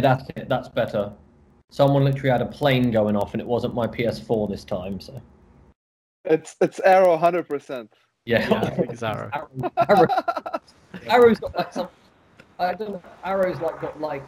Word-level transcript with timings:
that's 0.00 0.28
it. 0.36 0.48
That's 0.48 0.68
better. 0.68 1.12
Someone 1.70 2.04
literally 2.04 2.30
had 2.30 2.42
a 2.42 2.46
plane 2.46 2.90
going 2.90 3.16
off, 3.16 3.34
and 3.34 3.40
it 3.40 3.46
wasn't 3.46 3.74
my 3.74 3.86
PS4 3.86 4.48
this 4.48 4.64
time. 4.64 5.00
So 5.00 5.20
It's 6.24 6.56
it's 6.60 6.80
Arrow 6.80 7.16
hundred 7.16 7.48
percent. 7.48 7.92
yeah, 8.24 8.48
Yeah, 8.48 8.60
I 8.62 8.70
think 8.70 8.90
it's 8.92 9.02
Arrow. 9.02 9.30
Arrow, 9.32 9.70
Arrow, 9.88 10.60
Arrow's 11.08 11.40
got 11.40 11.56
like 11.56 11.72
some. 11.72 11.88
I 12.58 12.74
don't 12.74 12.92
know. 12.92 13.02
Arrow's 13.24 13.60
like 13.60 13.80
got 13.80 14.00
like 14.00 14.22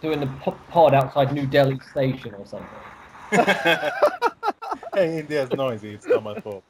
doing 0.00 0.20
the 0.20 0.26
pod 0.70 0.94
outside 0.94 1.32
New 1.32 1.46
Delhi 1.46 1.78
station 1.90 2.34
or 2.34 2.46
something. 2.46 2.68
hey, 4.94 5.18
India's 5.18 5.50
noisy. 5.50 5.94
It's 5.94 6.06
not 6.06 6.22
my 6.22 6.38
fault. 6.40 6.64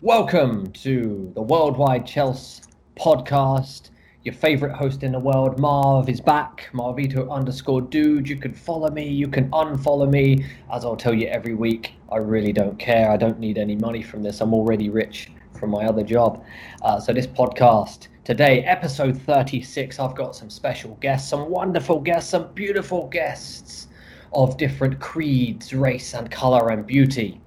Welcome 0.00 0.72
to 0.72 1.30
the 1.34 1.42
Worldwide 1.42 2.06
Chelsea 2.06 2.62
podcast. 2.96 3.90
Your 4.24 4.34
favorite 4.34 4.72
host 4.76 5.02
in 5.02 5.10
the 5.10 5.18
world, 5.18 5.58
Marv, 5.58 6.08
is 6.08 6.20
back. 6.20 6.68
Marvito 6.72 7.28
underscore 7.28 7.80
dude. 7.80 8.28
You 8.28 8.36
can 8.36 8.54
follow 8.54 8.88
me, 8.88 9.08
you 9.08 9.26
can 9.26 9.50
unfollow 9.50 10.08
me. 10.08 10.44
As 10.72 10.84
I'll 10.84 10.94
tell 10.94 11.12
you 11.12 11.26
every 11.26 11.54
week, 11.54 11.94
I 12.08 12.18
really 12.18 12.52
don't 12.52 12.78
care. 12.78 13.10
I 13.10 13.16
don't 13.16 13.40
need 13.40 13.58
any 13.58 13.74
money 13.74 14.00
from 14.00 14.22
this. 14.22 14.40
I'm 14.40 14.54
already 14.54 14.90
rich 14.90 15.32
from 15.58 15.70
my 15.70 15.86
other 15.86 16.04
job. 16.04 16.44
Uh, 16.82 17.00
so, 17.00 17.12
this 17.12 17.26
podcast 17.26 18.06
today, 18.22 18.62
episode 18.62 19.20
36, 19.22 19.98
I've 19.98 20.14
got 20.14 20.36
some 20.36 20.50
special 20.50 20.94
guests, 21.00 21.28
some 21.28 21.50
wonderful 21.50 21.98
guests, 21.98 22.30
some 22.30 22.52
beautiful 22.54 23.08
guests 23.08 23.88
of 24.34 24.56
different 24.56 25.00
creeds, 25.00 25.74
race, 25.74 26.14
and 26.14 26.30
color 26.30 26.68
and 26.68 26.86
beauty. 26.86 27.40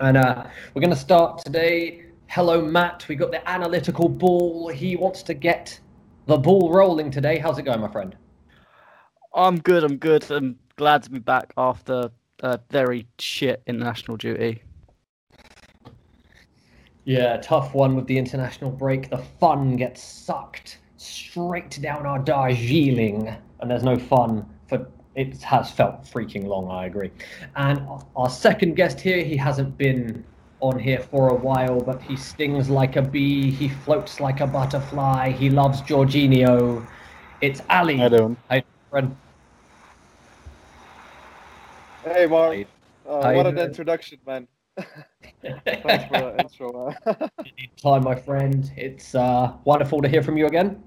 And 0.00 0.16
uh, 0.16 0.44
we're 0.74 0.80
going 0.82 0.90
to 0.90 0.98
start 0.98 1.44
today. 1.44 2.06
Hello, 2.26 2.60
Matt. 2.60 3.06
We 3.06 3.14
got 3.14 3.30
the 3.30 3.48
analytical 3.48 4.08
ball. 4.08 4.66
He 4.70 4.96
wants 4.96 5.22
to 5.22 5.32
get 5.32 5.78
the 6.26 6.36
ball 6.36 6.72
rolling 6.72 7.10
today. 7.10 7.38
How's 7.38 7.58
it 7.58 7.62
going, 7.62 7.80
my 7.80 7.90
friend? 7.90 8.14
I'm 9.34 9.58
good. 9.58 9.84
I'm 9.84 9.96
good. 9.96 10.30
I'm 10.30 10.58
glad 10.76 11.02
to 11.04 11.10
be 11.10 11.18
back 11.18 11.52
after 11.56 12.10
a 12.40 12.60
very 12.70 13.06
shit 13.18 13.62
international 13.66 14.16
duty. 14.16 14.62
Yeah, 17.04 17.36
tough 17.36 17.72
one 17.72 17.94
with 17.94 18.06
the 18.06 18.18
international 18.18 18.70
break. 18.70 19.10
The 19.10 19.18
fun 19.18 19.76
gets 19.76 20.02
sucked 20.02 20.78
straight 20.96 21.80
down 21.80 22.04
our 22.04 22.18
Darjeeling, 22.18 23.34
and 23.60 23.70
there's 23.70 23.84
no 23.84 23.96
fun 23.96 24.44
for. 24.68 24.88
It 25.14 25.40
has 25.42 25.70
felt 25.70 26.02
freaking 26.02 26.44
long. 26.44 26.68
I 26.70 26.86
agree. 26.86 27.10
And 27.54 27.80
our 28.16 28.28
second 28.28 28.74
guest 28.74 29.00
here, 29.00 29.24
he 29.24 29.34
hasn't 29.34 29.78
been 29.78 30.24
on 30.60 30.78
here 30.78 31.00
for 31.00 31.28
a 31.28 31.34
while, 31.34 31.80
but 31.80 32.00
he 32.02 32.16
stings 32.16 32.68
like 32.70 32.96
a 32.96 33.02
bee. 33.02 33.50
He 33.50 33.68
floats 33.68 34.20
like 34.20 34.40
a 34.40 34.46
butterfly. 34.46 35.30
He 35.32 35.50
loves 35.50 35.82
Jorginho. 35.82 36.86
It's 37.40 37.60
Ali. 37.68 38.00
I 38.02 38.08
don't. 38.08 38.38
Hi, 38.50 38.64
friend. 38.90 39.14
Hey 42.04 42.26
Mark, 42.26 42.54
Hi. 42.54 42.66
uh, 43.08 43.22
How 43.22 43.30
you 43.30 43.36
what 43.36 43.46
an 43.46 43.56
doing? 43.56 43.66
introduction, 43.66 44.18
man. 44.26 44.46
Thanks 45.42 46.04
for 46.04 46.20
the 46.20 46.36
intro, 46.40 46.94
man. 47.08 47.30
Hi, 47.82 47.98
my 47.98 48.14
friend. 48.14 48.70
It's 48.76 49.14
uh, 49.14 49.54
wonderful 49.64 50.00
to 50.02 50.08
hear 50.08 50.22
from 50.22 50.36
you 50.36 50.46
again. 50.46 50.82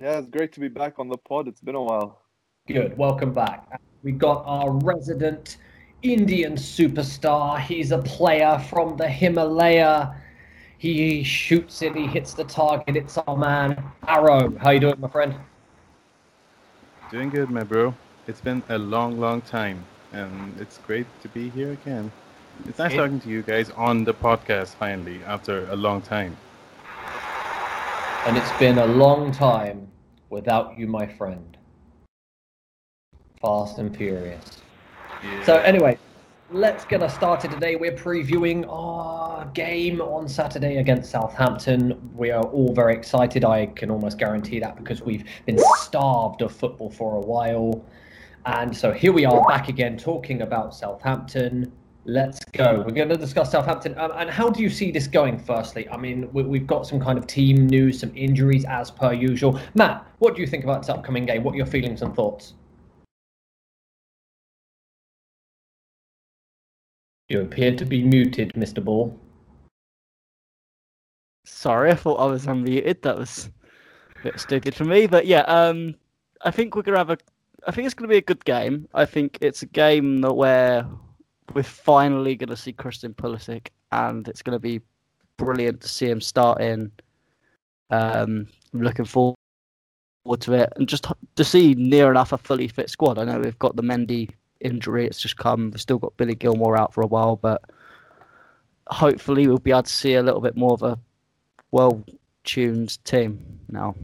yeah, 0.00 0.18
it's 0.18 0.28
great 0.28 0.52
to 0.52 0.60
be 0.60 0.68
back 0.68 0.98
on 0.98 1.08
the 1.08 1.18
pod. 1.18 1.48
It's 1.48 1.60
been 1.60 1.74
a 1.74 1.82
while. 1.82 2.22
Good. 2.66 2.96
Welcome 2.96 3.32
back. 3.34 3.80
We 4.02 4.12
got 4.12 4.42
our 4.46 4.70
resident 4.72 5.58
Indian 6.02 6.54
superstar. 6.54 7.60
He's 7.60 7.92
a 7.92 7.98
player 7.98 8.58
from 8.70 8.96
the 8.96 9.08
Himalaya. 9.08 10.14
He 10.78 11.22
shoots 11.22 11.82
it. 11.82 11.94
He 11.94 12.06
hits 12.06 12.32
the 12.32 12.44
target. 12.44 12.96
It's 12.96 13.18
our 13.18 13.36
man 13.36 13.82
Arrow. 14.08 14.56
How 14.58 14.70
you 14.70 14.80
doing, 14.80 14.98
my 14.98 15.08
friend? 15.08 15.34
Doing 17.10 17.28
good, 17.28 17.50
my 17.50 17.64
bro. 17.64 17.94
It's 18.26 18.40
been 18.40 18.62
a 18.68 18.78
long, 18.78 19.18
long 19.20 19.42
time, 19.42 19.84
and 20.12 20.58
it's 20.58 20.78
great 20.78 21.06
to 21.22 21.28
be 21.28 21.50
here 21.50 21.72
again. 21.72 22.10
It's 22.66 22.78
nice 22.78 22.92
It- 22.92 22.96
talking 22.96 23.20
to 23.20 23.28
you 23.28 23.42
guys 23.42 23.70
on 23.70 24.04
the 24.04 24.14
podcast 24.14 24.74
finally 24.76 25.20
after 25.26 25.68
a 25.70 25.76
long 25.76 26.00
time. 26.00 26.36
And 28.26 28.36
it's 28.36 28.52
been 28.58 28.78
a 28.78 28.86
long 28.86 29.32
time 29.32 29.88
without 30.30 30.78
you, 30.78 30.86
my 30.86 31.06
friend. 31.06 31.56
Fast 33.42 33.78
and 33.78 33.94
Furious. 33.96 34.62
So 35.44 35.56
anyway, 35.58 35.98
let's 36.50 36.84
get 36.84 37.02
us 37.02 37.14
started 37.14 37.50
today. 37.50 37.76
We're 37.76 37.92
previewing 37.92 38.66
our 38.68 39.46
game 39.46 40.00
on 40.00 40.28
Saturday 40.28 40.76
against 40.76 41.10
Southampton. 41.10 42.10
We 42.14 42.30
are 42.30 42.44
all 42.44 42.72
very 42.72 42.94
excited. 42.94 43.44
I 43.44 43.66
can 43.66 43.90
almost 43.90 44.18
guarantee 44.18 44.60
that 44.60 44.76
because 44.76 45.02
we've 45.02 45.24
been 45.46 45.58
starved 45.76 46.42
of 46.42 46.52
football 46.52 46.90
for 46.90 47.16
a 47.16 47.20
while. 47.20 47.84
And 48.46 48.74
so 48.74 48.92
here 48.92 49.12
we 49.12 49.24
are 49.24 49.46
back 49.46 49.68
again 49.68 49.98
talking 49.98 50.42
about 50.42 50.74
Southampton. 50.74 51.70
Let's 52.06 52.42
go. 52.46 52.82
We're 52.86 52.94
going 52.94 53.10
to 53.10 53.16
discuss 53.16 53.52
Southampton. 53.52 53.96
Um, 53.98 54.12
and 54.16 54.30
how 54.30 54.48
do 54.48 54.62
you 54.62 54.70
see 54.70 54.90
this 54.90 55.06
going, 55.06 55.38
firstly? 55.38 55.86
I 55.90 55.98
mean, 55.98 56.32
we, 56.32 56.42
we've 56.42 56.66
got 56.66 56.86
some 56.86 56.98
kind 56.98 57.18
of 57.18 57.26
team 57.26 57.66
news, 57.66 58.00
some 58.00 58.10
injuries 58.16 58.64
as 58.64 58.90
per 58.90 59.12
usual. 59.12 59.60
Matt, 59.74 60.06
what 60.18 60.34
do 60.34 60.40
you 60.40 60.46
think 60.46 60.64
about 60.64 60.80
this 60.80 60.88
upcoming 60.88 61.26
game? 61.26 61.44
What 61.44 61.52
are 61.54 61.58
your 61.58 61.66
feelings 61.66 62.00
and 62.00 62.14
thoughts? 62.14 62.54
You 67.30 67.42
appear 67.42 67.76
to 67.76 67.86
be 67.86 68.02
muted, 68.02 68.52
Mr. 68.54 68.84
Ball. 68.84 69.16
Sorry, 71.44 71.92
I 71.92 71.94
thought 71.94 72.16
I 72.16 72.26
was 72.26 72.46
unmuted. 72.46 73.02
That 73.02 73.16
was 73.16 73.50
a 74.18 74.22
bit 74.24 74.40
stupid 74.40 74.74
for 74.74 74.84
me. 74.84 75.06
But 75.06 75.26
yeah, 75.26 75.42
um, 75.42 75.94
I 76.42 76.50
think 76.50 76.74
we're 76.74 76.82
gonna 76.82 76.98
have 76.98 77.10
a. 77.10 77.18
I 77.68 77.70
think 77.70 77.86
it's 77.86 77.94
gonna 77.94 78.08
be 78.08 78.16
a 78.16 78.20
good 78.20 78.44
game. 78.44 78.88
I 78.94 79.04
think 79.04 79.38
it's 79.40 79.62
a 79.62 79.66
game 79.66 80.22
that 80.22 80.34
where 80.34 80.84
we're 81.54 81.62
finally 81.62 82.34
gonna 82.34 82.56
see 82.56 82.72
Christian 82.72 83.14
Pulisic, 83.14 83.68
and 83.92 84.26
it's 84.26 84.42
gonna 84.42 84.58
be 84.58 84.80
brilliant 85.36 85.82
to 85.82 85.88
see 85.88 86.10
him 86.10 86.20
start 86.20 86.60
in. 86.60 86.90
Um, 87.90 88.48
I'm 88.74 88.82
looking 88.82 89.04
forward 89.04 89.36
to 90.40 90.54
it, 90.54 90.72
and 90.74 90.88
just 90.88 91.06
to 91.36 91.44
see 91.44 91.74
near 91.74 92.10
enough 92.10 92.32
a 92.32 92.38
fully 92.38 92.66
fit 92.66 92.90
squad. 92.90 93.18
I 93.18 93.24
know 93.24 93.38
we've 93.38 93.58
got 93.60 93.76
the 93.76 93.82
Mendy 93.82 94.30
injury; 94.60 95.06
it's 95.06 95.20
just 95.20 95.36
come. 95.36 95.70
We've 95.70 95.80
still 95.80 95.98
got 95.98 96.16
Billy 96.16 96.34
Gilmour 96.34 96.78
out 96.78 96.94
for 96.94 97.02
a 97.02 97.06
while, 97.06 97.36
but 97.36 97.62
hopefully 98.88 99.46
we'll 99.46 99.58
be 99.58 99.70
able 99.70 99.84
to 99.84 99.92
see 99.92 100.14
a 100.14 100.22
little 100.22 100.40
bit 100.40 100.56
more 100.56 100.72
of 100.72 100.82
a 100.82 100.98
well-tuned 101.70 103.02
team 103.04 103.60
now. 103.68 103.94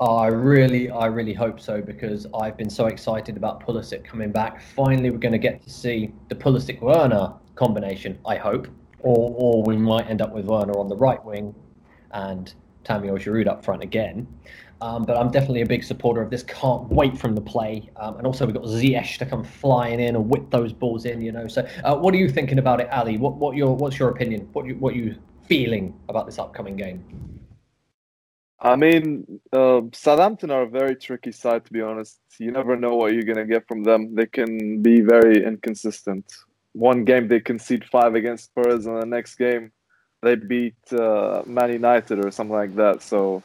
I 0.00 0.26
really, 0.26 0.90
I 0.90 1.06
really 1.06 1.32
hope 1.32 1.60
so 1.60 1.80
because 1.80 2.26
I've 2.34 2.56
been 2.56 2.70
so 2.70 2.86
excited 2.86 3.36
about 3.36 3.64
Pulisic 3.64 4.04
coming 4.04 4.32
back. 4.32 4.60
Finally, 4.60 5.10
we're 5.10 5.18
going 5.18 5.32
to 5.32 5.38
get 5.38 5.62
to 5.62 5.70
see 5.70 6.12
the 6.28 6.34
Pulisic 6.34 6.80
Werner 6.80 7.32
combination. 7.54 8.18
I 8.26 8.36
hope, 8.36 8.66
or 9.00 9.32
or 9.36 9.62
we 9.62 9.76
might 9.76 10.10
end 10.10 10.20
up 10.20 10.32
with 10.32 10.46
Werner 10.46 10.76
on 10.76 10.88
the 10.88 10.96
right 10.96 11.24
wing, 11.24 11.54
and 12.10 12.52
Tamio 12.84 13.16
Giroud 13.16 13.46
up 13.46 13.64
front 13.64 13.82
again. 13.82 14.26
Um, 14.82 15.04
but 15.04 15.16
I'm 15.16 15.30
definitely 15.30 15.60
a 15.60 15.66
big 15.66 15.84
supporter 15.84 16.20
of 16.20 16.28
this. 16.28 16.42
Can't 16.42 16.88
wait 16.88 17.16
from 17.16 17.36
the 17.36 17.40
play, 17.40 17.88
um, 17.96 18.16
and 18.16 18.26
also 18.26 18.44
we've 18.44 18.54
got 18.54 18.64
Ziyech 18.64 19.16
to 19.18 19.24
come 19.24 19.44
flying 19.44 20.00
in 20.00 20.16
and 20.16 20.28
whip 20.28 20.50
those 20.50 20.72
balls 20.72 21.04
in. 21.04 21.22
You 21.22 21.30
know. 21.30 21.46
So, 21.46 21.64
uh, 21.84 21.94
what 21.94 22.12
are 22.14 22.16
you 22.16 22.28
thinking 22.28 22.58
about 22.58 22.80
it, 22.80 22.90
Ali? 22.90 23.16
What 23.16 23.36
what 23.36 23.54
your 23.56 23.76
what's 23.76 23.96
your 24.00 24.08
opinion? 24.08 24.48
What 24.52 24.66
you 24.66 24.74
what 24.74 24.96
you 24.96 25.14
feeling 25.46 25.94
about 26.08 26.26
this 26.26 26.40
upcoming 26.40 26.74
game? 26.74 26.98
I 28.58 28.74
mean, 28.74 29.40
uh, 29.52 29.82
Southampton 29.92 30.50
are 30.50 30.62
a 30.62 30.68
very 30.68 30.96
tricky 30.96 31.30
side, 31.30 31.64
to 31.66 31.72
be 31.72 31.80
honest. 31.80 32.18
You 32.40 32.50
never 32.50 32.76
know 32.76 32.96
what 32.96 33.12
you're 33.12 33.22
gonna 33.22 33.46
get 33.46 33.68
from 33.68 33.84
them. 33.84 34.16
They 34.16 34.26
can 34.26 34.82
be 34.82 35.00
very 35.00 35.44
inconsistent. 35.46 36.26
One 36.72 37.04
game 37.04 37.28
they 37.28 37.38
concede 37.38 37.84
five 37.84 38.16
against 38.16 38.46
Spurs, 38.46 38.86
and 38.86 39.00
the 39.00 39.06
next 39.06 39.36
game 39.36 39.70
they 40.22 40.34
beat 40.34 40.92
uh, 40.92 41.42
Man 41.46 41.72
United 41.72 42.24
or 42.24 42.32
something 42.32 42.56
like 42.56 42.74
that. 42.74 43.00
So 43.00 43.44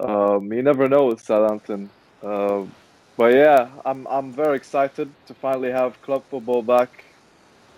um, 0.00 0.52
you 0.52 0.62
never 0.62 0.88
know 0.88 1.06
with 1.06 1.20
Southampton. 1.20 1.90
Uh, 2.22 2.64
but 3.16 3.34
yeah, 3.34 3.70
I'm 3.84 4.06
I'm 4.08 4.32
very 4.32 4.56
excited 4.56 5.16
to 5.26 5.34
finally 5.34 5.70
have 5.72 6.00
club 6.02 6.24
football 6.30 6.62
back. 6.62 7.04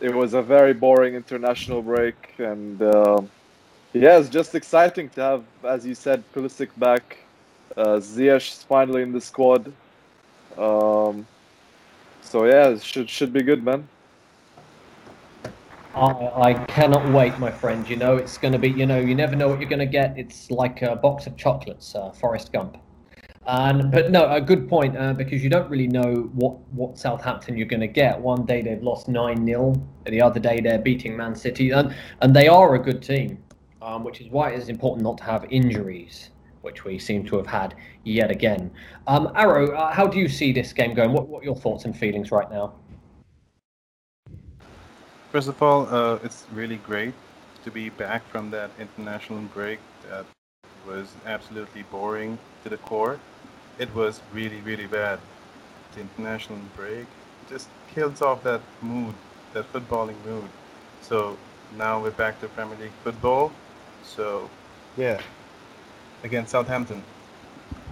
It 0.00 0.14
was 0.14 0.34
a 0.34 0.42
very 0.42 0.74
boring 0.74 1.14
international 1.14 1.82
break, 1.82 2.16
and. 2.38 2.82
Uh, 2.82 3.22
yeah, 3.94 4.18
it's 4.18 4.28
just 4.28 4.54
exciting 4.54 5.10
to 5.10 5.20
have, 5.20 5.44
as 5.64 5.86
you 5.86 5.94
said, 5.94 6.24
Pulisic 6.32 6.70
back. 6.76 7.18
Uh, 7.76 7.98
Ziyech 7.98 8.64
finally 8.66 9.02
in 9.02 9.12
the 9.12 9.20
squad. 9.20 9.76
Um, 10.56 11.28
so 12.22 12.44
yeah, 12.44 12.68
it 12.70 12.82
should 12.82 13.08
should 13.10 13.32
be 13.32 13.42
good, 13.42 13.64
man. 13.64 13.90
I, 15.94 16.50
I 16.50 16.54
cannot 16.66 17.10
wait, 17.12 17.38
my 17.38 17.50
friend. 17.50 17.88
You 17.88 17.96
know, 17.96 18.16
it's 18.16 18.38
going 18.38 18.52
to 18.52 18.58
be, 18.58 18.70
you 18.70 18.86
know, 18.86 18.98
you 19.00 19.14
never 19.14 19.34
know 19.34 19.48
what 19.48 19.60
you're 19.60 19.68
going 19.68 19.78
to 19.80 19.86
get. 19.86 20.16
It's 20.16 20.50
like 20.50 20.82
a 20.82 20.96
box 20.96 21.26
of 21.26 21.36
chocolates, 21.36 21.94
uh, 21.94 22.10
Forrest 22.12 22.52
Gump. 22.52 22.76
And 23.46 23.90
but 23.90 24.10
no, 24.10 24.30
a 24.30 24.42
good 24.42 24.68
point 24.68 24.94
uh, 24.96 25.14
because 25.14 25.42
you 25.42 25.48
don't 25.48 25.70
really 25.70 25.86
know 25.86 26.30
what 26.34 26.58
what 26.72 26.98
Southampton 26.98 27.56
you're 27.56 27.66
going 27.66 27.80
to 27.80 27.86
get. 27.86 28.20
One 28.20 28.44
day 28.44 28.60
they've 28.60 28.82
lost 28.82 29.08
nine 29.08 29.46
0 29.46 29.74
the 30.04 30.20
other 30.20 30.38
day 30.38 30.60
they're 30.60 30.78
beating 30.78 31.16
Man 31.16 31.34
City, 31.34 31.70
and 31.70 31.94
and 32.20 32.36
they 32.36 32.46
are 32.46 32.74
a 32.74 32.78
good 32.78 33.02
team, 33.02 33.42
um, 33.80 34.04
which 34.04 34.20
is 34.20 34.28
why 34.28 34.50
it 34.50 34.58
is 34.58 34.68
important 34.68 35.02
not 35.02 35.16
to 35.18 35.24
have 35.24 35.46
injuries. 35.50 36.30
which 36.60 36.84
we 36.84 36.98
seem 36.98 37.24
to 37.24 37.36
have 37.36 37.46
had 37.46 37.74
yet 38.04 38.30
again. 38.30 38.70
Um, 39.06 39.32
Arrow, 39.34 39.74
uh, 39.74 39.92
how 39.92 40.06
do 40.06 40.18
you 40.18 40.28
see 40.28 40.52
this 40.52 40.72
game 40.72 40.92
going? 40.92 41.12
What, 41.12 41.28
what 41.28 41.42
are 41.42 41.44
your 41.44 41.56
thoughts 41.56 41.84
and 41.86 41.96
feelings 41.96 42.30
right 42.30 42.50
now? 42.50 42.74
First 45.30 45.48
of 45.48 45.62
all, 45.62 45.86
uh, 45.94 46.18
it's 46.24 46.46
really 46.54 46.76
great 46.76 47.12
to 47.62 47.70
be 47.70 47.90
back 47.90 48.26
from 48.28 48.50
that 48.50 48.70
international 48.80 49.42
break 49.52 49.78
that 50.08 50.24
was 50.86 51.12
absolutely 51.26 51.82
boring 51.82 52.38
to 52.62 52.70
the 52.70 52.78
core. 52.78 53.20
It 53.78 53.94
was 53.94 54.22
really, 54.32 54.62
really 54.62 54.86
bad. 54.86 55.18
The 55.94 56.00
international 56.00 56.60
break 56.74 57.06
just 57.46 57.68
kills 57.92 58.22
off 58.22 58.42
that 58.44 58.62
mood, 58.80 59.14
that 59.52 59.70
footballing 59.70 60.16
mood. 60.24 60.48
So 61.02 61.36
now 61.76 62.02
we're 62.02 62.10
back 62.12 62.40
to 62.40 62.48
Premier 62.48 62.78
League 62.78 62.98
football. 63.04 63.52
So, 64.04 64.48
yeah, 64.96 65.20
against 66.24 66.52
Southampton. 66.52 67.02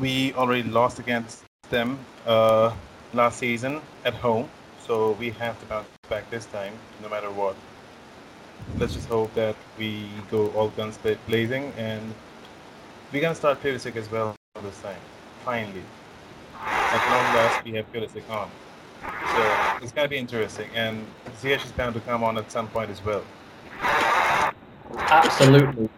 We 0.00 0.33
already 0.33 0.62
lost 0.62 0.99
against 1.00 1.44
them 1.69 1.99
uh, 2.27 2.73
last 3.12 3.38
season 3.38 3.83
at 4.06 4.15
home, 4.15 4.49
so 4.87 5.12
we 5.21 5.31
have 5.33 5.61
to 5.61 5.67
bounce 5.67 5.95
back 6.08 6.29
this 6.31 6.47
time, 6.47 6.73
no 7.03 7.08
matter 7.08 7.31
what. 7.31 7.56
Let's 8.79 8.94
just 8.94 9.08
hope 9.08 9.32
that 9.35 9.56
we 9.79 10.08
go 10.31 10.49
all 10.49 10.69
guns 10.70 10.99
blazing, 11.26 11.73
and 11.76 12.14
we're 13.12 13.23
gonna 13.23 13.35
start 13.35 13.62
Pulisic 13.62 13.97
as 13.97 14.11
well 14.11 14.35
this 14.62 14.81
time. 14.81 15.00
Finally, 15.44 15.82
at 16.55 17.11
long 17.11 17.35
last, 17.35 17.64
we 17.64 17.73
have 17.73 17.91
Pulisic 17.93 18.29
on, 18.31 18.50
so 19.35 19.79
it's 19.82 19.93
gonna 19.93 20.08
be 20.08 20.17
interesting. 20.17 20.69
And 20.75 21.06
Ziyech 21.41 21.64
is 21.64 21.73
bound 21.73 21.94
to 21.94 22.00
come 22.00 22.25
on 22.25 22.38
at 22.38 22.50
some 22.50 22.69
point 22.69 22.91
as 22.91 23.05
well. 23.05 23.23
Absolutely. 25.09 25.88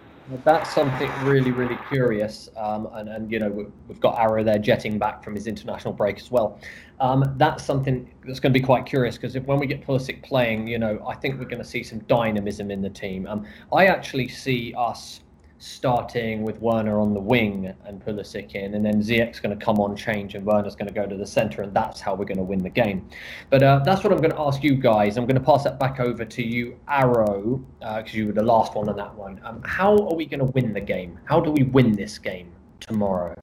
That's 0.44 0.74
something 0.74 1.10
really, 1.22 1.52
really 1.52 1.78
curious. 1.88 2.50
Um, 2.56 2.88
and, 2.92 3.08
and, 3.08 3.32
you 3.32 3.38
know, 3.38 3.70
we've 3.88 4.00
got 4.00 4.18
Arrow 4.18 4.44
there 4.44 4.58
jetting 4.58 4.98
back 4.98 5.24
from 5.24 5.34
his 5.34 5.46
international 5.46 5.94
break 5.94 6.18
as 6.18 6.30
well. 6.30 6.60
Um, 7.00 7.34
that's 7.38 7.64
something 7.64 8.10
that's 8.26 8.38
going 8.38 8.52
to 8.52 8.58
be 8.58 8.64
quite 8.64 8.84
curious 8.84 9.16
because 9.16 9.36
if 9.36 9.44
when 9.44 9.58
we 9.58 9.66
get 9.66 9.86
Pulisic 9.86 10.22
playing, 10.22 10.68
you 10.68 10.78
know, 10.78 11.02
I 11.06 11.14
think 11.14 11.38
we're 11.38 11.46
going 11.46 11.62
to 11.62 11.68
see 11.68 11.82
some 11.82 12.00
dynamism 12.00 12.70
in 12.70 12.82
the 12.82 12.90
team. 12.90 13.26
Um, 13.26 13.46
I 13.72 13.86
actually 13.86 14.28
see 14.28 14.74
us 14.76 15.20
starting 15.58 16.42
with 16.42 16.60
Werner 16.60 17.00
on 17.00 17.14
the 17.14 17.20
wing 17.20 17.74
and 17.84 18.04
Pulisic 18.04 18.54
in, 18.54 18.74
and 18.74 18.84
then 18.84 19.02
Ziyech's 19.02 19.40
going 19.40 19.58
to 19.58 19.64
come 19.64 19.78
on 19.78 19.96
change 19.96 20.34
and 20.34 20.44
Werner's 20.46 20.76
going 20.76 20.88
to 20.88 20.94
go 20.94 21.06
to 21.06 21.16
the 21.16 21.26
centre, 21.26 21.62
and 21.62 21.74
that's 21.74 22.00
how 22.00 22.14
we're 22.14 22.24
going 22.24 22.38
to 22.38 22.44
win 22.44 22.62
the 22.62 22.70
game. 22.70 23.08
But 23.50 23.62
uh, 23.62 23.80
that's 23.84 24.04
what 24.04 24.12
I'm 24.12 24.20
going 24.20 24.30
to 24.30 24.40
ask 24.40 24.62
you 24.62 24.76
guys. 24.76 25.16
I'm 25.16 25.26
going 25.26 25.38
to 25.38 25.44
pass 25.44 25.64
that 25.64 25.78
back 25.80 26.00
over 26.00 26.24
to 26.24 26.42
you, 26.42 26.78
Arrow, 26.88 27.64
because 27.80 28.14
uh, 28.14 28.16
you 28.16 28.26
were 28.26 28.32
the 28.32 28.42
last 28.42 28.74
one 28.74 28.88
on 28.88 28.96
that 28.96 29.14
one. 29.14 29.40
Um, 29.44 29.60
how 29.64 29.96
are 30.08 30.14
we 30.14 30.26
going 30.26 30.40
to 30.40 30.46
win 30.46 30.72
the 30.72 30.80
game? 30.80 31.18
How 31.24 31.40
do 31.40 31.50
we 31.50 31.64
win 31.64 31.92
this 31.92 32.18
game 32.18 32.52
tomorrow? 32.80 33.34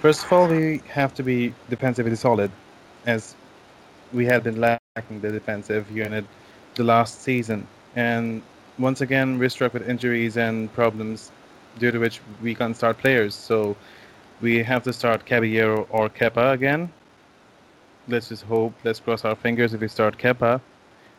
First 0.00 0.24
of 0.24 0.32
all, 0.32 0.48
we 0.48 0.82
have 0.88 1.14
to 1.14 1.22
be 1.22 1.54
defensively 1.70 2.16
solid, 2.16 2.50
as 3.06 3.36
we 4.12 4.26
have 4.26 4.44
been 4.44 4.60
lacking 4.60 5.20
the 5.20 5.30
defensive 5.30 5.90
unit 5.90 6.24
the 6.74 6.84
last 6.84 7.22
season. 7.22 7.66
And 7.94 8.42
once 8.78 9.00
again 9.00 9.38
we're 9.38 9.48
struck 9.48 9.74
with 9.74 9.88
injuries 9.88 10.36
and 10.36 10.72
problems 10.72 11.30
due 11.78 11.90
to 11.90 11.98
which 11.98 12.20
we 12.42 12.54
can't 12.54 12.76
start 12.76 12.98
players. 12.98 13.34
So 13.34 13.76
we 14.40 14.62
have 14.62 14.82
to 14.84 14.92
start 14.92 15.24
Caballero 15.24 15.86
or 15.90 16.08
Kepa 16.08 16.52
again. 16.52 16.92
Let's 18.08 18.28
just 18.28 18.42
hope, 18.44 18.74
let's 18.84 19.00
cross 19.00 19.24
our 19.24 19.36
fingers 19.36 19.74
if 19.74 19.80
we 19.80 19.88
start 19.88 20.18
Kepa. 20.18 20.60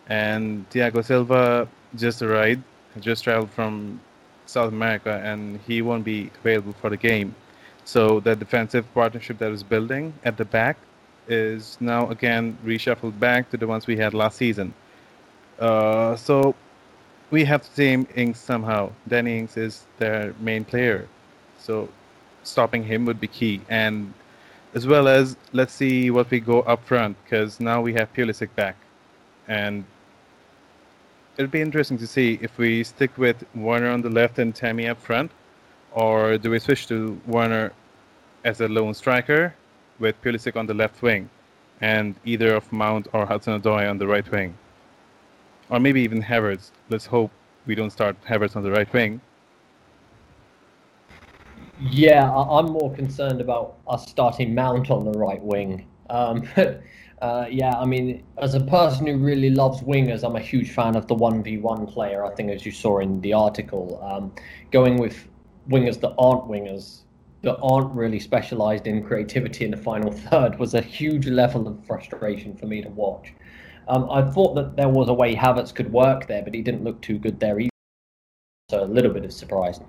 And 0.07 0.69
Thiago 0.69 1.03
Silva 1.03 1.67
just 1.95 2.21
arrived, 2.21 2.63
just 2.99 3.23
traveled 3.23 3.51
from 3.51 4.01
South 4.45 4.69
America, 4.69 5.21
and 5.23 5.59
he 5.65 5.81
won't 5.81 6.03
be 6.03 6.29
available 6.39 6.73
for 6.73 6.89
the 6.89 6.97
game. 6.97 7.33
So 7.85 8.19
the 8.19 8.35
defensive 8.35 8.85
partnership 8.93 9.37
that 9.39 9.49
was 9.49 9.63
building 9.63 10.13
at 10.25 10.37
the 10.37 10.45
back 10.45 10.77
is 11.27 11.77
now 11.79 12.09
again 12.09 12.57
reshuffled 12.65 13.17
back 13.17 13.49
to 13.51 13.57
the 13.57 13.67
ones 13.67 13.87
we 13.87 13.95
had 13.95 14.13
last 14.13 14.37
season. 14.37 14.73
Uh, 15.59 16.15
so 16.17 16.55
we 17.33 17.43
have 17.43 17.63
to 17.63 17.71
tame 17.75 18.07
Ings 18.15 18.37
somehow. 18.37 18.91
Danny 19.07 19.39
Ings 19.39 19.57
is 19.57 19.85
their 19.97 20.35
main 20.39 20.63
player, 20.63 21.07
so 21.57 21.89
stopping 22.43 22.83
him 22.83 23.05
would 23.05 23.19
be 23.19 23.27
key. 23.27 23.59
And 23.69 24.13
as 24.75 24.85
well 24.85 25.07
as 25.07 25.35
let's 25.51 25.73
see 25.73 26.11
what 26.11 26.29
we 26.29 26.39
go 26.39 26.61
up 26.73 26.85
front 26.85 27.17
because 27.23 27.59
now 27.59 27.81
we 27.81 27.91
have 27.95 28.13
Pulisic 28.13 28.53
back, 28.55 28.75
and 29.47 29.83
it'll 31.35 31.49
be 31.49 31.61
interesting 31.61 31.97
to 31.97 32.05
see 32.05 32.37
if 32.39 32.55
we 32.59 32.83
stick 32.83 33.17
with 33.17 33.43
Werner 33.55 33.89
on 33.89 34.01
the 34.03 34.11
left 34.11 34.37
and 34.37 34.53
Tammy 34.53 34.87
up 34.87 35.01
front, 35.01 35.31
or 35.91 36.37
do 36.37 36.51
we 36.51 36.59
switch 36.59 36.85
to 36.89 37.19
Werner 37.25 37.73
as 38.45 38.61
a 38.61 38.67
lone 38.67 38.93
striker 38.93 39.55
with 39.97 40.21
Pulisic 40.21 40.55
on 40.55 40.67
the 40.67 40.75
left 40.75 41.01
wing, 41.01 41.31
and 41.81 42.13
either 42.25 42.53
of 42.53 42.71
Mount 42.71 43.07
or 43.11 43.25
Hudson-Odoi 43.25 43.89
on 43.89 43.97
the 43.97 44.05
right 44.05 44.29
wing 44.31 44.53
or 45.69 45.79
maybe 45.79 46.01
even 46.01 46.21
Havertz. 46.21 46.71
Let's 46.89 47.05
hope 47.05 47.31
we 47.65 47.75
don't 47.75 47.91
start 47.91 48.15
Havertz 48.25 48.55
on 48.55 48.63
the 48.63 48.71
right 48.71 48.91
wing. 48.93 49.21
Yeah, 51.79 52.31
I'm 52.31 52.67
more 52.67 52.93
concerned 52.93 53.41
about 53.41 53.77
us 53.87 54.09
starting 54.09 54.53
Mount 54.53 54.89
on 54.89 55.03
the 55.03 55.17
right 55.17 55.41
wing. 55.41 55.87
Um, 56.09 56.47
uh, 57.21 57.45
yeah, 57.49 57.77
I 57.77 57.85
mean, 57.85 58.23
as 58.37 58.53
a 58.53 58.59
person 58.61 59.07
who 59.07 59.17
really 59.17 59.49
loves 59.49 59.81
wingers, 59.81 60.23
I'm 60.23 60.35
a 60.35 60.41
huge 60.41 60.71
fan 60.71 60.95
of 60.95 61.07
the 61.07 61.15
1v1 61.15 61.91
player, 61.91 62.25
I 62.25 62.33
think, 62.35 62.51
as 62.51 62.65
you 62.65 62.71
saw 62.71 62.99
in 62.99 63.19
the 63.21 63.33
article. 63.33 63.99
Um, 64.03 64.33
going 64.71 64.97
with 64.97 65.27
wingers 65.69 65.99
that 66.01 66.13
aren't 66.17 66.45
wingers, 66.45 66.99
that 67.41 67.57
aren't 67.57 67.91
really 67.93 68.19
specialised 68.19 68.87
in 68.87 69.03
creativity 69.03 69.65
in 69.65 69.71
the 69.71 69.77
final 69.77 70.11
third, 70.29 70.59
was 70.59 70.75
a 70.75 70.81
huge 70.81 71.27
level 71.27 71.67
of 71.67 71.83
frustration 71.85 72.55
for 72.55 72.67
me 72.67 72.81
to 72.81 72.89
watch. 72.89 73.33
Um, 73.87 74.09
I 74.09 74.21
thought 74.21 74.55
that 74.55 74.75
there 74.75 74.89
was 74.89 75.09
a 75.09 75.13
way 75.13 75.35
Havertz 75.35 75.73
could 75.73 75.91
work 75.91 76.27
there, 76.27 76.41
but 76.41 76.53
he 76.53 76.61
didn't 76.61 76.83
look 76.83 77.01
too 77.01 77.17
good 77.17 77.39
there 77.39 77.59
either. 77.59 77.69
So 78.69 78.83
a 78.83 78.85
little 78.85 79.11
bit 79.11 79.25
of 79.25 79.33
surprise. 79.33 79.81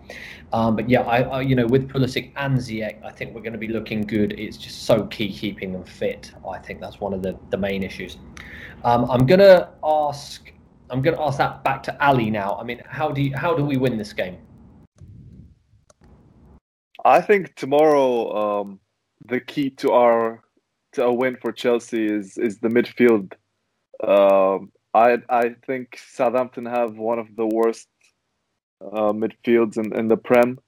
Um, 0.53 0.77
but 0.77 0.91
yeah, 0.91 1.03
I, 1.03 1.23
I, 1.23 1.41
you 1.41 1.55
know 1.55 1.67
with 1.67 1.89
Pulisic 1.89 2.33
and 2.37 2.59
Ziyech, 2.59 3.03
I 3.05 3.11
think 3.11 3.35
we're 3.35 3.41
going 3.41 3.53
to 3.53 3.59
be 3.59 3.69
looking 3.69 4.03
good. 4.03 4.33
It's 4.39 4.57
just 4.57 4.83
so 4.83 5.07
key 5.07 5.33
keeping 5.33 5.73
them 5.73 5.85
fit. 5.85 6.33
I 6.49 6.59
think 6.59 6.81
that's 6.81 7.01
one 7.01 7.15
of 7.15 7.23
the, 7.23 7.39
the 7.51 7.57
main 7.57 7.83
issues. 7.83 8.19
Um, 8.85 9.11
I'm 9.11 9.27
going 9.27 9.41
to 9.41 9.71
ask. 9.83 10.51
I'm 10.91 11.01
going 11.01 11.17
to 11.17 11.23
ask 11.23 11.39
that 11.39 11.65
back 11.65 11.83
to 11.85 12.07
Ali 12.07 12.31
now. 12.31 12.59
I 12.61 12.65
mean, 12.65 12.83
how 12.87 13.11
do 13.11 13.23
you, 13.23 13.35
how 13.37 13.55
do 13.55 13.65
we 13.65 13.79
win 13.79 13.97
this 13.97 14.13
game? 14.13 14.37
I 17.05 17.21
think 17.21 17.55
tomorrow 17.55 18.61
um, 18.61 18.81
the 19.27 19.41
key 19.41 19.71
to 19.71 19.93
our 19.93 20.43
to 20.93 21.05
a 21.05 21.13
win 21.13 21.37
for 21.41 21.53
Chelsea 21.53 22.07
is 22.07 22.39
is 22.39 22.59
the 22.59 22.69
midfield 22.69 23.33
um, 24.09 24.73
I 24.93 25.19
I 25.29 25.55
think 25.67 25.99
Southampton 26.11 26.67
have 26.67 26.97
one 26.97 27.19
of 27.19 27.35
the 27.37 27.47
worst 27.47 27.89
uh, 28.81 29.13
midfields 29.13 29.77
in, 29.77 29.97
in 29.97 30.09
the 30.09 30.17
Prem. 30.17 30.59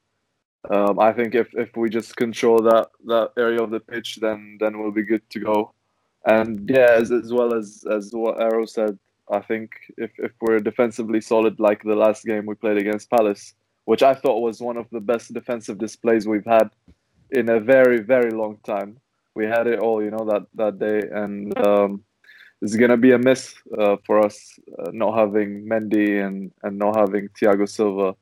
Um, 0.70 0.98
I 0.98 1.12
think 1.12 1.34
if, 1.34 1.48
if 1.54 1.76
we 1.76 1.88
just 1.88 2.16
control 2.16 2.60
that, 2.62 2.88
that 3.04 3.30
area 3.38 3.62
of 3.62 3.70
the 3.70 3.80
pitch, 3.80 4.18
then 4.20 4.58
then 4.60 4.78
we'll 4.78 4.90
be 4.90 5.04
good 5.04 5.28
to 5.30 5.38
go. 5.38 5.72
And 6.24 6.68
yeah, 6.68 6.90
as, 6.92 7.12
as 7.12 7.32
well 7.32 7.54
as 7.54 7.84
as 7.90 8.10
what 8.12 8.40
Arrow 8.40 8.66
said, 8.66 8.98
I 9.30 9.40
think 9.40 9.70
if, 9.96 10.10
if 10.18 10.32
we're 10.40 10.58
defensively 10.58 11.20
solid 11.20 11.60
like 11.60 11.82
the 11.82 11.94
last 11.94 12.24
game 12.24 12.46
we 12.46 12.54
played 12.54 12.78
against 12.78 13.10
Palace, 13.10 13.54
which 13.84 14.02
I 14.02 14.14
thought 14.14 14.40
was 14.40 14.60
one 14.60 14.76
of 14.76 14.86
the 14.90 15.00
best 15.00 15.32
defensive 15.32 15.78
displays 15.78 16.26
we've 16.26 16.44
had 16.44 16.70
in 17.30 17.48
a 17.48 17.60
very 17.60 18.00
very 18.00 18.30
long 18.30 18.58
time. 18.64 18.98
We 19.34 19.44
had 19.44 19.66
it 19.66 19.78
all, 19.78 20.02
you 20.02 20.10
know, 20.10 20.24
that 20.30 20.46
that 20.54 20.78
day, 20.80 21.02
and 21.12 21.56
um, 21.64 22.02
it's 22.62 22.76
gonna 22.76 22.96
be 22.96 23.12
a 23.12 23.18
miss 23.18 23.54
uh, 23.78 23.96
for 24.06 24.24
us 24.24 24.58
uh, 24.78 24.90
not 24.92 25.18
having 25.18 25.66
Mendy 25.66 26.26
and 26.26 26.52
and 26.62 26.78
not 26.78 26.96
having 26.96 27.28
Thiago 27.28 27.68
Silva. 27.68 28.14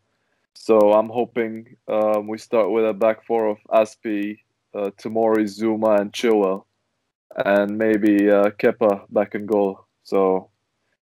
So 0.55 0.93
I'm 0.93 1.09
hoping 1.09 1.77
um, 1.89 2.29
we 2.29 2.39
start 2.39 2.71
with 2.71 2.87
a 2.87 2.93
back 2.93 3.25
four 3.27 3.49
of 3.49 3.59
Aspi, 3.71 4.39
uh, 4.75 4.91
Tomori, 5.01 5.45
Zouma, 5.45 6.01
and 6.01 6.13
Chilwell, 6.13 6.65
and 7.45 7.77
maybe 7.77 8.31
uh, 8.31 8.51
Kepa 8.51 9.03
back 9.11 9.35
in 9.35 9.47
goal. 9.47 9.87
So 10.05 10.51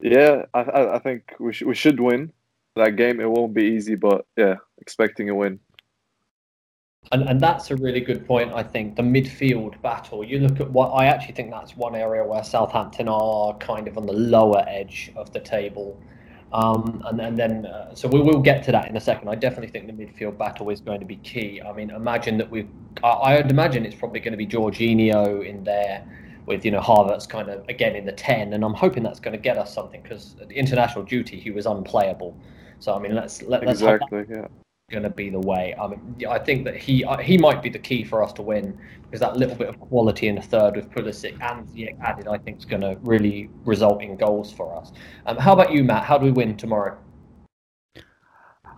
yeah, 0.01 0.45
I 0.53 0.61
I 0.97 0.99
think 0.99 1.33
we 1.39 1.53
sh- 1.53 1.63
we 1.63 1.75
should 1.75 1.99
win 1.99 2.31
that 2.75 2.95
game. 2.95 3.19
It 3.19 3.29
won't 3.29 3.53
be 3.53 3.65
easy, 3.65 3.95
but 3.95 4.25
yeah, 4.37 4.55
expecting 4.79 5.29
a 5.29 5.35
win. 5.35 5.59
And, 7.11 7.23
and 7.29 7.39
that's 7.39 7.71
a 7.71 7.75
really 7.75 8.01
good 8.01 8.25
point, 8.25 8.51
I 8.53 8.63
think. 8.63 8.95
The 8.95 9.03
midfield 9.03 9.79
battle. 9.81 10.23
You 10.23 10.39
look 10.39 10.59
at 10.59 10.69
what 10.71 10.89
I 10.89 11.05
actually 11.05 11.35
think 11.35 11.51
that's 11.51 11.77
one 11.77 11.95
area 11.95 12.23
where 12.23 12.43
Southampton 12.43 13.07
are 13.07 13.55
kind 13.57 13.87
of 13.87 13.97
on 13.97 14.05
the 14.05 14.13
lower 14.13 14.63
edge 14.67 15.11
of 15.15 15.31
the 15.31 15.39
table. 15.39 15.99
Um, 16.51 17.03
and, 17.05 17.19
and 17.21 17.37
then, 17.37 17.65
uh, 17.65 17.93
so 17.93 18.07
we 18.07 18.21
will 18.21 18.39
get 18.39 18.63
to 18.65 18.71
that 18.71 18.89
in 18.89 18.97
a 18.97 18.99
second. 18.99 19.29
I 19.29 19.35
definitely 19.35 19.67
think 19.67 19.87
the 19.87 19.93
midfield 19.93 20.37
battle 20.37 20.69
is 20.69 20.79
going 20.81 20.99
to 20.99 21.05
be 21.05 21.17
key. 21.17 21.61
I 21.61 21.73
mean, 21.73 21.89
imagine 21.91 22.37
that 22.37 22.49
we've, 22.49 22.69
I, 23.03 23.35
would 23.35 23.51
imagine 23.51 23.85
it's 23.85 23.95
probably 23.95 24.19
going 24.19 24.31
to 24.31 24.37
be 24.37 24.47
Jorginho 24.47 25.45
in 25.45 25.63
there 25.63 26.03
with, 26.45 26.65
you 26.65 26.71
know, 26.71 26.79
Havertz 26.79 27.27
kind 27.27 27.49
of 27.49 27.67
again 27.67 27.95
in 27.95 28.05
the 28.05 28.13
10. 28.13 28.53
And 28.53 28.63
I'm 28.63 28.73
hoping 28.73 29.03
that's 29.03 29.19
going 29.19 29.35
to 29.35 29.41
get 29.41 29.57
us 29.57 29.73
something 29.73 30.01
because 30.01 30.35
international 30.49 31.03
duty, 31.03 31.39
he 31.39 31.51
was 31.51 31.65
unplayable. 31.65 32.35
So, 32.79 32.95
I 32.95 32.99
mean, 32.99 33.15
let's, 33.15 33.41
let, 33.43 33.65
let's 33.65 33.81
exactly, 33.81 34.25
yeah 34.29 34.47
going 34.91 35.03
to 35.03 35.09
be 35.09 35.29
the 35.29 35.39
way. 35.39 35.73
I 35.79 35.87
mean, 35.87 36.25
I 36.29 36.37
think 36.37 36.63
that 36.65 36.77
he 36.77 37.03
uh, 37.03 37.17
he 37.17 37.37
might 37.37 37.63
be 37.63 37.69
the 37.69 37.79
key 37.79 38.03
for 38.03 38.23
us 38.23 38.31
to 38.33 38.43
win 38.43 38.77
because 39.03 39.19
that 39.19 39.35
little 39.35 39.55
bit 39.55 39.67
of 39.67 39.79
quality 39.79 40.27
in 40.27 40.35
the 40.35 40.41
third 40.41 40.75
with 40.75 40.89
Pulisic 40.91 41.33
and 41.41 41.67
Ziyech 41.67 41.99
added, 42.01 42.27
I 42.27 42.37
think, 42.37 42.59
is 42.59 42.65
going 42.65 42.81
to 42.81 42.97
really 43.01 43.49
result 43.63 44.03
in 44.03 44.15
goals 44.15 44.53
for 44.53 44.75
us. 44.77 44.91
Um, 45.25 45.37
how 45.37 45.53
about 45.53 45.71
you, 45.71 45.83
Matt? 45.83 46.03
How 46.03 46.17
do 46.17 46.25
we 46.25 46.31
win 46.31 46.55
tomorrow? 46.55 46.97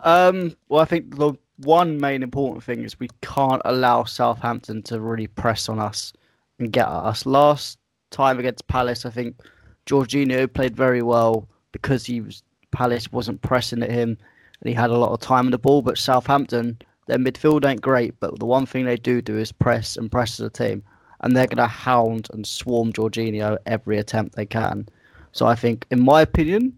Um, 0.04 0.56
well, 0.70 0.82
I 0.82 0.86
think 0.86 1.18
the 1.18 1.34
one 1.58 2.00
main 2.00 2.24
important 2.24 2.64
thing 2.64 2.84
is 2.84 3.00
we 3.00 3.10
can't 3.22 3.62
allow 3.66 4.06
Southampton 4.06 4.84
to 4.84 5.02
really 5.02 5.28
press 5.28 5.68
on 5.68 5.80
us 5.80 6.14
and 6.60 6.72
get 6.72 6.86
at 6.86 6.92
us. 6.92 7.26
Last 7.26 7.80
time 8.12 8.40
against 8.40 8.68
Palace, 8.68 9.06
I 9.06 9.10
think 9.10 9.42
Jorginho 9.86 10.54
played 10.54 10.76
very 10.76 11.02
well 11.02 11.50
because 11.74 12.06
he 12.06 12.22
was 12.22 12.44
Palace 12.72 13.12
wasn't 13.12 13.42
pressing 13.42 13.84
at 13.84 13.90
him 13.90 14.18
and 14.62 14.70
he 14.70 14.74
had 14.74 14.90
a 14.90 14.98
lot 14.98 15.12
of 15.12 15.20
time 15.20 15.46
on 15.46 15.52
the 15.52 15.58
ball. 15.58 15.82
But 15.82 15.98
Southampton, 15.98 16.80
their 17.08 17.18
midfield 17.18 17.66
ain't 17.66 17.82
great, 17.82 18.20
but 18.20 18.40
the 18.40 18.46
one 18.46 18.66
thing 18.66 18.86
they 18.86 18.98
do 18.98 19.22
do 19.22 19.38
is 19.38 19.52
press 19.52 19.98
and 19.98 20.12
press 20.12 20.40
as 20.40 20.46
a 20.46 20.50
team, 20.50 20.84
and 21.22 21.36
they're 21.36 21.48
going 21.48 21.58
to 21.58 21.68
hound 21.68 22.28
and 22.34 22.46
swarm 22.46 22.94
Jorginho 22.94 23.58
every 23.66 23.98
attempt 23.98 24.36
they 24.36 24.46
can. 24.46 24.88
So 25.32 25.46
I 25.46 25.56
think, 25.56 25.86
in 25.92 26.00
my 26.00 26.22
opinion, 26.22 26.78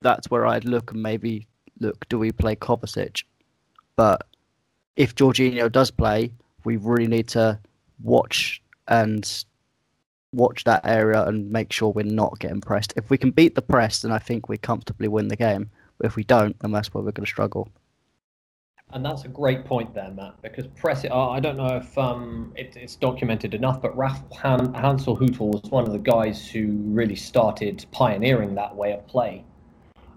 that's 0.00 0.30
where 0.30 0.46
I'd 0.46 0.64
look 0.64 0.92
and 0.92 1.02
maybe 1.02 1.46
look, 1.78 2.08
do 2.08 2.18
we 2.18 2.32
play 2.32 2.56
Kovacic? 2.56 3.24
But 3.96 4.26
if 4.96 5.14
Jorginho 5.14 5.70
does 5.70 5.90
play, 5.90 6.32
we 6.64 6.76
really 6.76 7.06
need 7.06 7.28
to 7.28 7.58
watch 8.02 8.62
and 8.88 9.44
watch 10.32 10.64
that 10.64 10.82
area 10.84 11.24
and 11.24 11.50
make 11.50 11.72
sure 11.72 11.90
we're 11.90 12.04
not 12.04 12.38
getting 12.38 12.60
pressed. 12.60 12.92
If 12.96 13.10
we 13.10 13.18
can 13.18 13.30
beat 13.30 13.54
the 13.54 13.62
press, 13.62 14.02
then 14.02 14.12
I 14.12 14.18
think 14.18 14.48
we 14.48 14.58
comfortably 14.58 15.08
win 15.08 15.28
the 15.28 15.36
game. 15.36 15.70
If 16.02 16.16
we 16.16 16.24
don't, 16.24 16.58
then 16.60 16.72
that's 16.72 16.92
where 16.92 17.02
we're 17.02 17.12
going 17.12 17.26
to 17.26 17.30
struggle. 17.30 17.70
And 18.92 19.04
that's 19.04 19.24
a 19.24 19.28
great 19.28 19.64
point 19.64 19.94
there, 19.94 20.10
Matt, 20.10 20.42
because 20.42 20.66
press 20.66 21.04
it. 21.04 21.12
I 21.12 21.38
don't 21.38 21.56
know 21.56 21.76
if 21.76 21.96
um, 21.96 22.52
it, 22.56 22.76
it's 22.76 22.96
documented 22.96 23.54
enough, 23.54 23.80
but 23.80 23.96
Ralph 23.96 24.20
Han, 24.38 24.72
Hasenhüttl 24.72 25.38
was 25.38 25.70
one 25.70 25.86
of 25.86 25.92
the 25.92 25.98
guys 25.98 26.48
who 26.48 26.72
really 26.86 27.14
started 27.14 27.86
pioneering 27.92 28.56
that 28.56 28.74
way 28.74 28.92
of 28.92 29.06
play. 29.06 29.44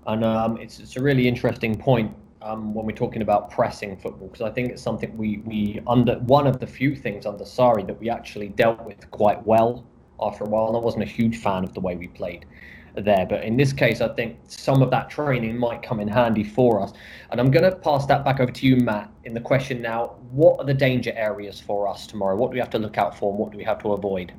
And 0.07 0.23
um, 0.25 0.57
it's, 0.57 0.79
it's 0.79 0.97
a 0.97 1.03
really 1.03 1.27
interesting 1.27 1.77
point 1.77 2.15
um, 2.41 2.73
when 2.73 2.85
we're 2.87 2.93
talking 2.93 3.21
about 3.21 3.51
pressing 3.51 3.95
football, 3.95 4.27
because 4.27 4.41
I 4.41 4.49
think 4.49 4.71
it's 4.71 4.81
something 4.81 5.15
we, 5.15 5.37
we 5.45 5.79
under 5.85 6.15
one 6.19 6.47
of 6.47 6.59
the 6.59 6.67
few 6.67 6.95
things 6.95 7.27
under 7.27 7.43
Sarri 7.43 7.85
that 7.85 7.99
we 7.99 8.09
actually 8.09 8.49
dealt 8.49 8.83
with 8.83 9.09
quite 9.11 9.45
well 9.45 9.85
after 10.19 10.45
a 10.45 10.47
while. 10.47 10.67
And 10.67 10.75
I 10.75 10.79
wasn't 10.79 11.03
a 11.03 11.07
huge 11.07 11.37
fan 11.37 11.63
of 11.63 11.75
the 11.75 11.79
way 11.79 11.95
we 11.95 12.07
played 12.07 12.47
there. 12.95 13.25
But 13.25 13.43
in 13.43 13.57
this 13.57 13.73
case, 13.73 14.01
I 14.01 14.09
think 14.09 14.37
some 14.47 14.81
of 14.81 14.91
that 14.91 15.09
training 15.09 15.57
might 15.57 15.81
come 15.81 15.99
in 15.99 16.07
handy 16.07 16.43
for 16.43 16.81
us. 16.81 16.93
And 17.31 17.39
I'm 17.39 17.51
going 17.51 17.69
to 17.69 17.75
pass 17.75 18.05
that 18.07 18.23
back 18.23 18.39
over 18.39 18.51
to 18.51 18.67
you, 18.67 18.77
Matt, 18.77 19.09
in 19.23 19.33
the 19.33 19.41
question 19.41 19.81
now 19.81 20.15
what 20.31 20.59
are 20.59 20.65
the 20.65 20.73
danger 20.73 21.13
areas 21.15 21.59
for 21.59 21.87
us 21.87 22.07
tomorrow? 22.07 22.35
What 22.35 22.51
do 22.51 22.55
we 22.55 22.59
have 22.59 22.71
to 22.71 22.79
look 22.79 22.97
out 22.97 23.17
for 23.17 23.29
and 23.31 23.39
what 23.39 23.51
do 23.51 23.57
we 23.57 23.63
have 23.63 23.81
to 23.83 23.93
avoid? 23.93 24.33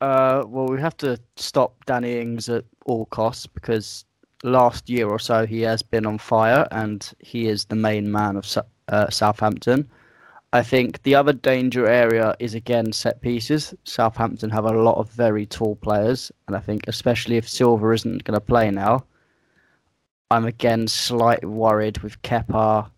Uh, 0.00 0.44
well, 0.46 0.66
we 0.66 0.80
have 0.80 0.96
to 0.98 1.18
stop 1.36 1.84
Danny 1.84 2.18
Ings 2.18 2.48
at 2.48 2.64
all 2.86 3.06
costs 3.06 3.46
because 3.46 4.04
last 4.42 4.88
year 4.88 5.08
or 5.08 5.18
so 5.18 5.46
he 5.46 5.60
has 5.60 5.82
been 5.82 6.06
on 6.06 6.18
fire 6.18 6.66
and 6.70 7.12
he 7.18 7.46
is 7.46 7.66
the 7.66 7.76
main 7.76 8.10
man 8.10 8.36
of 8.36 8.46
uh, 8.88 9.10
Southampton. 9.10 9.90
I 10.52 10.64
think 10.64 11.02
the 11.04 11.14
other 11.14 11.32
danger 11.32 11.86
area 11.86 12.34
is 12.40 12.54
again 12.54 12.92
set 12.92 13.20
pieces. 13.20 13.72
Southampton 13.84 14.50
have 14.50 14.64
a 14.64 14.72
lot 14.72 14.98
of 14.98 15.08
very 15.10 15.46
tall 15.46 15.76
players, 15.76 16.32
and 16.48 16.56
I 16.56 16.60
think 16.60 16.88
especially 16.88 17.36
if 17.36 17.48
Silva 17.48 17.90
isn't 17.92 18.24
going 18.24 18.34
two 18.34 18.40
play 18.40 18.70
now, 18.70 19.04
I'm 20.32 20.44
again 20.44 20.88
slightly 20.88 21.48
worried 21.48 21.98
with 21.98 22.20
Kepa 22.22 22.90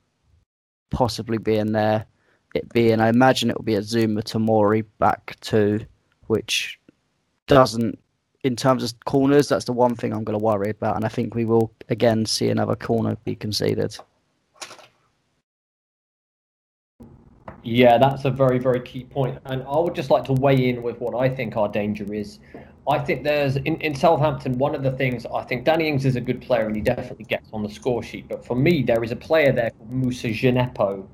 possibly 0.91 1.39
being 1.39 1.73
there. 1.73 2.07
It 2.55 2.71
being, 2.73 3.01
I 3.01 3.09
imagine 3.09 3.51
it 3.51 3.57
will 3.57 3.65
be 3.65 3.75
a 3.75 3.81
Zouma 3.81 4.23
Tomori 4.23 4.85
back 4.99 5.37
to, 5.43 5.81
which 6.27 6.79
doesn't, 7.47 7.99
in 8.45 8.57
terms 8.57 8.83
of 8.83 8.99
corners, 9.05 9.49
that's 9.49 9.65
the 9.67 9.73
one 9.73 9.95
thing 9.95 10.13
I'm 10.13 10.25
going 10.25 10.39
to 10.39 10.45
worry 10.45 10.71
about, 10.71 10.97
and 10.97 11.05
I 11.05 11.09
think 11.09 11.35
we 11.35 11.45
will 11.45 11.73
again 11.91 12.25
see 12.25 12.49
another 12.49 12.77
corner 12.77 13.17
be 13.25 13.35
conceded. 13.35 13.97
Yeah, 17.65 17.97
that's 17.97 18.25
a 18.25 18.31
very, 18.31 18.59
very 18.59 18.81
key 18.81 19.05
point. 19.05 19.39
And 19.45 19.63
I 19.63 19.79
would 19.79 19.95
just 19.95 20.11
like 20.11 20.25
to 20.25 20.33
weigh 20.33 20.69
in 20.69 20.83
with 20.83 21.01
what 21.01 21.15
I 21.15 21.29
think 21.29 21.57
our 21.57 21.69
danger 21.69 22.13
is. 22.13 22.41
I 22.89 22.99
think 22.99 23.23
there's 23.23 23.57
in, 23.57 23.81
in 23.81 23.95
Southampton, 23.95 24.59
one 24.59 24.75
of 24.75 24.83
the 24.83 24.91
things 24.91 25.25
I 25.27 25.45
think 25.45 25.65
Danny 25.65 25.87
Ings 25.89 26.05
is 26.05 26.17
a 26.17 26.21
good 26.21 26.41
player 26.41 26.67
and 26.67 26.75
he 26.75 26.83
definitely 26.83 27.25
gets 27.27 27.49
on 27.53 27.63
the 27.63 27.69
score 27.69 28.03
sheet. 28.03 28.29
But 28.29 28.45
for 28.45 28.57
me, 28.57 28.83
there 28.83 29.05
is 29.05 29.13
a 29.13 29.17
player 29.17 29.53
there 29.53 29.71
called 29.71 29.93
Moussa 29.93 30.29
Djenepo. 30.29 31.07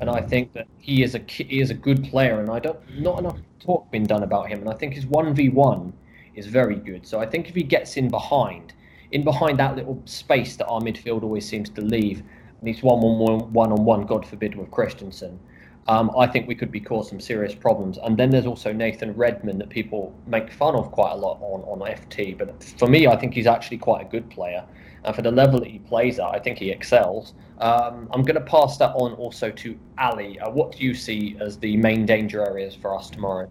And 0.00 0.10
I 0.10 0.20
think 0.20 0.52
that 0.52 0.66
he 0.78 1.02
is 1.02 1.14
a 1.14 1.20
he 1.26 1.60
is 1.60 1.70
a 1.70 1.74
good 1.74 2.04
player, 2.04 2.40
and 2.40 2.50
I 2.50 2.58
don't 2.58 2.78
not 3.00 3.18
enough 3.18 3.38
talk 3.60 3.90
been 3.90 4.04
done 4.04 4.24
about 4.24 4.48
him. 4.48 4.58
And 4.58 4.68
I 4.68 4.74
think 4.74 4.92
his 4.92 5.06
one 5.06 5.34
v 5.34 5.48
one 5.48 5.94
is 6.34 6.46
very 6.46 6.76
good. 6.76 7.06
So 7.06 7.18
I 7.18 7.24
think 7.24 7.48
if 7.48 7.54
he 7.54 7.62
gets 7.62 7.96
in 7.96 8.10
behind, 8.10 8.74
in 9.12 9.24
behind 9.24 9.58
that 9.58 9.74
little 9.74 10.02
space 10.04 10.56
that 10.56 10.66
our 10.66 10.80
midfield 10.80 11.22
always 11.22 11.48
seems 11.48 11.70
to 11.70 11.80
leave, 11.80 12.22
and 12.60 12.68
he's 12.68 12.82
one 12.82 12.98
on 12.98 13.18
one, 13.18 13.52
one 13.54 13.72
on 13.72 13.86
one, 13.86 14.04
God 14.04 14.26
forbid, 14.26 14.54
with 14.54 14.70
Christensen 14.70 15.40
um, 15.88 16.10
I 16.18 16.26
think 16.26 16.48
we 16.48 16.54
could 16.54 16.72
be 16.72 16.80
cause 16.80 17.08
some 17.08 17.20
serious 17.20 17.54
problems. 17.54 17.98
And 18.02 18.16
then 18.16 18.30
there's 18.30 18.46
also 18.46 18.72
Nathan 18.72 19.12
Redmond 19.12 19.60
that 19.60 19.68
people 19.68 20.14
make 20.26 20.52
fun 20.52 20.74
of 20.74 20.90
quite 20.90 21.12
a 21.12 21.16
lot 21.16 21.38
on, 21.40 21.62
on 21.62 21.88
FT. 21.88 22.36
But 22.36 22.62
for 22.78 22.88
me, 22.88 23.06
I 23.06 23.16
think 23.16 23.34
he's 23.34 23.46
actually 23.46 23.78
quite 23.78 24.02
a 24.02 24.08
good 24.08 24.28
player. 24.28 24.64
And 25.04 25.14
for 25.14 25.22
the 25.22 25.30
level 25.30 25.60
that 25.60 25.68
he 25.68 25.78
plays 25.78 26.18
at, 26.18 26.26
I 26.26 26.40
think 26.40 26.58
he 26.58 26.70
excels. 26.70 27.34
Um, 27.58 28.08
I'm 28.12 28.22
going 28.22 28.34
to 28.34 28.40
pass 28.40 28.76
that 28.78 28.90
on 28.94 29.12
also 29.12 29.50
to 29.50 29.78
Ali. 29.98 30.40
Uh, 30.40 30.50
what 30.50 30.72
do 30.72 30.84
you 30.84 30.94
see 30.94 31.36
as 31.40 31.56
the 31.58 31.76
main 31.76 32.04
danger 32.04 32.44
areas 32.44 32.74
for 32.74 32.96
us 32.96 33.08
tomorrow? 33.08 33.48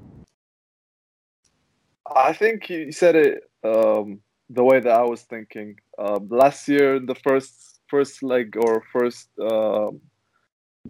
I 2.13 2.33
think 2.33 2.69
you 2.69 2.91
said 2.91 3.15
it 3.15 3.49
um, 3.63 4.19
the 4.49 4.63
way 4.63 4.81
that 4.81 4.91
I 4.91 5.03
was 5.03 5.21
thinking. 5.21 5.77
Uh, 5.97 6.19
last 6.27 6.67
year, 6.67 6.99
the 6.99 7.15
first 7.15 7.79
first 7.87 8.23
leg 8.23 8.57
or 8.57 8.83
first 8.91 9.29
um, 9.39 10.01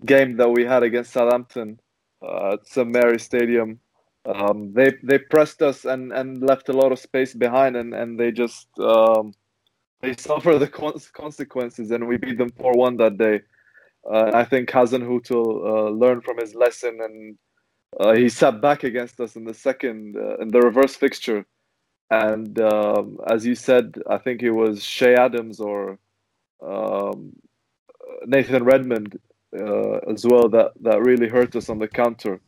game 0.04 0.38
that 0.38 0.50
we 0.50 0.66
had 0.66 0.84
against 0.84 1.14
Southampton 1.14 1.80
uh, 2.22 2.54
at 2.54 2.68
St 2.68 2.88
Mary 2.88 3.20
Stadium. 3.20 3.80
Um, 4.26 4.74
they 4.74 4.94
they 5.04 5.20
pressed 5.20 5.62
us 5.62 5.86
and, 5.86 6.12
and 6.12 6.42
left 6.42 6.70
a 6.70 6.74
lot 6.74 6.92
of 6.92 7.00
space 7.00 7.34
behind, 7.34 7.76
and, 7.76 7.94
and 7.94 8.20
they 8.20 8.32
just 8.32 8.68
um, 8.80 9.34
they 10.02 10.16
suffer 10.18 10.58
the 10.58 10.68
consequences, 10.68 11.92
and 11.92 12.08
we 12.08 12.18
beat 12.18 12.38
them 12.38 12.52
four 12.52 12.74
one 12.74 12.98
that 12.98 13.18
day. 13.18 13.42
Uh, 14.12 14.32
I 14.34 14.44
think 14.44 14.70
Hasenhüttl 14.70 15.66
uh, 15.66 15.90
learned 15.90 16.24
from 16.24 16.38
his 16.38 16.56
lesson, 16.56 17.00
and 17.02 17.38
uh, 18.00 18.14
he 18.14 18.30
sat 18.30 18.62
back 18.62 18.84
against 18.84 19.20
us 19.20 19.36
in 19.36 19.46
the 19.46 19.54
second 19.54 20.16
uh, 20.18 20.38
in 20.38 20.50
the 20.50 20.60
reverse 20.60 20.96
fixture. 20.96 21.46
And 22.12 22.60
um, 22.62 23.18
as 23.28 23.46
you 23.46 23.56
said, 23.56 23.96
I 24.08 24.18
think 24.20 24.44
it 24.44 24.52
was 24.52 24.86
Che 24.86 25.16
Adams 25.16 25.60
or 25.60 25.98
um, 26.62 27.34
Nathan 28.26 28.64
Redmond 28.64 29.20
uh, 29.60 29.98
as 30.12 30.26
well 30.26 30.50
that 30.50 30.72
that 30.82 31.02
really 31.02 31.28
hurt 31.28 31.56
us 31.56 31.70
on 31.70 31.80
the 31.80 31.88
counter. 31.88 32.40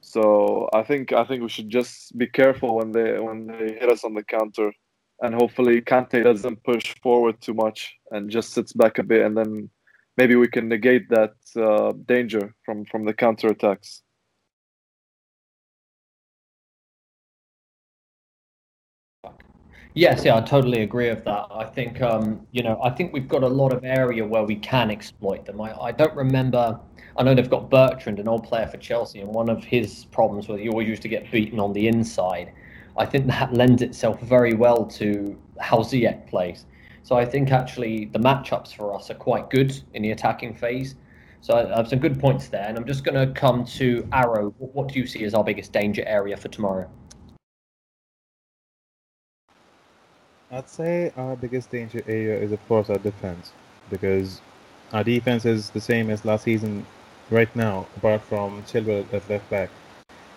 So 0.00 0.68
I 0.72 0.82
think 0.82 1.12
I 1.12 1.24
think 1.24 1.42
we 1.42 1.48
should 1.48 1.70
just 1.70 2.16
be 2.18 2.26
careful 2.26 2.76
when 2.76 2.92
they 2.92 3.18
when 3.18 3.46
they 3.46 3.78
hit 3.80 3.88
us 3.90 4.04
on 4.04 4.14
the 4.14 4.24
counter, 4.24 4.72
and 5.20 5.34
hopefully 5.34 5.80
Kante 5.80 6.22
doesn't 6.24 6.64
push 6.64 6.94
forward 7.02 7.40
too 7.40 7.54
much 7.54 7.94
and 8.10 8.30
just 8.30 8.52
sits 8.52 8.72
back 8.72 8.98
a 8.98 9.02
bit, 9.02 9.24
and 9.24 9.36
then 9.36 9.70
maybe 10.16 10.34
we 10.36 10.48
can 10.48 10.68
negate 10.68 11.08
that 11.08 11.34
uh, 11.56 11.92
danger 12.06 12.54
from 12.64 12.84
from 12.86 13.04
the 13.04 13.14
counter 13.14 13.48
attacks. 13.48 14.02
Yes, 19.94 20.24
yeah, 20.24 20.38
I 20.38 20.40
totally 20.40 20.80
agree 20.82 21.10
with 21.10 21.22
that. 21.24 21.48
I 21.50 21.64
think, 21.64 22.00
um, 22.00 22.46
you 22.50 22.62
know, 22.62 22.80
I 22.82 22.88
think 22.88 23.12
we've 23.12 23.28
got 23.28 23.42
a 23.42 23.48
lot 23.48 23.74
of 23.74 23.84
area 23.84 24.26
where 24.26 24.42
we 24.42 24.56
can 24.56 24.90
exploit 24.90 25.44
them. 25.44 25.60
I, 25.60 25.78
I 25.78 25.92
don't 25.92 26.16
remember. 26.16 26.80
I 27.18 27.22
know 27.22 27.34
they've 27.34 27.50
got 27.50 27.68
Bertrand, 27.68 28.18
an 28.18 28.26
old 28.26 28.44
player 28.44 28.66
for 28.66 28.78
Chelsea, 28.78 29.20
and 29.20 29.28
one 29.28 29.50
of 29.50 29.62
his 29.62 30.06
problems 30.06 30.48
was 30.48 30.60
he 30.60 30.70
always 30.70 30.88
used 30.88 31.02
to 31.02 31.08
get 31.08 31.30
beaten 31.30 31.60
on 31.60 31.74
the 31.74 31.88
inside. 31.88 32.52
I 32.96 33.04
think 33.04 33.26
that 33.26 33.52
lends 33.52 33.82
itself 33.82 34.18
very 34.22 34.54
well 34.54 34.86
to 34.86 35.38
how 35.60 35.80
Ziyech 35.80 36.26
plays. 36.26 36.64
So 37.02 37.16
I 37.16 37.26
think 37.26 37.50
actually 37.52 38.06
the 38.06 38.18
matchups 38.18 38.74
for 38.74 38.94
us 38.94 39.10
are 39.10 39.14
quite 39.14 39.50
good 39.50 39.78
in 39.92 40.02
the 40.02 40.12
attacking 40.12 40.54
phase. 40.54 40.94
So 41.42 41.54
I 41.54 41.76
have 41.76 41.88
some 41.88 41.98
good 41.98 42.18
points 42.18 42.48
there, 42.48 42.64
and 42.66 42.78
I'm 42.78 42.86
just 42.86 43.04
going 43.04 43.28
to 43.28 43.38
come 43.38 43.66
to 43.66 44.08
Arrow. 44.12 44.54
What 44.56 44.88
do 44.88 44.98
you 44.98 45.06
see 45.06 45.24
as 45.24 45.34
our 45.34 45.44
biggest 45.44 45.70
danger 45.72 46.02
area 46.06 46.38
for 46.38 46.48
tomorrow? 46.48 46.88
I'd 50.54 50.68
say 50.68 51.10
our 51.16 51.34
biggest 51.34 51.70
danger 51.70 52.04
area 52.06 52.38
is, 52.38 52.52
of 52.52 52.60
course, 52.68 52.90
our 52.90 52.98
defense, 52.98 53.52
because 53.88 54.42
our 54.92 55.02
defense 55.02 55.46
is 55.46 55.70
the 55.70 55.80
same 55.80 56.10
as 56.10 56.26
last 56.26 56.44
season 56.44 56.84
right 57.30 57.48
now, 57.56 57.86
apart 57.96 58.20
from 58.20 58.62
Chilwell 58.64 59.10
at 59.14 59.30
left 59.30 59.48
back, 59.48 59.70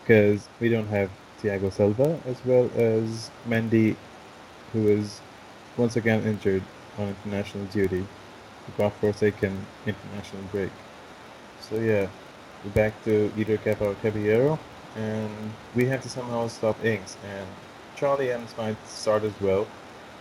because 0.01 0.47
we 0.61 0.69
don't 0.69 0.87
have 0.87 1.09
Thiago 1.41 1.69
Silva 1.69 2.17
as 2.25 2.37
well 2.45 2.71
as 2.77 3.29
Mendy, 3.45 3.97
who 4.71 4.87
is 4.87 5.19
once 5.75 5.97
again 5.97 6.23
injured 6.23 6.63
on 6.97 7.09
international 7.09 7.65
duty. 7.65 8.07
the 8.65 8.71
God-forsaken 8.77 9.65
international 9.85 10.43
break. 10.51 10.71
So 11.59 11.75
yeah, 11.75 12.07
we're 12.63 12.71
back 12.71 13.03
to 13.03 13.31
either 13.37 13.57
Kepa 13.57 13.81
or 13.81 13.95
Caballero, 13.95 14.59
and 14.95 15.31
we 15.75 15.85
have 15.85 16.01
to 16.03 16.09
somehow 16.09 16.47
stop 16.47 16.83
Ings. 16.83 17.17
And 17.25 17.47
Charlie 17.95 18.31
Adams 18.31 18.53
might 18.57 18.77
start 18.87 19.23
as 19.23 19.39
well, 19.41 19.67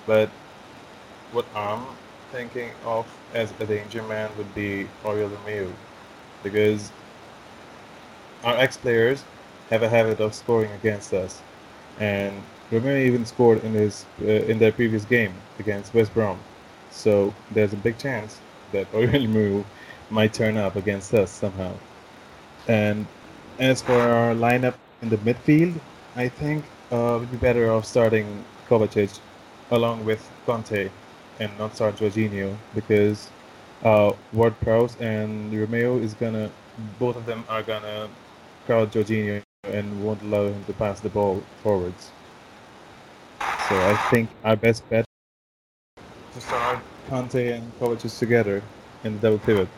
but 0.06 0.28
what 1.32 1.46
I'm 1.54 1.84
thinking 2.32 2.70
of 2.84 3.06
as 3.32 3.52
a 3.60 3.66
danger 3.66 4.02
man 4.02 4.30
would 4.36 4.54
be 4.54 4.88
Oriol 5.02 5.30
Romeu, 5.30 5.72
because 6.42 6.90
our 8.44 8.56
ex-players 8.56 9.24
have 9.70 9.82
a 9.82 9.88
habit 9.88 10.20
of 10.20 10.34
scoring 10.34 10.70
against 10.72 11.12
us, 11.12 11.42
and 11.98 12.42
Romeu 12.70 13.06
even 13.06 13.24
scored 13.24 13.62
in 13.64 13.72
his 13.72 14.04
uh, 14.22 14.26
in 14.50 14.58
their 14.58 14.72
previous 14.72 15.04
game 15.04 15.34
against 15.58 15.94
West 15.94 16.12
Brom. 16.14 16.38
So 16.90 17.34
there's 17.50 17.72
a 17.72 17.76
big 17.76 17.98
chance 17.98 18.40
that 18.72 18.90
Oriol 18.92 19.26
Romeu 19.26 19.64
might 20.10 20.32
turn 20.32 20.56
up 20.56 20.76
against 20.76 21.14
us 21.14 21.30
somehow. 21.30 21.72
And 22.68 23.06
as 23.58 23.82
for 23.82 23.98
our 23.98 24.34
lineup 24.34 24.74
in 25.02 25.08
the 25.08 25.18
midfield, 25.18 25.78
I 26.16 26.28
think 26.28 26.64
uh, 26.90 27.18
we'd 27.20 27.30
be 27.30 27.36
better 27.36 27.70
off 27.70 27.84
starting 27.84 28.44
Kovacic 28.68 29.20
along 29.70 30.04
with 30.04 30.30
Kante 30.46 30.90
and 31.40 31.50
not 31.58 31.74
start 31.74 31.96
Jorginho 31.96 32.56
because 32.74 33.30
uh, 33.82 34.12
Ward 34.32 34.58
Prowse 34.60 34.96
and 35.00 35.52
Romeu 35.52 36.02
is 36.02 36.14
gonna 36.14 36.50
both 36.98 37.16
of 37.16 37.26
them 37.26 37.44
are 37.48 37.62
gonna 37.62 38.08
crowd 38.66 38.92
Jorginho 38.92 39.42
and 39.64 40.04
won't 40.04 40.22
allow 40.22 40.46
him 40.46 40.64
to 40.64 40.72
pass 40.74 41.00
the 41.00 41.08
ball 41.08 41.42
forwards. 41.62 42.10
So 43.68 43.74
I 43.80 43.96
think 44.10 44.28
our 44.44 44.56
best 44.56 44.88
bet 44.90 45.04
to 46.34 46.40
start 46.40 46.80
Kante 47.08 47.54
and 47.56 47.72
Kovacic 47.78 48.18
together 48.18 48.62
in 49.04 49.14
the 49.14 49.20
double 49.20 49.38
pivot. 49.38 49.68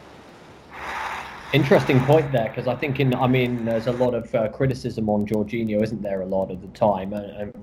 Interesting 1.57 2.01
point 2.01 2.31
there, 2.33 2.51
because 2.51 2.69
I 2.69 2.75
think 2.75 3.01
in 3.01 3.15
I 3.15 3.27
mean 3.27 3.65
there's 3.65 3.87
a 3.87 3.93
lot 3.93 4.13
of 4.13 4.35
uh, 4.35 4.49
criticism 4.49 5.09
on 5.09 5.27
Jorginho, 5.27 5.83
isn't 5.83 6.03
there? 6.03 6.21
A 6.21 6.27
lot 6.27 6.51
of 6.51 6.61
the 6.61 6.69
time, 6.69 7.15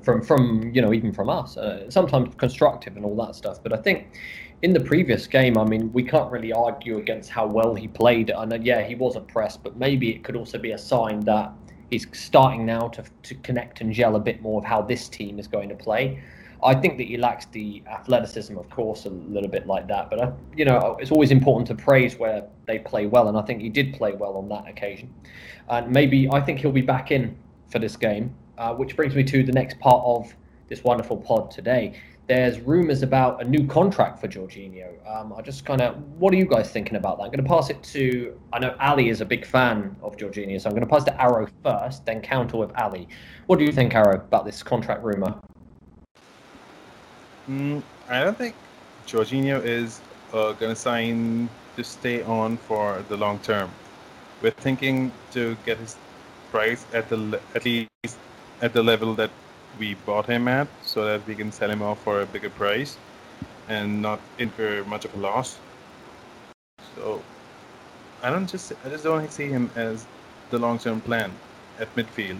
from 0.01 0.23
from 0.23 0.71
you 0.73 0.81
know 0.81 0.93
even 0.93 1.13
from 1.13 1.29
us, 1.29 1.57
uh, 1.57 1.87
sometimes 1.91 2.33
constructive 2.33 2.97
and 2.97 3.05
all 3.05 3.15
that 3.23 3.35
stuff. 3.35 3.61
But 3.61 3.71
I 3.71 3.77
think 3.77 4.07
in 4.63 4.73
the 4.73 4.79
previous 4.79 5.27
game, 5.27 5.59
I 5.59 5.63
mean, 5.63 5.93
we 5.93 6.01
can't 6.01 6.31
really 6.31 6.51
argue 6.51 6.97
against 6.97 7.29
how 7.29 7.45
well 7.45 7.75
he 7.75 7.87
played. 7.87 8.31
And 8.31 8.51
uh, 8.51 8.57
yeah, 8.59 8.81
he 8.81 8.95
was 8.95 9.15
oppressed, 9.15 9.61
but 9.61 9.77
maybe 9.77 10.09
it 10.09 10.23
could 10.23 10.35
also 10.35 10.57
be 10.57 10.71
a 10.71 10.77
sign 10.79 11.19
that 11.25 11.53
he's 11.91 12.07
starting 12.13 12.65
now 12.65 12.87
to 12.87 13.03
to 13.21 13.35
connect 13.35 13.81
and 13.81 13.93
gel 13.93 14.15
a 14.15 14.19
bit 14.19 14.41
more 14.41 14.59
of 14.59 14.65
how 14.65 14.81
this 14.81 15.07
team 15.07 15.37
is 15.37 15.47
going 15.47 15.69
to 15.69 15.75
play. 15.75 16.19
I 16.63 16.75
think 16.75 16.97
that 16.97 17.07
he 17.07 17.17
lacks 17.17 17.45
the 17.47 17.83
athleticism, 17.87 18.57
of 18.57 18.69
course, 18.69 19.05
a 19.05 19.09
little 19.09 19.49
bit 19.49 19.67
like 19.67 19.87
that. 19.87 20.09
But, 20.09 20.19
uh, 20.19 20.31
you 20.55 20.65
know, 20.65 20.97
it's 20.99 21.11
always 21.11 21.31
important 21.31 21.67
to 21.67 21.75
praise 21.75 22.17
where 22.17 22.45
they 22.65 22.79
play 22.79 23.05
well. 23.05 23.27
And 23.27 23.37
I 23.37 23.41
think 23.41 23.61
he 23.61 23.69
did 23.69 23.93
play 23.93 24.13
well 24.13 24.37
on 24.37 24.49
that 24.49 24.67
occasion. 24.67 25.13
And 25.69 25.91
maybe 25.91 26.29
I 26.31 26.39
think 26.41 26.59
he'll 26.59 26.71
be 26.71 26.81
back 26.81 27.11
in 27.11 27.37
for 27.69 27.79
this 27.79 27.95
game, 27.95 28.35
uh, 28.57 28.73
which 28.73 28.95
brings 28.95 29.15
me 29.15 29.23
to 29.23 29.43
the 29.43 29.51
next 29.51 29.79
part 29.79 30.03
of 30.05 30.33
this 30.69 30.83
wonderful 30.83 31.17
pod 31.17 31.51
today. 31.51 31.99
There's 32.25 32.61
rumours 32.61 33.03
about 33.03 33.41
a 33.41 33.43
new 33.43 33.67
contract 33.67 34.19
for 34.21 34.29
Jorginho. 34.29 34.93
Um, 35.05 35.33
I 35.33 35.41
just 35.41 35.65
kind 35.65 35.81
of, 35.81 36.01
what 36.17 36.33
are 36.33 36.37
you 36.37 36.45
guys 36.45 36.69
thinking 36.71 36.95
about 36.95 37.17
that? 37.17 37.25
I'm 37.25 37.31
going 37.31 37.43
to 37.43 37.49
pass 37.49 37.69
it 37.69 37.83
to, 37.83 38.39
I 38.53 38.59
know 38.59 38.75
Ali 38.79 39.09
is 39.09 39.19
a 39.19 39.25
big 39.25 39.45
fan 39.45 39.95
of 40.01 40.15
Jorginho, 40.15 40.61
so 40.61 40.69
I'm 40.69 40.75
going 40.75 40.87
to 40.87 40.89
pass 40.89 41.03
to 41.03 41.21
Arrow 41.21 41.47
first, 41.63 42.05
then 42.05 42.21
counter 42.21 42.55
with 42.55 42.71
Ali. 42.79 43.09
What 43.47 43.59
do 43.59 43.65
you 43.65 43.73
think, 43.73 43.93
Arrow, 43.93 44.15
about 44.15 44.45
this 44.45 44.63
contract 44.63 45.03
rumour? 45.03 45.37
Mm, 47.47 47.83
I 48.09 48.23
don't 48.23 48.37
think 48.37 48.55
Jorginho 49.05 49.63
is 49.63 49.99
uh, 50.33 50.53
going 50.53 50.73
to 50.73 50.75
sign 50.75 51.49
to 51.75 51.83
stay 51.83 52.21
on 52.23 52.57
for 52.57 53.03
the 53.09 53.17
long 53.17 53.39
term. 53.39 53.69
We're 54.41 54.51
thinking 54.51 55.11
to 55.31 55.57
get 55.65 55.77
his 55.77 55.95
price 56.51 56.85
at 56.93 57.09
the 57.09 57.39
at 57.55 57.65
least 57.65 57.89
at 58.61 58.73
the 58.73 58.83
level 58.83 59.13
that 59.15 59.31
we 59.79 59.95
bought 60.05 60.25
him 60.27 60.47
at, 60.47 60.67
so 60.83 61.05
that 61.05 61.25
we 61.27 61.35
can 61.35 61.51
sell 61.51 61.69
him 61.69 61.81
off 61.81 62.01
for 62.03 62.21
a 62.21 62.25
bigger 62.25 62.49
price 62.49 62.97
and 63.67 64.01
not 64.01 64.19
incur 64.37 64.83
much 64.85 65.05
of 65.05 65.13
a 65.15 65.19
loss. 65.19 65.57
So 66.95 67.21
I 68.21 68.29
don't 68.29 68.47
just 68.49 68.71
I 68.85 68.89
just 68.89 69.03
don't 69.03 69.29
see 69.31 69.47
him 69.47 69.69
as 69.75 70.05
the 70.49 70.59
long 70.59 70.79
term 70.79 71.01
plan 71.01 71.31
at 71.79 71.93
midfield. 71.95 72.39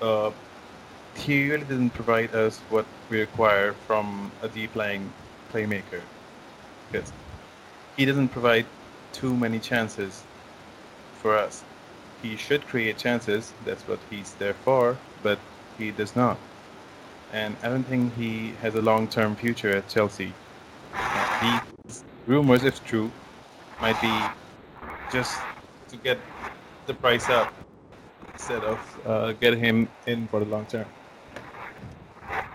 Uh, 0.00 0.30
he 1.18 1.50
really 1.50 1.64
didn't 1.64 1.90
provide 1.90 2.34
us 2.34 2.58
what 2.70 2.86
we 3.10 3.20
require 3.20 3.72
from 3.86 4.30
a 4.42 4.48
deep 4.48 4.74
lying 4.76 5.12
playmaker. 5.52 6.00
Because 6.90 7.12
he 7.96 8.04
doesn't 8.04 8.28
provide 8.28 8.66
too 9.12 9.36
many 9.36 9.58
chances 9.58 10.22
for 11.12 11.36
us. 11.36 11.64
He 12.22 12.36
should 12.36 12.66
create 12.66 12.98
chances, 12.98 13.52
that's 13.64 13.86
what 13.88 13.98
he's 14.10 14.34
there 14.34 14.54
for, 14.54 14.96
but 15.22 15.38
he 15.76 15.90
does 15.90 16.16
not. 16.16 16.38
And 17.32 17.56
I 17.62 17.68
don't 17.68 17.84
think 17.84 18.14
he 18.14 18.52
has 18.62 18.74
a 18.74 18.82
long 18.82 19.08
term 19.08 19.36
future 19.36 19.76
at 19.76 19.88
Chelsea. 19.88 20.32
These 21.42 22.04
rumors, 22.26 22.64
if 22.64 22.84
true, 22.84 23.10
might 23.80 24.00
be 24.00 24.12
just 25.12 25.38
to 25.88 25.96
get 25.96 26.18
the 26.86 26.94
price 26.94 27.28
up 27.28 27.52
instead 28.34 28.62
of 28.64 28.78
uh, 29.06 29.32
getting 29.32 29.60
him 29.60 29.88
in 30.06 30.26
for 30.28 30.40
the 30.40 30.46
long 30.46 30.66
term. 30.66 30.86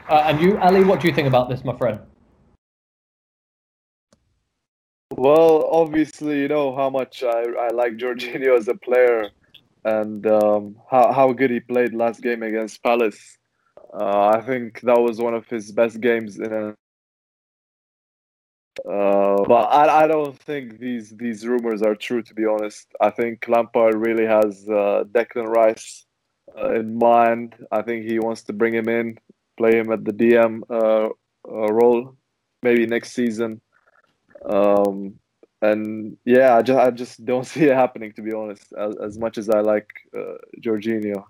Uh, 0.09 0.23
and 0.27 0.41
you, 0.41 0.57
Ali, 0.59 0.83
what 0.83 0.99
do 0.99 1.07
you 1.07 1.13
think 1.13 1.27
about 1.27 1.49
this, 1.49 1.63
my 1.63 1.75
friend? 1.77 1.99
Well, 5.11 5.69
obviously, 5.71 6.39
you 6.41 6.47
know 6.47 6.75
how 6.75 6.89
much 6.89 7.23
I, 7.23 7.43
I 7.59 7.67
like 7.69 7.93
Jorginho 7.97 8.57
as 8.57 8.67
a 8.67 8.75
player 8.75 9.29
and 9.85 10.25
um, 10.27 10.75
how, 10.89 11.11
how 11.11 11.31
good 11.33 11.51
he 11.51 11.59
played 11.59 11.93
last 11.93 12.21
game 12.21 12.43
against 12.43 12.81
Palace. 12.83 13.37
Uh, 13.93 14.31
I 14.35 14.41
think 14.41 14.81
that 14.81 14.99
was 14.99 15.19
one 15.19 15.33
of 15.33 15.47
his 15.47 15.71
best 15.71 16.01
games 16.01 16.39
in 16.39 16.51
a. 16.51 16.75
Uh, 18.89 19.43
but 19.47 19.65
I, 19.65 20.03
I 20.03 20.07
don't 20.07 20.37
think 20.39 20.79
these 20.79 21.11
these 21.11 21.45
rumors 21.45 21.83
are 21.83 21.93
true. 21.93 22.23
To 22.23 22.33
be 22.33 22.45
honest, 22.45 22.87
I 22.99 23.11
think 23.11 23.45
Lampard 23.47 23.93
really 23.95 24.25
has 24.25 24.67
uh, 24.67 25.03
Declan 25.11 25.45
Rice 25.45 26.05
uh, 26.57 26.73
in 26.73 26.97
mind. 26.97 27.55
I 27.71 27.83
think 27.83 28.09
he 28.09 28.17
wants 28.17 28.41
to 28.43 28.53
bring 28.53 28.73
him 28.73 28.89
in, 28.89 29.19
play 29.57 29.77
him 29.77 29.91
at 29.91 30.03
the 30.03 30.11
DM 30.11 30.61
uh, 30.69 31.09
uh, 31.47 31.73
role, 31.73 32.15
maybe 32.61 32.85
next 32.85 33.13
season. 33.13 33.61
Um, 34.45 35.19
and 35.61 36.17
yeah, 36.25 36.57
I 36.57 36.61
just 36.61 36.79
I 36.79 36.91
just 36.91 37.25
don't 37.25 37.45
see 37.51 37.65
it 37.65 37.75
happening 37.75 38.13
to 38.13 38.21
be 38.21 38.33
honest. 38.33 38.73
As, 38.77 38.95
as 38.97 39.17
much 39.17 39.37
as 39.37 39.49
I 39.49 39.61
like 39.61 39.89
uh, 40.17 40.37
Jorginho. 40.61 41.23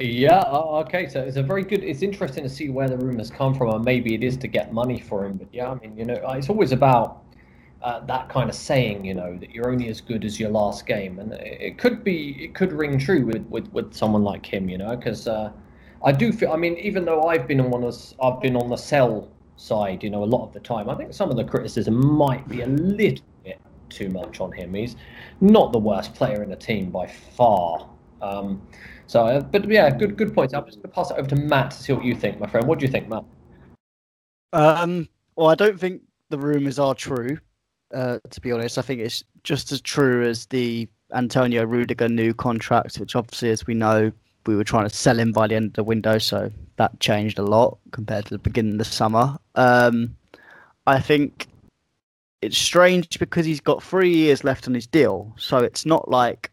Yeah. 0.00 0.42
Okay. 0.42 1.08
So 1.08 1.20
it's 1.20 1.36
a 1.36 1.42
very 1.42 1.62
good. 1.62 1.84
It's 1.84 2.02
interesting 2.02 2.42
to 2.42 2.50
see 2.50 2.68
where 2.68 2.88
the 2.88 2.98
rumors 2.98 3.30
come 3.30 3.54
from, 3.54 3.70
and 3.70 3.84
maybe 3.84 4.14
it 4.14 4.24
is 4.24 4.36
to 4.38 4.48
get 4.48 4.72
money 4.72 5.00
for 5.00 5.24
him. 5.24 5.36
But 5.36 5.48
yeah, 5.52 5.70
I 5.70 5.74
mean, 5.76 5.96
you 5.96 6.04
know, 6.04 6.20
it's 6.30 6.50
always 6.50 6.72
about 6.72 7.22
uh, 7.82 8.00
that 8.06 8.28
kind 8.28 8.50
of 8.50 8.56
saying, 8.56 9.04
you 9.04 9.14
know, 9.14 9.36
that 9.38 9.50
you're 9.50 9.70
only 9.70 9.88
as 9.88 10.00
good 10.00 10.24
as 10.24 10.40
your 10.40 10.50
last 10.50 10.86
game, 10.86 11.20
and 11.20 11.32
it 11.34 11.78
could 11.78 12.02
be, 12.02 12.44
it 12.44 12.54
could 12.54 12.72
ring 12.72 12.98
true 12.98 13.24
with 13.24 13.46
with, 13.46 13.72
with 13.72 13.94
someone 13.94 14.24
like 14.24 14.44
him, 14.44 14.68
you 14.68 14.78
know, 14.78 14.96
because 14.96 15.28
uh, 15.28 15.52
I 16.04 16.12
do 16.12 16.32
feel. 16.32 16.52
I 16.52 16.56
mean, 16.56 16.76
even 16.76 17.04
though 17.04 17.24
I've 17.24 17.48
been 17.48 17.60
on 17.60 17.70
one 17.70 17.92
I've 18.22 18.40
been 18.40 18.56
on 18.56 18.68
the 18.68 18.76
sell 18.76 19.30
side, 19.56 20.02
you 20.02 20.10
know, 20.10 20.22
a 20.22 20.26
lot 20.26 20.46
of 20.46 20.52
the 20.52 20.60
time. 20.60 20.88
I 20.90 20.94
think 20.94 21.12
some 21.12 21.30
of 21.30 21.36
the 21.36 21.44
criticism 21.44 22.06
might 22.06 22.46
be 22.48 22.62
a 22.62 22.66
little 22.66 23.24
bit 23.44 23.60
too 23.88 24.08
much 24.10 24.40
on 24.40 24.52
him. 24.52 24.74
He's 24.74 24.96
not 25.40 25.72
the 25.72 25.78
worst 25.78 26.14
player 26.14 26.42
in 26.42 26.50
the 26.50 26.56
team 26.56 26.90
by 26.90 27.06
far. 27.06 27.88
Um, 28.20 28.62
so, 29.06 29.26
uh, 29.26 29.40
but 29.40 29.68
yeah, 29.68 29.90
good 29.90 30.16
good 30.16 30.34
points. 30.34 30.54
I'm 30.54 30.64
just 30.64 30.78
going 30.78 30.90
to 30.90 30.94
pass 30.94 31.10
it 31.10 31.18
over 31.18 31.28
to 31.28 31.36
Matt 31.36 31.70
to 31.72 31.76
see 31.76 31.92
what 31.92 32.04
you 32.04 32.14
think, 32.14 32.40
my 32.40 32.46
friend. 32.46 32.66
What 32.66 32.78
do 32.78 32.86
you 32.86 32.92
think, 32.92 33.08
Matt? 33.08 33.24
Um, 34.52 35.08
well, 35.36 35.48
I 35.48 35.54
don't 35.54 35.78
think 35.78 36.02
the 36.30 36.38
rumours 36.38 36.78
are 36.78 36.94
true. 36.94 37.38
Uh, 37.92 38.18
to 38.30 38.40
be 38.40 38.50
honest, 38.50 38.78
I 38.78 38.82
think 38.82 39.00
it's 39.00 39.22
just 39.42 39.72
as 39.72 39.80
true 39.80 40.26
as 40.26 40.46
the 40.46 40.88
Antonio 41.12 41.64
Rudiger 41.64 42.08
new 42.08 42.34
contract, 42.34 42.98
which 42.98 43.14
obviously, 43.14 43.50
as 43.50 43.66
we 43.66 43.74
know, 43.74 44.10
we 44.46 44.56
were 44.56 44.64
trying 44.64 44.88
to 44.88 44.94
sell 44.94 45.18
him 45.18 45.32
by 45.32 45.46
the 45.46 45.54
end 45.54 45.66
of 45.66 45.72
the 45.74 45.84
window, 45.84 46.18
so 46.18 46.50
that 46.76 46.98
changed 47.00 47.38
a 47.38 47.42
lot 47.42 47.78
compared 47.92 48.26
to 48.26 48.34
the 48.34 48.38
beginning 48.38 48.72
of 48.72 48.78
the 48.78 48.84
summer. 48.84 49.38
Um, 49.54 50.16
I 50.86 51.00
think 51.00 51.46
it's 52.42 52.58
strange 52.58 53.18
because 53.18 53.46
he's 53.46 53.60
got 53.60 53.82
three 53.82 54.14
years 54.14 54.44
left 54.44 54.68
on 54.68 54.74
his 54.74 54.86
deal, 54.86 55.34
so 55.38 55.58
it's 55.58 55.86
not 55.86 56.10
like 56.10 56.50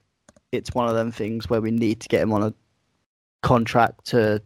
it's 0.51 0.73
one 0.73 0.87
of 0.87 0.95
them 0.95 1.11
things 1.11 1.49
where 1.49 1.61
we 1.61 1.71
need 1.71 1.99
to 2.01 2.09
get 2.09 2.21
him 2.21 2.33
on 2.33 2.43
a 2.43 2.53
contract 3.41 4.05
to 4.05 4.41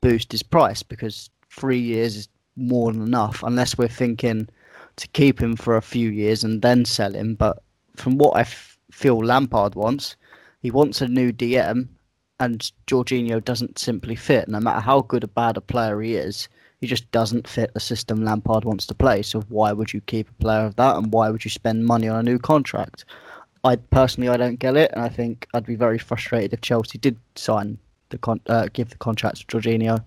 boost 0.00 0.32
his 0.32 0.42
price 0.42 0.82
because 0.82 1.30
three 1.50 1.78
years 1.78 2.16
is 2.16 2.28
more 2.56 2.92
than 2.92 3.02
enough, 3.02 3.42
unless 3.42 3.76
we're 3.78 3.88
thinking 3.88 4.48
to 4.96 5.08
keep 5.08 5.40
him 5.40 5.56
for 5.56 5.76
a 5.76 5.82
few 5.82 6.10
years 6.10 6.44
and 6.44 6.62
then 6.62 6.84
sell 6.84 7.12
him. 7.12 7.34
But 7.34 7.62
from 7.96 8.18
what 8.18 8.36
I 8.36 8.40
f- 8.42 8.78
feel 8.92 9.18
Lampard 9.18 9.74
wants, 9.74 10.16
he 10.60 10.70
wants 10.70 11.00
a 11.00 11.08
new 11.08 11.32
DM 11.32 11.88
and 12.44 12.70
Jorginho 12.86 13.42
doesn't 13.42 13.78
simply 13.78 14.14
fit. 14.14 14.48
No 14.48 14.60
matter 14.60 14.80
how 14.80 15.00
good 15.00 15.24
or 15.24 15.28
bad 15.28 15.56
a 15.56 15.60
player 15.60 16.00
he 16.00 16.14
is, 16.14 16.48
he 16.80 16.86
just 16.86 17.10
doesn't 17.10 17.48
fit 17.48 17.72
the 17.72 17.80
system 17.80 18.24
Lampard 18.24 18.64
wants 18.64 18.86
to 18.86 18.94
play. 18.94 19.22
So 19.22 19.40
why 19.48 19.72
would 19.72 19.92
you 19.92 20.02
keep 20.02 20.28
a 20.28 20.42
player 20.42 20.66
of 20.66 20.76
that, 20.76 20.96
and 20.96 21.12
why 21.12 21.30
would 21.30 21.44
you 21.44 21.50
spend 21.50 21.86
money 21.86 22.08
on 22.08 22.20
a 22.20 22.22
new 22.22 22.38
contract? 22.38 23.04
I 23.64 23.76
personally 23.76 24.28
I 24.28 24.36
don't 24.36 24.58
get 24.58 24.76
it, 24.76 24.92
and 24.92 25.02
I 25.02 25.08
think 25.08 25.48
I'd 25.54 25.64
be 25.64 25.76
very 25.76 25.98
frustrated 25.98 26.52
if 26.52 26.60
Chelsea 26.60 26.98
did 26.98 27.16
sign 27.34 27.78
the 28.10 28.18
con- 28.18 28.40
uh, 28.46 28.68
give 28.72 28.90
the 28.90 28.96
contract 28.96 29.38
to 29.38 29.46
Jorginho. 29.46 30.04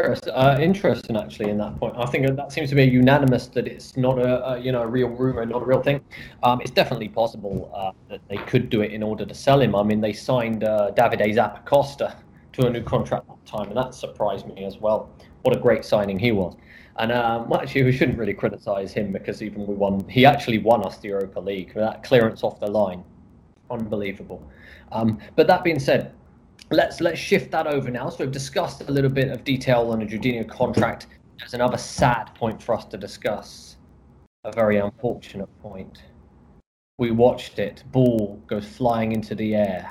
Uh, 0.00 0.58
interesting, 0.60 1.16
actually, 1.16 1.50
in 1.50 1.58
that 1.58 1.78
point. 1.78 1.94
I 1.96 2.06
think 2.06 2.26
that 2.26 2.52
seems 2.52 2.70
to 2.70 2.76
be 2.76 2.84
unanimous 2.84 3.46
that 3.48 3.66
it's 3.66 3.96
not 3.96 4.18
a, 4.18 4.52
a 4.52 4.58
you 4.58 4.72
know 4.72 4.82
a 4.82 4.86
real 4.86 5.08
rumor, 5.08 5.44
not 5.44 5.62
a 5.62 5.64
real 5.64 5.82
thing. 5.82 6.00
Um, 6.42 6.60
it's 6.60 6.70
definitely 6.70 7.08
possible 7.08 7.70
uh, 7.74 7.92
that 8.08 8.20
they 8.28 8.38
could 8.38 8.70
do 8.70 8.80
it 8.80 8.92
in 8.92 9.02
order 9.02 9.26
to 9.26 9.34
sell 9.34 9.60
him. 9.60 9.74
I 9.74 9.82
mean, 9.82 10.00
they 10.00 10.12
signed 10.12 10.64
uh, 10.64 10.92
Davide 10.96 11.34
Zappacosta 11.34 12.16
to 12.52 12.66
a 12.66 12.70
new 12.70 12.82
contract 12.82 13.26
that 13.28 13.46
time, 13.46 13.68
and 13.68 13.76
that 13.76 13.94
surprised 13.94 14.46
me 14.46 14.64
as 14.64 14.78
well. 14.78 15.10
What 15.42 15.56
a 15.56 15.60
great 15.60 15.84
signing 15.84 16.18
he 16.18 16.32
was. 16.32 16.56
And 16.96 17.12
um, 17.12 17.52
actually, 17.52 17.84
we 17.84 17.92
shouldn't 17.92 18.18
really 18.18 18.34
criticise 18.34 18.92
him 18.92 19.12
because 19.12 19.42
even 19.42 19.66
we 19.66 19.74
won, 19.74 20.06
he 20.08 20.26
actually 20.26 20.58
won 20.58 20.84
us 20.84 20.98
the 20.98 21.08
Europa 21.08 21.40
League. 21.40 21.72
That 21.74 22.02
clearance 22.02 22.42
off 22.42 22.60
the 22.60 22.66
line, 22.66 23.04
unbelievable. 23.70 24.42
Um, 24.92 25.18
but 25.36 25.46
that 25.46 25.62
being 25.64 25.78
said, 25.78 26.12
let's 26.70 27.00
let's 27.00 27.18
shift 27.18 27.50
that 27.50 27.66
over 27.66 27.90
now. 27.90 28.08
So 28.08 28.24
we've 28.24 28.32
discussed 28.32 28.82
a 28.88 28.92
little 28.92 29.10
bit 29.10 29.28
of 29.28 29.44
detail 29.44 29.90
on 29.90 30.02
a 30.02 30.06
Jorginho 30.06 30.48
contract. 30.48 31.08
There's 31.38 31.54
another 31.54 31.78
sad 31.78 32.34
point 32.34 32.62
for 32.62 32.74
us 32.74 32.84
to 32.86 32.96
discuss. 32.96 33.76
A 34.44 34.52
very 34.52 34.78
unfortunate 34.78 35.48
point. 35.60 36.02
We 36.98 37.10
watched 37.10 37.58
it. 37.58 37.82
Ball 37.92 38.40
goes 38.46 38.66
flying 38.66 39.12
into 39.12 39.34
the 39.34 39.54
air. 39.54 39.90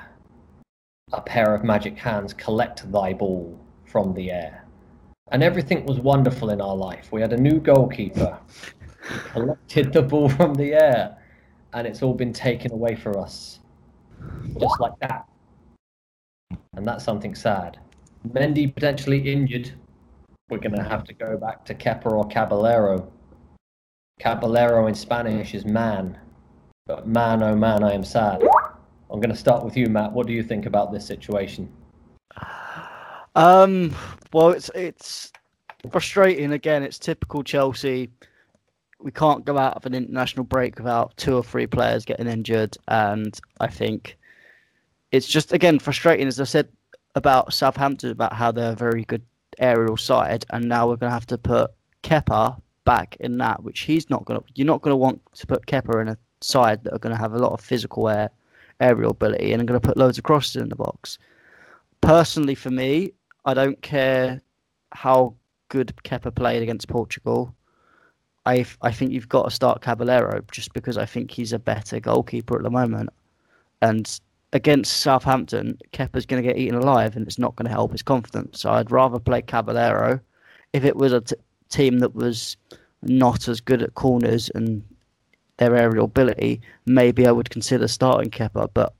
A 1.12 1.20
pair 1.20 1.54
of 1.54 1.64
magic 1.64 1.98
hands 1.98 2.32
collect 2.32 2.90
thy 2.90 3.12
ball 3.12 3.58
from 3.84 4.14
the 4.14 4.30
air. 4.30 4.64
And 5.32 5.42
everything 5.42 5.84
was 5.86 5.98
wonderful 5.98 6.50
in 6.50 6.60
our 6.60 6.74
life. 6.74 7.10
We 7.12 7.20
had 7.20 7.32
a 7.32 7.36
new 7.36 7.60
goalkeeper. 7.60 8.38
Collected 9.32 9.92
the 9.92 10.02
ball 10.02 10.28
from 10.28 10.54
the 10.54 10.72
air. 10.72 11.16
And 11.72 11.86
it's 11.86 12.02
all 12.02 12.14
been 12.14 12.32
taken 12.32 12.72
away 12.72 12.94
for 12.94 13.18
us. 13.18 13.60
Just 14.58 14.80
like 14.80 14.98
that 15.00 15.26
and 16.74 16.86
that's 16.86 17.04
something 17.04 17.34
sad. 17.34 17.78
Mendy 18.28 18.72
potentially 18.72 19.32
injured. 19.32 19.72
We're 20.48 20.58
going 20.58 20.76
to 20.76 20.82
have 20.82 21.04
to 21.04 21.14
go 21.14 21.36
back 21.36 21.64
to 21.66 21.74
Kepa 21.74 22.06
or 22.06 22.26
Caballero. 22.28 23.10
Caballero 24.18 24.86
in 24.86 24.94
Spanish 24.94 25.54
is 25.54 25.64
man, 25.64 26.18
but 26.86 27.06
man, 27.06 27.42
oh 27.42 27.56
man, 27.56 27.82
I 27.82 27.92
am 27.92 28.04
sad. 28.04 28.42
I'm 29.10 29.20
going 29.20 29.30
to 29.30 29.36
start 29.36 29.64
with 29.64 29.76
you, 29.76 29.86
Matt. 29.86 30.12
What 30.12 30.26
do 30.26 30.32
you 30.32 30.42
think 30.42 30.66
about 30.66 30.92
this 30.92 31.06
situation? 31.06 31.72
Um, 33.34 33.94
well, 34.32 34.50
it's 34.50 34.70
it's 34.74 35.32
frustrating. 35.90 36.52
Again, 36.52 36.82
it's 36.82 36.98
typical 36.98 37.42
Chelsea. 37.42 38.10
We 39.00 39.10
can't 39.10 39.44
go 39.44 39.56
out 39.56 39.74
of 39.76 39.86
an 39.86 39.94
international 39.94 40.44
break 40.44 40.76
without 40.76 41.16
two 41.16 41.34
or 41.34 41.42
three 41.42 41.66
players 41.66 42.04
getting 42.04 42.26
injured, 42.26 42.76
and 42.88 43.38
I 43.60 43.68
think 43.68 44.18
it's 45.12 45.26
just 45.26 45.52
again 45.52 45.78
frustrating, 45.78 46.26
as 46.26 46.40
I 46.40 46.44
said 46.44 46.68
about 47.14 47.52
Southampton, 47.52 48.10
about 48.10 48.32
how 48.32 48.52
they're 48.52 48.72
a 48.72 48.76
very 48.76 49.04
good 49.04 49.22
aerial 49.58 49.96
side, 49.96 50.44
and 50.50 50.68
now 50.68 50.88
we're 50.88 50.96
going 50.96 51.10
to 51.10 51.14
have 51.14 51.26
to 51.26 51.38
put 51.38 51.72
Kepa 52.02 52.60
back 52.84 53.16
in 53.20 53.38
that, 53.38 53.62
which 53.62 53.80
he's 53.80 54.08
not 54.10 54.24
going 54.24 54.40
to. 54.40 54.46
You're 54.54 54.66
not 54.66 54.82
going 54.82 54.92
to 54.92 54.96
want 54.96 55.20
to 55.34 55.46
put 55.46 55.66
Kepa 55.66 56.00
in 56.00 56.08
a 56.08 56.18
side 56.40 56.84
that 56.84 56.94
are 56.94 56.98
going 56.98 57.14
to 57.14 57.20
have 57.20 57.34
a 57.34 57.38
lot 57.38 57.52
of 57.52 57.60
physical 57.60 58.08
air, 58.08 58.30
aerial 58.80 59.10
ability, 59.10 59.52
and 59.52 59.62
are 59.62 59.66
going 59.66 59.80
to 59.80 59.86
put 59.86 59.96
loads 59.96 60.18
of 60.18 60.24
crosses 60.24 60.56
in 60.56 60.68
the 60.68 60.76
box. 60.76 61.18
Personally, 62.00 62.54
for 62.54 62.70
me, 62.70 63.12
I 63.44 63.54
don't 63.54 63.80
care 63.82 64.40
how 64.92 65.34
good 65.68 65.92
Kepa 66.04 66.34
played 66.34 66.62
against 66.62 66.88
Portugal. 66.88 67.54
I 68.46 68.64
I 68.80 68.92
think 68.92 69.12
you've 69.12 69.28
got 69.28 69.44
to 69.44 69.50
start 69.50 69.82
Caballero 69.82 70.42
just 70.50 70.72
because 70.72 70.96
I 70.96 71.04
think 71.06 71.30
he's 71.30 71.52
a 71.52 71.58
better 71.58 72.00
goalkeeper 72.00 72.56
at 72.56 72.62
the 72.62 72.70
moment, 72.70 73.10
and 73.82 74.20
against 74.52 74.98
Southampton, 74.98 75.78
Kepa's 75.92 76.26
going 76.26 76.42
to 76.42 76.48
get 76.48 76.58
eaten 76.58 76.76
alive, 76.76 77.16
and 77.16 77.26
it's 77.26 77.38
not 77.38 77.56
going 77.56 77.66
to 77.66 77.72
help 77.72 77.92
his 77.92 78.02
confidence. 78.02 78.60
So 78.60 78.70
I'd 78.70 78.90
rather 78.90 79.18
play 79.18 79.42
Caballero. 79.42 80.20
If 80.72 80.84
it 80.84 80.96
was 80.96 81.12
a 81.12 81.20
t- 81.20 81.36
team 81.68 81.98
that 82.00 82.14
was 82.14 82.56
not 83.02 83.48
as 83.48 83.60
good 83.60 83.82
at 83.82 83.94
corners 83.94 84.50
and 84.54 84.82
their 85.58 85.76
aerial 85.76 86.06
ability, 86.06 86.60
maybe 86.86 87.26
I 87.26 87.32
would 87.32 87.50
consider 87.50 87.86
starting 87.86 88.30
Kepa, 88.30 88.70
but 88.74 88.94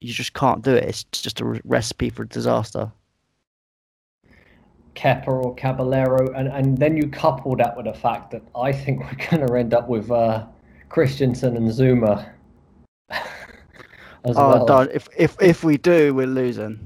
you 0.00 0.12
just 0.12 0.32
can't 0.32 0.62
do 0.62 0.74
it. 0.74 0.84
It's 0.84 1.04
just 1.04 1.40
a 1.40 1.60
recipe 1.64 2.10
for 2.10 2.24
disaster. 2.24 2.90
Kepa 4.94 5.28
or 5.28 5.54
Caballero, 5.54 6.32
and, 6.34 6.48
and 6.48 6.78
then 6.78 6.96
you 6.96 7.08
couple 7.08 7.54
that 7.56 7.76
with 7.76 7.86
the 7.86 7.92
fact 7.92 8.30
that 8.32 8.42
I 8.56 8.72
think 8.72 9.00
we're 9.00 9.28
going 9.30 9.46
to 9.46 9.54
end 9.54 9.74
up 9.74 9.88
with 9.88 10.10
uh, 10.10 10.46
Christensen 10.88 11.56
and 11.56 11.68
Zouma 11.68 12.30
as 14.24 14.36
oh, 14.36 14.48
well. 14.48 14.66
Darn. 14.66 14.88
If 14.92 15.08
if 15.16 15.36
if 15.40 15.64
we 15.64 15.76
do, 15.76 16.14
we're 16.14 16.26
losing. 16.26 16.78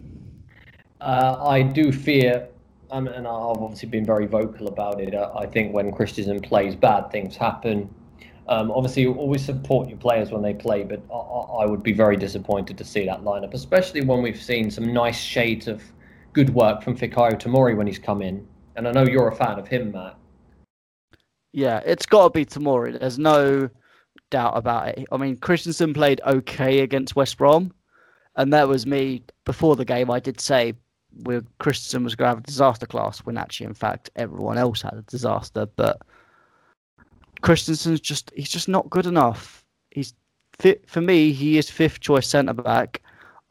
Uh, 1.01 1.37
I 1.47 1.63
do 1.63 1.93
fear, 1.93 2.49
um, 2.91 3.09
and 3.09 3.27
I've 3.27 3.59
obviously 3.59 3.89
been 3.89 4.07
very 4.07 4.27
vocal 4.27 4.69
about 4.69 5.01
it. 5.01 5.15
Uh, 5.15 5.33
I 5.37 5.47
think 5.47 5.75
when 5.75 5.93
Christensen 5.93 6.41
plays, 6.41 6.75
bad 6.75 7.11
things 7.11 7.37
happen. 7.37 7.93
Um, 8.47 8.71
obviously, 8.71 9.03
you 9.03 9.15
always 9.15 9.45
support 9.45 9.89
your 9.89 9.99
players 9.99 10.31
when 10.31 10.43
they 10.43 10.53
play, 10.53 10.83
but 10.83 11.03
I, 11.11 11.63
I, 11.63 11.67
would 11.67 11.83
be 11.83 11.93
very 11.93 12.17
disappointed 12.17 12.77
to 12.77 12.85
see 12.85 13.07
that 13.07 13.23
lineup, 13.23 13.55
especially 13.55 14.03
when 14.03 14.21
we've 14.21 14.41
seen 14.41 14.71
some 14.71 14.93
nice 14.93 15.19
shades 15.19 15.67
of 15.67 15.83
good 16.35 16.51
work 16.51 16.83
from 16.83 16.95
Fikayo 16.95 17.41
Tomori 17.41 17.75
when 17.75 17.87
he's 17.87 17.99
come 17.99 18.21
in. 18.21 18.47
And 18.77 18.87
I 18.87 18.93
know 18.93 19.05
you're 19.05 19.29
a 19.29 19.35
fan 19.35 19.59
of 19.59 19.67
him, 19.67 19.93
Matt. 19.93 20.17
Yeah, 21.53 21.81
it's 21.87 22.05
got 22.05 22.25
to 22.25 22.31
be 22.31 22.45
Tomori. 22.45 22.99
There's 22.99 23.19
no 23.19 23.71
doubt 24.35 24.57
about 24.57 24.89
it. 24.89 25.07
I 25.13 25.17
mean, 25.17 25.37
Christensen 25.37 25.95
played 25.95 26.21
okay 26.27 26.81
against 26.81 27.15
West 27.15 27.39
Brom, 27.39 27.73
and 28.35 28.53
that 28.53 28.67
was 28.67 28.85
me 28.85 29.23
before 29.45 29.77
the 29.77 29.85
game. 29.85 30.11
I 30.11 30.19
did 30.19 30.41
say 30.41 30.75
we 31.23 31.41
Christensen 31.61 32.03
was 32.03 32.17
going 32.17 32.27
to 32.27 32.35
have 32.35 32.43
a 32.43 32.47
disaster 32.47 32.85
class 32.85 33.21
when 33.21 33.39
actually, 33.39 33.67
in 33.67 33.75
fact, 33.75 34.11
everyone 34.17 34.59
else 34.59 34.83
had 34.83 34.95
a 34.95 35.03
disaster. 35.03 35.67
But 35.77 36.03
Christensen's 37.43 38.01
just 38.01 38.33
he's 38.35 38.49
just 38.49 38.69
not 38.69 38.91
good 38.91 39.07
enough. 39.07 39.65
He's 39.93 40.15
fit 40.59 40.91
for 40.91 41.01
me. 41.01 41.33
He 41.33 41.57
is 41.57 41.71
fifth 41.71 42.01
choice 42.01 42.27
centre 42.27 42.55
back. 42.55 43.03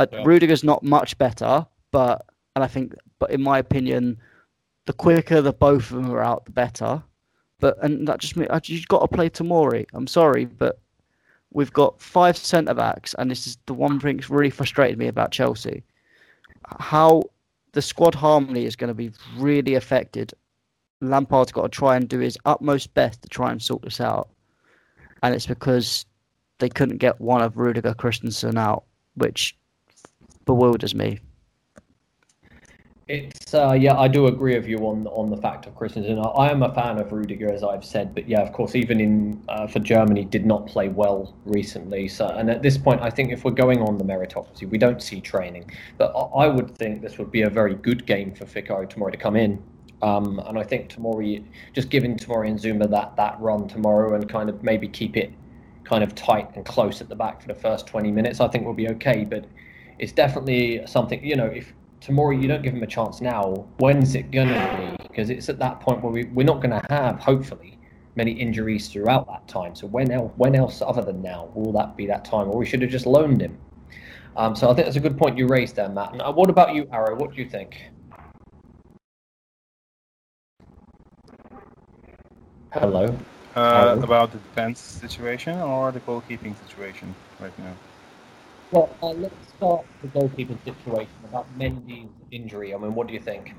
Uh, 0.01 0.07
yeah. 0.11 0.23
Rudiger's 0.25 0.65
not 0.65 0.83
much 0.83 1.17
better, 1.17 1.65
but 1.93 2.25
and 2.57 2.63
I 2.65 2.67
think, 2.67 2.93
but 3.19 3.31
in 3.31 3.41
my 3.41 3.57
opinion, 3.57 4.17
the 4.85 4.91
quicker 4.91 5.41
the 5.41 5.53
both 5.53 5.91
of 5.91 5.95
them 5.95 6.11
are 6.11 6.21
out, 6.21 6.43
the 6.43 6.51
better. 6.51 7.01
But 7.63 7.81
and 7.81 8.05
that 8.09 8.19
just 8.19 8.35
means 8.35 8.49
you've 8.67 8.89
got 8.89 8.99
to 8.99 9.07
play 9.07 9.29
Tomori. 9.29 9.85
I'm 9.93 10.05
sorry, 10.05 10.43
but 10.43 10.81
we've 11.53 11.71
got 11.71 12.01
five 12.01 12.35
centre 12.35 12.73
backs, 12.73 13.15
and 13.17 13.31
this 13.31 13.47
is 13.47 13.57
the 13.67 13.73
one 13.73 14.01
thing 14.01 14.17
that's 14.17 14.29
really 14.29 14.49
frustrated 14.49 14.97
me 14.97 15.07
about 15.07 15.31
Chelsea. 15.31 15.81
How 16.81 17.23
the 17.71 17.81
squad 17.81 18.15
harmony 18.15 18.65
is 18.65 18.75
going 18.75 18.89
to 18.89 18.93
be 18.93 19.11
really 19.37 19.75
affected. 19.75 20.33
Lampard's 20.99 21.53
got 21.53 21.61
to 21.61 21.69
try 21.69 21.95
and 21.95 22.09
do 22.09 22.19
his 22.19 22.37
utmost 22.43 22.93
best 22.95 23.21
to 23.21 23.29
try 23.29 23.49
and 23.49 23.61
sort 23.61 23.81
this 23.83 24.01
out, 24.01 24.27
and 25.21 25.33
it's 25.33 25.47
because 25.47 26.05
they 26.59 26.67
couldn't 26.67 26.97
get 26.97 27.21
one 27.21 27.41
of 27.41 27.55
Rudiger 27.55 27.93
Christensen 27.93 28.57
out, 28.57 28.83
which 29.15 29.55
bewilders 30.45 30.93
me. 30.93 31.21
It's 33.09 33.53
uh, 33.53 33.73
yeah, 33.73 33.99
I 33.99 34.07
do 34.07 34.27
agree 34.27 34.55
with 34.55 34.65
you 34.65 34.77
on 34.87 35.07
on 35.07 35.29
the 35.29 35.35
fact 35.35 35.67
of 35.67 35.75
Christensen. 35.75 36.19
I, 36.19 36.21
I 36.21 36.51
am 36.51 36.63
a 36.63 36.73
fan 36.73 36.99
of 36.99 37.11
Rudiger, 37.11 37.51
as 37.51 37.61
I've 37.61 37.83
said, 37.83 38.15
but 38.15 38.29
yeah, 38.29 38.39
of 38.39 38.53
course, 38.53 38.75
even 38.75 39.01
in 39.01 39.43
uh, 39.49 39.67
for 39.67 39.79
Germany, 39.79 40.23
did 40.23 40.45
not 40.45 40.67
play 40.67 40.87
well 40.87 41.35
recently. 41.43 42.07
So, 42.07 42.27
and 42.29 42.49
at 42.49 42.61
this 42.61 42.77
point, 42.77 43.01
I 43.01 43.09
think 43.09 43.33
if 43.33 43.43
we're 43.43 43.51
going 43.51 43.81
on 43.81 43.97
the 43.97 44.05
meritocracy, 44.05 44.69
we 44.69 44.77
don't 44.77 45.03
see 45.03 45.19
training. 45.19 45.69
But 45.97 46.13
I, 46.15 46.45
I 46.45 46.47
would 46.47 46.77
think 46.77 47.01
this 47.01 47.17
would 47.17 47.29
be 47.29 47.41
a 47.41 47.49
very 47.49 47.75
good 47.75 48.05
game 48.05 48.33
for 48.33 48.45
Fikayo 48.45 48.89
Tomori 48.89 49.11
to 49.11 49.17
come 49.17 49.35
in. 49.35 49.61
Um, 50.01 50.39
and 50.45 50.57
I 50.57 50.63
think 50.63 50.89
Tomori, 50.89 51.43
just 51.73 51.89
giving 51.89 52.15
Tomori 52.15 52.49
and 52.51 52.59
Zouma 52.59 52.89
that 52.89 53.17
that 53.17 53.37
run 53.41 53.67
tomorrow, 53.67 54.15
and 54.15 54.29
kind 54.29 54.49
of 54.49 54.63
maybe 54.63 54.87
keep 54.87 55.17
it 55.17 55.33
kind 55.83 56.05
of 56.05 56.15
tight 56.15 56.55
and 56.55 56.65
close 56.65 57.01
at 57.01 57.09
the 57.09 57.15
back 57.15 57.41
for 57.41 57.49
the 57.49 57.55
first 57.55 57.85
20 57.85 58.11
minutes, 58.13 58.39
I 58.39 58.47
think 58.47 58.65
will 58.65 58.73
be 58.73 58.87
okay. 58.91 59.25
But 59.25 59.43
it's 59.99 60.13
definitely 60.13 60.87
something 60.87 61.23
you 61.23 61.35
know 61.35 61.47
if 61.47 61.73
Tomori, 62.03 62.41
you 62.41 62.49
don't 62.49 62.61
give 62.61 62.73
him 62.73 62.83
a 62.83 62.87
chance 62.87 63.21
now. 63.21 63.65
When's 63.77 64.13
it 64.15 64.29
gonna 64.29 64.97
be? 64.97 65.07
Because 65.07 65.29
it's 65.29 65.47
at 65.47 65.57
that 65.59 65.79
point 65.79 66.03
where 66.03 66.11
we, 66.11 66.25
we're 66.25 66.45
not 66.45 66.61
gonna 66.61 66.85
have, 66.89 67.17
hopefully, 67.19 67.79
many 68.15 68.31
injuries 68.31 68.89
throughout 68.89 69.25
that 69.27 69.47
time. 69.47 69.73
So 69.73 69.87
when 69.87 70.11
else, 70.11 70.33
when 70.35 70.53
else 70.53 70.81
other 70.81 71.01
than 71.01 71.21
now 71.21 71.49
will 71.55 71.71
that 71.71 71.95
be 71.95 72.05
that 72.07 72.25
time? 72.25 72.49
Or 72.49 72.57
we 72.57 72.65
should 72.65 72.81
have 72.81 72.91
just 72.91 73.05
loaned 73.05 73.41
him. 73.41 73.57
Um, 74.35 74.53
so 74.53 74.69
I 74.69 74.73
think 74.73 74.85
that's 74.85 74.97
a 74.97 74.99
good 74.99 75.17
point 75.17 75.37
you 75.37 75.47
raised 75.47 75.77
there, 75.77 75.87
Matt. 75.87 76.13
And 76.13 76.35
what 76.35 76.49
about 76.49 76.75
you, 76.75 76.89
Arrow? 76.91 77.15
What 77.15 77.33
do 77.33 77.41
you 77.41 77.47
think? 77.47 77.81
Hello. 82.73 83.15
Uh, 83.55 83.99
about 84.03 84.31
the 84.31 84.39
defense 84.39 84.81
situation 84.81 85.57
or 85.59 85.91
the 85.91 85.99
goalkeeping 86.01 86.55
situation 86.67 87.15
right 87.39 87.57
now? 87.59 87.73
Well, 88.73 88.89
uh, 89.03 89.11
let's 89.11 89.35
start 89.55 89.85
the 90.01 90.07
goalkeeper 90.07 90.57
situation 90.65 91.13
about 91.25 91.45
Mendy's 91.59 92.09
injury. 92.31 92.73
I 92.73 92.77
mean, 92.79 92.95
what 92.95 93.05
do 93.05 93.13
you 93.13 93.19
think? 93.19 93.53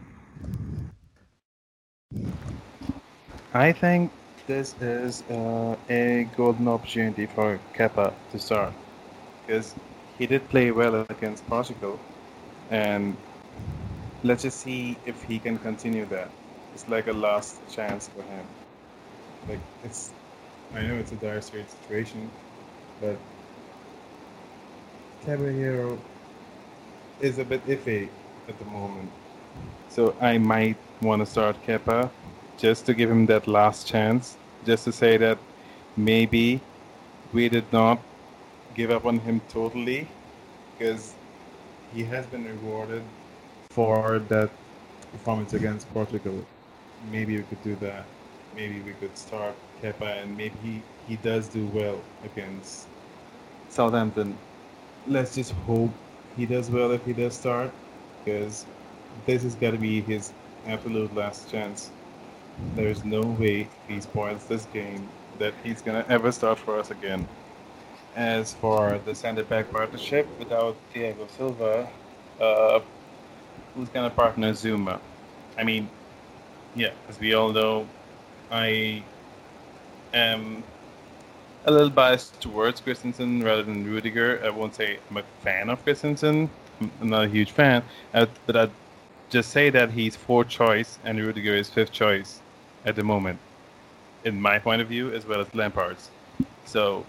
I 3.53 3.71
think 3.71 4.11
this 4.49 4.75
is 4.81 5.23
uh, 5.31 5.77
a 5.89 6.29
golden 6.37 6.67
opportunity 6.67 7.27
for 7.27 7.61
Kepa 7.77 8.13
to 8.33 8.39
start 8.41 8.73
because 9.47 9.73
he 10.19 10.27
did 10.27 10.49
play 10.49 10.73
well 10.73 11.07
against 11.09 11.47
Portugal, 11.47 12.01
and 12.71 13.17
let's 14.25 14.43
just 14.43 14.59
see 14.59 14.99
if 15.07 15.23
he 15.23 15.39
can 15.39 15.59
continue 15.59 16.07
that. 16.07 16.29
It's 16.75 16.89
like 16.89 17.07
a 17.07 17.13
last 17.13 17.61
chance 17.71 18.09
for 18.09 18.23
him. 18.23 18.45
Like 19.49 19.61
it's, 19.85 20.13
I 20.75 20.83
know 20.83 20.97
it's 20.97 21.13
a 21.13 21.17
dire 21.17 21.41
situation, 21.41 22.29
but 23.01 23.17
Caballero 25.25 25.99
is 27.21 27.39
a 27.39 27.45
bit 27.45 27.67
iffy 27.67 28.09
at 28.47 28.59
the 28.59 28.65
moment. 28.67 29.11
So 29.89 30.15
I 30.21 30.37
might 30.37 30.77
want 31.01 31.21
to 31.23 31.27
start 31.27 31.57
Kepa 31.67 32.11
just 32.59 32.85
to 32.87 32.95
give 32.95 33.11
him 33.11 33.25
that 33.27 33.49
last 33.49 33.87
chance, 33.87 34.37
just 34.67 34.85
to 34.85 34.93
say 34.93 35.17
that 35.17 35.39
maybe 35.97 36.61
we 37.33 37.49
did 37.49 37.65
not 37.73 38.01
give 38.75 38.91
up 38.91 39.07
on 39.07 39.19
him 39.19 39.41
totally 39.49 40.07
because 40.77 41.15
he 41.95 42.05
has 42.05 42.27
been 42.27 42.45
rewarded 42.45 43.03
for 43.71 44.19
that 44.29 44.51
performance 45.13 45.55
against 45.55 45.91
Portugal. 45.95 46.45
Maybe 47.11 47.39
we 47.39 47.45
could 47.45 47.63
do 47.63 47.77
that. 47.77 48.05
Maybe 48.55 48.83
we 48.83 48.93
could 48.93 49.17
start 49.17 49.55
Kepa 49.83 50.23
and 50.23 50.37
maybe 50.37 50.55
he, 50.63 50.83
he 51.09 51.17
does 51.17 51.49
do 51.49 51.67
well 51.69 51.99
against 52.25 52.89
Southampton. 53.71 54.37
Let's 55.07 55.35
just 55.35 55.53
hope 55.67 55.91
he 56.37 56.47
does 56.47 56.71
well 56.71 56.91
if 56.93 57.05
he 57.05 57.13
does 57.13 57.37
start 57.37 57.73
because 58.25 58.67
this 59.27 59.55
got 59.55 59.73
to 59.73 59.79
be 59.79 60.01
his 60.01 60.33
absolute 60.67 61.15
last 61.15 61.51
chance. 61.51 61.91
There's 62.75 63.05
no 63.05 63.21
way 63.21 63.69
he 63.87 64.01
spoils 64.01 64.47
this 64.47 64.65
game 64.67 65.09
that 65.39 65.55
he's 65.63 65.83
gonna 65.83 66.05
ever 66.09 66.33
start 66.33 66.59
for 66.59 66.79
us 66.79 66.91
again. 66.91 67.27
As 68.15 68.55
for 68.55 68.99
the 69.05 69.15
center 69.15 69.45
back 69.45 69.71
partnership, 69.71 70.29
without 70.39 70.77
Thiago 70.95 71.29
Silva, 71.31 71.89
uh, 72.41 72.81
who's 73.75 73.89
gonna 73.89 74.11
partner 74.11 74.53
Zouma? 74.53 75.01
I 75.59 75.65
mean, 75.65 75.91
yeah, 76.75 76.93
as 77.09 77.19
we 77.19 77.35
all 77.35 77.53
know, 77.53 77.89
I 78.51 79.05
am 80.13 80.65
a 81.65 81.71
little 81.71 81.91
biased 81.91 82.41
towards 82.41 82.81
Christensen 82.81 83.43
rather 83.43 83.63
than 83.63 83.85
Rudiger. 83.85 84.41
I 84.45 84.51
won't 84.51 84.75
say 84.75 84.99
I'm 85.11 85.17
a 85.17 85.23
fan 85.43 85.71
of 85.71 85.83
Christensen. 85.83 86.51
I'm 87.01 87.09
not 87.09 87.25
a 87.25 87.29
huge 87.29 87.53
fan, 87.53 87.83
uh, 88.13 88.27
but 88.47 88.57
I'd 88.57 88.71
just 89.31 89.51
say 89.51 89.71
that 89.71 89.91
he's 89.91 90.17
fourth 90.17 90.49
choice 90.49 90.99
and 91.05 91.19
Rudiger 91.19 91.55
is 91.55 91.71
fifth 91.71 91.93
choice 91.93 92.41
at 92.85 92.97
the 92.97 93.05
moment, 93.05 93.39
in 94.25 94.41
my 94.41 94.59
point 94.59 94.83
of 94.83 94.89
view, 94.89 95.11
as 95.13 95.25
well 95.25 95.41
as 95.41 95.47
Lampard's. 95.55 96.11
So 96.67 97.07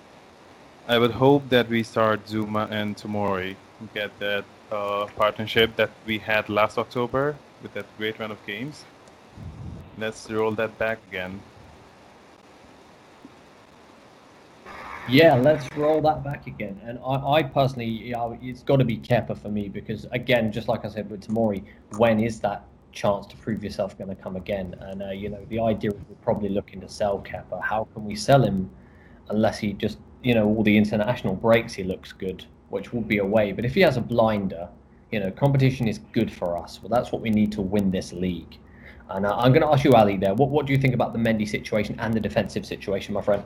I 0.87 0.97
would 0.99 1.11
hope 1.11 1.49
that 1.49 1.67
we 1.67 1.83
start 1.83 2.25
Zouma 2.25 2.69
and 2.71 2.95
Tomori, 2.95 3.55
get 3.93 4.17
that 4.19 4.45
uh, 4.71 5.07
partnership 5.17 5.75
that 5.75 5.89
we 6.05 6.19
had 6.19 6.47
last 6.47 6.77
October 6.77 7.35
with 7.61 7.73
that 7.73 7.85
great 7.97 8.19
run 8.19 8.31
of 8.31 8.45
games. 8.45 8.85
Let's 9.97 10.29
roll 10.29 10.51
that 10.51 10.77
back 10.77 10.99
again. 11.09 11.41
Yeah, 15.07 15.35
let's 15.35 15.67
roll 15.77 16.01
that 16.01 16.23
back 16.23 16.47
again. 16.47 16.81
And 16.83 16.97
I, 17.05 17.33
I 17.33 17.43
personally, 17.43 17.85
you 17.85 18.13
know, 18.13 18.37
it's 18.41 18.63
got 18.63 18.77
to 18.77 18.85
be 18.85 18.97
Kepa 18.97 19.37
for 19.37 19.49
me 19.49 19.69
because, 19.69 20.07
again, 20.11 20.51
just 20.51 20.67
like 20.67 20.83
I 20.83 20.89
said 20.89 21.11
with 21.11 21.27
Tomori, 21.27 21.63
when 21.97 22.19
is 22.19 22.39
that 22.39 22.65
chance 22.91 23.27
to 23.27 23.37
prove 23.37 23.63
yourself 23.63 23.95
going 23.99 24.09
to 24.09 24.15
come 24.15 24.35
again? 24.35 24.75
And, 24.79 25.03
uh, 25.03 25.11
you 25.11 25.29
know, 25.29 25.45
the 25.49 25.59
idea 25.59 25.91
is 25.91 25.97
we're 26.09 26.15
probably 26.23 26.49
looking 26.49 26.81
to 26.81 26.89
sell 26.89 27.19
Kepa. 27.19 27.61
How 27.61 27.87
can 27.93 28.03
we 28.03 28.15
sell 28.15 28.41
him 28.41 28.67
unless 29.29 29.59
he 29.59 29.73
just, 29.73 29.99
you 30.23 30.33
know, 30.33 30.47
all 30.47 30.63
the 30.63 30.75
international 30.75 31.35
breaks, 31.35 31.73
he 31.73 31.83
looks 31.83 32.11
good, 32.11 32.43
which 32.69 32.91
will 32.91 33.01
be 33.01 33.19
away. 33.19 33.51
But 33.51 33.63
if 33.63 33.75
he 33.75 33.81
has 33.81 33.97
a 33.97 34.01
blinder, 34.01 34.67
you 35.11 35.19
know, 35.19 35.29
competition 35.29 35.87
is 35.87 35.99
good 36.13 36.31
for 36.33 36.57
us. 36.57 36.79
Well, 36.81 36.89
that's 36.89 37.11
what 37.11 37.21
we 37.21 37.29
need 37.29 37.51
to 37.51 37.61
win 37.61 37.91
this 37.91 38.11
league. 38.11 38.57
And 39.09 39.27
uh, 39.27 39.37
I'm 39.37 39.51
going 39.51 39.61
to 39.61 39.67
ask 39.67 39.83
you, 39.83 39.93
Ali, 39.93 40.17
there. 40.17 40.33
What, 40.33 40.49
what 40.49 40.65
do 40.65 40.73
you 40.73 40.79
think 40.79 40.95
about 40.95 41.13
the 41.13 41.19
Mendy 41.19 41.47
situation 41.47 41.95
and 41.99 42.11
the 42.11 42.19
defensive 42.19 42.65
situation, 42.65 43.13
my 43.13 43.21
friend? 43.21 43.43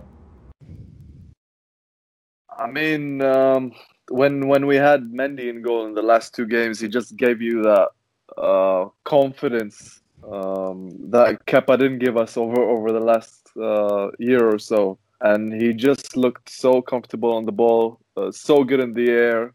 I 2.60 2.70
mean, 2.70 3.22
um, 3.22 3.72
when 4.10 4.48
when 4.48 4.68
we 4.68 4.76
had 4.76 5.12
Mendy 5.12 5.50
in 5.50 5.62
goal 5.62 5.86
in 5.86 5.94
the 5.94 6.02
last 6.02 6.36
two 6.36 6.46
games, 6.46 6.80
he 6.80 6.90
just 6.90 7.16
gave 7.16 7.42
you 7.42 7.64
that 7.64 7.90
uh, 8.38 8.90
confidence 9.06 10.02
um, 10.30 10.90
that 11.10 11.46
Kepa 11.46 11.80
didn't 11.80 12.00
give 12.00 12.18
us 12.18 12.36
over 12.36 12.62
over 12.62 12.92
the 12.92 13.00
last 13.00 13.50
uh, 13.58 14.10
year 14.20 14.44
or 14.46 14.60
so, 14.60 15.00
and 15.22 15.54
he 15.54 15.74
just 15.74 16.18
looked 16.18 16.50
so 16.50 16.82
comfortable 16.82 17.34
on 17.34 17.46
the 17.46 17.54
ball, 17.54 18.00
uh, 18.18 18.32
so 18.32 18.64
good 18.64 18.82
in 18.82 18.94
the 18.94 19.10
air. 19.10 19.54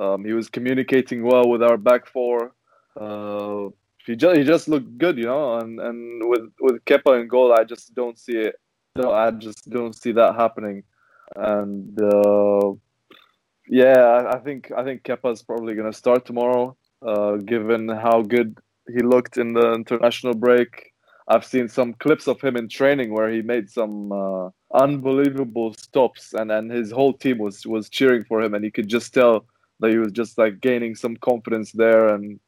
Um, 0.00 0.24
he 0.24 0.32
was 0.32 0.48
communicating 0.48 1.22
well 1.22 1.48
with 1.48 1.62
our 1.62 1.76
back 1.76 2.06
four. 2.06 2.52
Uh, 3.00 3.68
he 4.06 4.16
just 4.16 4.36
he 4.36 4.42
just 4.42 4.66
looked 4.66 4.98
good, 4.98 5.18
you 5.18 5.26
know. 5.26 5.58
And 5.58 5.78
and 5.78 6.28
with 6.28 6.50
with 6.60 6.84
Kepa 6.84 7.20
in 7.20 7.28
goal, 7.28 7.52
I 7.52 7.62
just 7.62 7.94
don't 7.94 8.18
see 8.18 8.38
it. 8.38 8.56
No, 8.96 9.12
I 9.12 9.30
just 9.30 9.70
don't 9.70 9.94
see 9.94 10.10
that 10.12 10.34
happening 10.34 10.82
and 11.36 12.00
uh, 12.00 12.72
yeah, 13.68 14.28
I, 14.32 14.38
think 14.38 14.72
I 14.76 14.82
think 14.82 15.04
Kepa's 15.04 15.42
probably 15.42 15.74
going 15.74 15.90
to 15.90 15.96
start 15.96 16.26
tomorrow, 16.26 16.76
uh, 17.06 17.36
given 17.36 17.88
how 17.88 18.22
good 18.22 18.58
he 18.88 19.02
looked 19.02 19.36
in 19.36 19.52
the 19.52 19.72
international 19.72 20.34
break. 20.34 20.92
I've 21.28 21.44
seen 21.44 21.68
some 21.68 21.94
clips 21.94 22.26
of 22.26 22.40
him 22.40 22.56
in 22.56 22.68
training 22.68 23.12
where 23.12 23.30
he 23.30 23.42
made 23.42 23.70
some 23.70 24.10
uh, 24.10 24.48
unbelievable 24.74 25.74
stops, 25.74 26.32
and, 26.34 26.50
and 26.50 26.70
his 26.70 26.90
whole 26.90 27.12
team 27.12 27.38
was 27.38 27.64
was 27.64 27.88
cheering 27.88 28.24
for 28.24 28.42
him, 28.42 28.54
and 28.54 28.64
you 28.64 28.72
could 28.72 28.88
just 28.88 29.14
tell 29.14 29.46
that 29.78 29.90
he 29.90 29.98
was 29.98 30.12
just 30.12 30.36
like 30.36 30.60
gaining 30.60 30.96
some 30.96 31.16
confidence 31.16 31.70
there, 31.70 32.08
and 32.08 32.40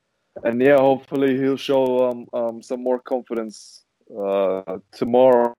and 0.43 0.61
yeah, 0.61 0.79
hopefully 0.79 1.39
he'll 1.39 1.57
show 1.57 2.11
um, 2.11 2.27
um 2.33 2.63
some 2.63 2.83
more 2.83 2.99
confidence 2.99 3.85
uh, 4.19 4.79
tomorrow 4.91 5.55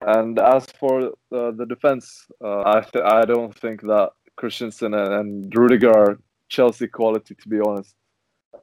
and 0.00 0.38
as 0.38 0.66
for 0.78 1.08
uh, 1.08 1.50
the 1.52 1.66
defense, 1.68 2.26
uh, 2.42 2.62
I 2.64 2.80
th- 2.80 3.04
I 3.04 3.24
don't 3.24 3.54
think 3.54 3.82
that 3.82 4.10
Christensen 4.36 4.94
and, 4.94 5.12
and 5.12 5.54
Rudiger 5.54 5.90
are 5.90 6.18
Chelsea 6.48 6.88
quality, 6.88 7.34
to 7.34 7.48
be 7.48 7.60
honest. 7.60 7.94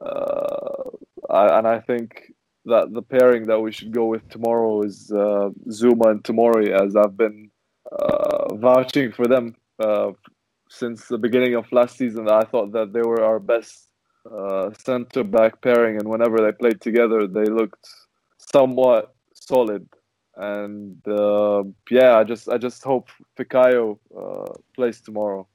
Uh, 0.00 0.90
I, 1.30 1.58
and 1.58 1.66
I 1.66 1.80
think 1.80 2.32
that 2.64 2.92
the 2.92 3.02
pairing 3.02 3.46
that 3.46 3.60
we 3.60 3.72
should 3.72 3.92
go 3.92 4.06
with 4.06 4.28
tomorrow 4.28 4.82
is 4.82 5.10
uh, 5.12 5.50
Zouma 5.68 6.10
and 6.10 6.22
Tomori, 6.22 6.70
as 6.70 6.96
I've 6.96 7.16
been 7.16 7.50
uh, 7.90 8.54
vouching 8.56 9.12
for 9.12 9.26
them 9.26 9.54
uh, 9.78 10.10
since 10.68 11.06
the 11.06 11.18
beginning 11.18 11.54
of 11.54 11.70
last 11.72 11.96
season. 11.96 12.28
I 12.28 12.42
thought 12.42 12.72
that 12.72 12.92
they 12.92 13.02
were 13.02 13.22
our 13.22 13.38
best 13.38 13.88
centre 14.84 15.24
back 15.24 15.62
pairing, 15.62 15.96
and 15.96 16.08
whenever 16.08 16.38
they 16.38 16.52
played 16.52 16.80
together, 16.80 17.26
they 17.26 17.44
looked 17.44 17.88
somewhat 18.38 19.14
solid 19.32 19.88
and 20.38 21.06
uh, 21.06 21.64
yeah, 21.90 22.16
I 22.16 22.24
just 22.24 22.48
I 22.48 22.58
just 22.58 22.82
hope 22.82 23.08
Fikayo 23.36 23.98
uh, 24.16 24.52
plays 24.74 25.00
tomorrow. 25.00 25.46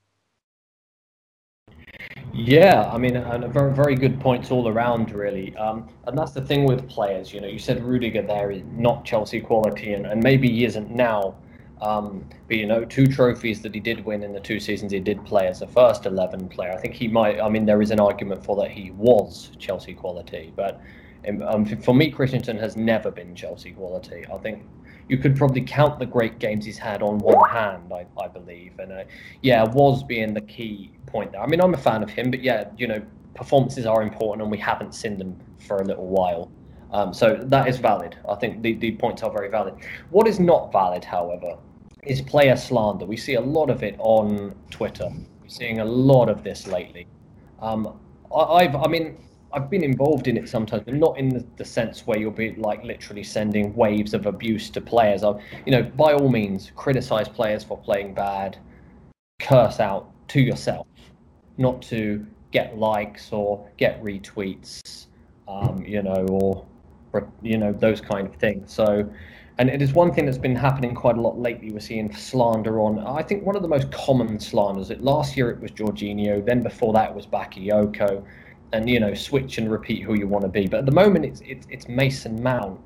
Yeah, 2.34 2.90
I 2.92 2.98
mean, 2.98 3.14
very 3.52 3.74
very 3.74 3.96
good 3.96 4.20
points 4.20 4.52
all 4.52 4.68
around, 4.68 5.12
really. 5.12 5.56
Um, 5.56 5.90
and 6.06 6.18
that's 6.18 6.32
the 6.32 6.42
thing 6.42 6.66
with 6.66 6.88
players. 6.90 7.34
You 7.34 7.42
know, 7.42 7.48
you 7.48 7.60
said 7.60 7.84
Rudiger 7.84 8.22
there 8.22 8.52
is 8.52 8.64
not 8.72 9.06
Chelsea 9.06 9.40
quality, 9.40 9.94
and, 9.94 10.06
and 10.06 10.22
maybe 10.22 10.50
he 10.50 10.66
isn't 10.66 10.92
now. 10.92 11.36
Um, 11.82 12.26
but 12.48 12.58
you 12.58 12.66
know, 12.66 12.86
two 12.86 13.08
trophies 13.08 13.62
that 13.62 13.74
he 13.74 13.80
did 13.80 14.06
win 14.06 14.24
in 14.24 14.32
the 14.32 14.40
two 14.40 14.60
seasons 14.60 14.92
he 14.92 15.00
did 15.00 15.24
play 15.26 15.48
as 15.48 15.62
a 15.62 15.68
first 15.68 16.06
eleven 16.06 16.50
player. 16.50 16.72
I 16.72 16.78
think 16.78 16.94
he 16.94 17.08
might. 17.08 17.40
I 17.40 17.48
mean, 17.50 17.66
there 17.66 17.82
is 17.82 17.92
an 17.92 18.00
argument 18.00 18.44
for 18.44 18.56
that 18.58 18.72
he 18.72 18.92
was 18.92 19.52
Chelsea 19.60 19.94
quality, 19.94 20.52
but 20.56 20.82
um, 21.44 21.66
for 21.66 21.94
me, 21.94 22.12
Christensen 22.12 22.58
has 22.58 22.76
never 22.76 23.12
been 23.12 23.36
Chelsea 23.36 23.72
quality. 23.72 24.26
I 24.32 24.38
think 24.38 24.64
you 25.10 25.18
could 25.18 25.36
probably 25.36 25.62
count 25.62 26.00
the 26.00 26.06
great 26.06 26.40
games 26.40 26.66
he's 26.66 26.78
had 26.78 27.02
on 27.02 27.20
one 27.20 27.50
hand, 27.50 27.92
I, 27.94 28.06
I 28.22 28.28
believe. 28.28 28.80
And 28.80 28.92
uh, 28.92 29.04
yeah, 29.42 29.64
was 29.64 30.04
being 30.04 30.34
the 30.34 30.42
key 30.42 30.92
point 31.06 31.32
there. 31.32 31.42
I 31.42 31.48
mean, 31.48 31.62
I'm 31.62 31.74
a 31.74 31.78
fan 31.78 32.04
of 32.04 32.10
him, 32.10 32.32
but 32.32 32.42
yeah, 32.42 32.70
you 32.78 32.88
know, 32.88 33.02
performances 33.36 33.86
are 33.86 34.02
important, 34.02 34.42
and 34.42 34.52
we 34.52 34.58
haven't 34.58 34.94
seen 34.94 35.18
them 35.18 35.40
for 35.60 35.78
a 35.78 35.84
little 35.84 36.08
while. 36.08 36.52
Um, 36.92 37.14
so 37.14 37.36
that 37.36 37.68
is 37.68 37.80
valid. 37.80 38.16
I 38.30 38.36
think 38.36 38.62
the, 38.62 38.74
the 38.76 38.92
points 38.94 39.24
are 39.24 39.32
very 39.32 39.50
valid. 39.50 39.74
What 40.12 40.28
is 40.28 40.40
not 40.40 40.72
valid, 40.72 41.04
however, 41.04 41.58
is 42.04 42.22
player 42.22 42.56
slander. 42.56 43.06
We 43.06 43.18
see 43.18 43.34
a 43.34 43.42
lot 43.42 43.70
of 43.70 43.82
it 43.82 43.96
on 43.98 44.56
Twitter. 44.70 45.10
We're 45.42 45.48
seeing 45.48 45.80
a 45.80 45.86
lot 45.86 46.30
of 46.30 46.44
this 46.44 46.68
lately. 46.68 47.08
Um, 47.60 48.00
I, 48.34 48.42
I've, 48.42 48.76
I 48.76 48.88
mean, 48.88 49.18
I've 49.54 49.70
been 49.70 49.84
involved 49.84 50.28
in 50.28 50.36
it 50.36 50.50
sometimes, 50.50 50.84
but 50.84 50.96
not 50.96 51.18
in 51.18 51.30
the, 51.30 51.46
the, 51.58 51.66
sense 51.66 52.08
where 52.08 52.18
you'll 52.18 52.32
be 52.32 52.56
like 52.56 52.84
literally 52.84 53.24
sending 53.24 53.74
waves 53.76 54.14
of 54.14 54.26
abuse 54.26 54.70
to 54.72 54.82
players. 54.82 55.24
I, 55.24 55.40
you 55.66 55.72
know, 55.72 55.84
by 55.84 56.14
all 56.14 56.30
means, 56.30 56.72
criticize 56.76 57.30
players 57.30 57.64
for 57.64 57.78
playing 57.78 58.16
bad, 58.16 58.58
curse 59.40 59.80
out 59.80 60.10
to 60.30 60.42
yourself, 60.42 60.88
not 61.58 61.82
to 61.84 62.26
get 62.52 62.78
likes 62.78 63.32
or 63.32 63.70
get 63.78 64.02
retweets, 64.02 65.08
um, 65.48 65.84
you 65.86 66.02
know, 66.02 66.26
or 66.30 66.66
you 67.44 67.58
know 67.58 67.72
those 67.72 68.02
kind 68.02 68.28
of 68.28 68.36
things. 68.36 68.74
So, 68.74 69.08
And 69.60 69.70
it 69.70 69.84
is 69.84 69.94
one 69.94 70.12
thing 70.12 70.26
that's 70.26 70.40
been 70.40 70.56
happening 70.56 70.96
quite 70.96 71.18
a 71.18 71.22
lot 71.22 71.38
lately. 71.38 71.72
We're 71.72 71.80
seeing 71.80 72.12
slander 72.12 72.80
on. 72.80 73.00
I 73.00 73.22
think 73.22 73.46
one 73.46 73.56
of 73.56 73.62
the 73.62 73.68
most 73.68 73.92
common 73.92 74.40
slanders. 74.40 74.90
It 74.90 75.04
last 75.04 75.38
year 75.38 75.52
it 75.52 75.60
was 75.60 75.70
Jorginho. 75.72 76.44
Then 76.44 76.64
before 76.64 76.92
that 76.94 77.12
it 77.12 77.16
was 77.16 77.28
Bakayoko, 77.28 78.24
and 78.74 78.90
you 78.90 79.00
know 79.00 79.14
switch 79.14 79.58
and 79.60 79.72
repeat 79.72 80.04
who 80.04 80.16
you 80.16 80.28
want 80.28 80.44
to 80.44 80.50
be. 80.50 80.68
But 80.68 80.80
at 80.80 80.86
the 80.86 80.92
moment 80.92 81.24
it's 81.24 81.42
it's, 81.42 81.66
it's 81.70 81.88
Mason 81.88 82.42
Mount, 82.44 82.80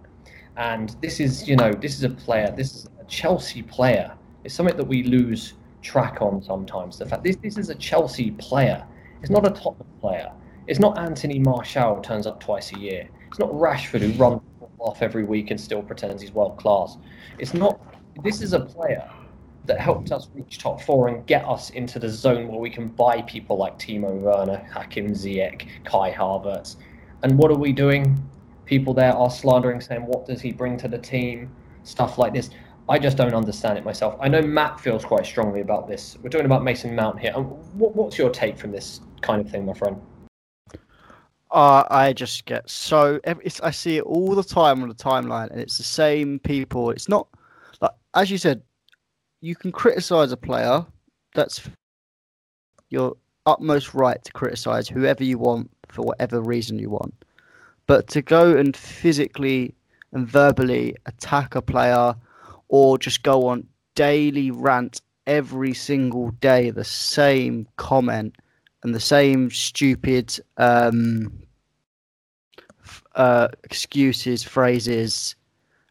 and 0.57 0.95
this 1.01 1.19
is 1.19 1.47
you 1.47 1.55
know 1.55 1.71
this 1.71 1.95
is 1.95 2.03
a 2.03 2.09
player. 2.09 2.53
This 2.55 2.75
is 2.75 2.89
a 2.99 3.05
Chelsea 3.05 3.63
player. 3.63 4.13
It's 4.43 4.53
something 4.53 4.77
that 4.77 4.85
we 4.85 5.03
lose 5.03 5.53
track 5.81 6.21
on 6.21 6.43
sometimes. 6.43 6.99
The 6.99 7.05
fact 7.05 7.23
this 7.23 7.37
this 7.37 7.57
is 7.57 7.69
a 7.69 7.75
Chelsea 7.75 8.31
player. 8.31 8.85
It's 9.21 9.31
not 9.31 9.47
a 9.47 9.49
Tottenham 9.49 9.87
player. 9.99 10.31
It's 10.67 10.79
not 10.79 10.99
Anthony 10.99 11.39
Martial 11.39 11.95
who 11.95 12.01
turns 12.01 12.27
up 12.27 12.39
twice 12.39 12.73
a 12.73 12.79
year. 12.79 13.07
It's 13.29 13.39
not 13.39 13.49
Rashford 13.51 14.01
who 14.01 14.11
runs 14.21 14.41
off 14.79 15.01
every 15.01 15.23
week 15.23 15.49
and 15.49 15.59
still 15.59 15.81
pretends 15.81 16.21
he's 16.21 16.31
world 16.31 16.57
class. 16.57 16.97
It's 17.39 17.53
not. 17.53 17.79
This 18.23 18.41
is 18.41 18.53
a 18.53 18.59
player 18.59 19.09
that 19.67 19.79
helped 19.79 20.11
us 20.11 20.29
reach 20.33 20.57
top 20.57 20.81
four 20.81 21.07
and 21.07 21.25
get 21.27 21.45
us 21.45 21.69
into 21.71 21.99
the 21.99 22.09
zone 22.09 22.47
where 22.47 22.59
we 22.59 22.69
can 22.69 22.87
buy 22.87 23.21
people 23.23 23.57
like 23.57 23.77
Timo 23.77 24.13
Werner, 24.19 24.57
Hakim 24.71 25.09
Ziyech, 25.09 25.67
Kai 25.83 26.11
Havertz. 26.11 26.77
And 27.23 27.37
what 27.37 27.51
are 27.51 27.57
we 27.57 27.71
doing? 27.71 28.17
People 28.65 28.93
there 28.93 29.13
are 29.13 29.29
slandering, 29.29 29.81
saying, 29.81 30.05
"What 30.05 30.25
does 30.25 30.41
he 30.41 30.51
bring 30.51 30.77
to 30.77 30.87
the 30.87 30.97
team?" 30.97 31.49
Stuff 31.83 32.17
like 32.17 32.33
this. 32.33 32.49
I 32.89 32.99
just 32.99 33.17
don't 33.17 33.33
understand 33.33 33.77
it 33.77 33.83
myself. 33.83 34.15
I 34.21 34.29
know 34.29 34.41
Matt 34.41 34.79
feels 34.79 35.03
quite 35.03 35.25
strongly 35.25 35.61
about 35.61 35.87
this. 35.87 36.17
We're 36.21 36.29
talking 36.29 36.45
about 36.45 36.63
Mason 36.63 36.95
Mount 36.95 37.19
here. 37.19 37.33
What, 37.33 37.95
what's 37.95 38.17
your 38.17 38.29
take 38.29 38.57
from 38.57 38.71
this 38.71 39.01
kind 39.21 39.41
of 39.41 39.49
thing, 39.49 39.65
my 39.65 39.73
friend? 39.73 40.01
Uh, 41.49 41.83
I 41.89 42.11
just 42.11 42.45
get 42.45 42.69
so 42.69 43.19
I 43.63 43.71
see 43.71 43.97
it 43.97 44.03
all 44.03 44.35
the 44.35 44.43
time 44.43 44.81
on 44.83 44.89
the 44.89 44.95
timeline, 44.95 45.49
and 45.49 45.59
it's 45.61 45.77
the 45.77 45.83
same 45.83 46.39
people. 46.39 46.91
It's 46.91 47.07
not 47.07 47.27
like 47.81 47.91
as 48.15 48.29
you 48.29 48.37
said, 48.37 48.61
you 49.41 49.55
can 49.55 49.71
criticize 49.71 50.31
a 50.31 50.37
player. 50.37 50.85
That's 51.35 51.61
your 52.89 53.15
utmost 53.45 53.93
right 53.93 54.23
to 54.23 54.31
criticize 54.33 54.87
whoever 54.87 55.23
you 55.23 55.37
want 55.37 55.69
for 55.87 56.03
whatever 56.03 56.41
reason 56.41 56.79
you 56.79 56.89
want. 56.89 57.13
But 57.85 58.07
to 58.09 58.21
go 58.21 58.57
and 58.57 58.75
physically 58.75 59.73
and 60.11 60.27
verbally 60.27 60.95
attack 61.05 61.55
a 61.55 61.61
player, 61.61 62.15
or 62.69 62.97
just 62.97 63.23
go 63.23 63.47
on 63.47 63.67
daily 63.95 64.51
rant 64.51 65.01
every 65.25 65.73
single 65.73 66.31
day, 66.31 66.69
the 66.69 66.83
same 66.83 67.67
comment 67.77 68.35
and 68.83 68.93
the 68.93 68.99
same 68.99 69.49
stupid 69.51 70.39
um, 70.57 71.31
uh, 73.15 73.49
excuses, 73.63 74.43
phrases, 74.43 75.35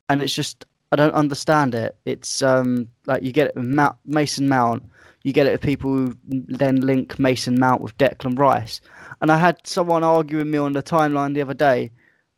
and 0.09 0.23
it's 0.23 0.35
just 0.35 0.65
I 0.93 0.97
don't 0.97 1.15
understand 1.15 1.75
it. 1.75 1.97
It's 2.05 2.43
um, 2.43 2.89
like 3.07 3.23
you 3.23 3.33
get 3.33 3.49
it 3.49 3.57
with 3.57 3.95
Mason 4.05 4.49
Mount, 4.49 4.85
you 5.25 5.33
get 5.33 5.47
it 5.47 5.53
with 5.53 5.61
people 5.63 5.91
who 5.91 6.17
then 6.29 6.81
link 6.81 7.19
Mason 7.19 7.59
Mount 7.59 7.81
with 7.81 7.99
Declan 7.99 8.39
Rice, 8.39 8.81
and 9.21 9.33
I 9.33 9.39
had 9.39 9.67
someone 9.67 10.05
arguing 10.05 10.47
with 10.47 10.53
me 10.53 10.59
on 10.59 10.73
the 10.73 10.83
timeline 10.83 11.35
the 11.35 11.43
other 11.43 11.55
day. 11.55 11.91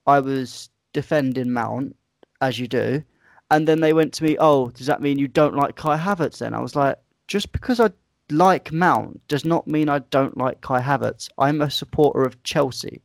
I 0.06 0.20
was 0.20 0.70
defending 0.94 1.52
Mount, 1.52 1.94
as 2.40 2.58
you 2.58 2.66
do, 2.66 3.02
and 3.50 3.68
then 3.68 3.80
they 3.80 3.92
went 3.92 4.14
to 4.14 4.24
me, 4.24 4.36
"Oh, 4.38 4.70
does 4.70 4.86
that 4.86 5.02
mean 5.02 5.18
you 5.18 5.28
don't 5.28 5.56
like 5.56 5.76
Kai 5.76 5.98
Havertz?" 5.98 6.38
Then 6.38 6.54
I 6.54 6.60
was 6.60 6.74
like, 6.74 6.96
"Just 7.26 7.52
because 7.52 7.80
I 7.80 7.90
like 8.30 8.72
Mount 8.72 9.26
does 9.28 9.44
not 9.44 9.66
mean 9.66 9.88
I 9.88 10.00
don't 10.00 10.36
like 10.36 10.60
Kai 10.60 10.80
Havertz. 10.80 11.28
I'm 11.38 11.60
a 11.60 11.70
supporter 11.70 12.22
of 12.22 12.42
Chelsea. 12.42 13.02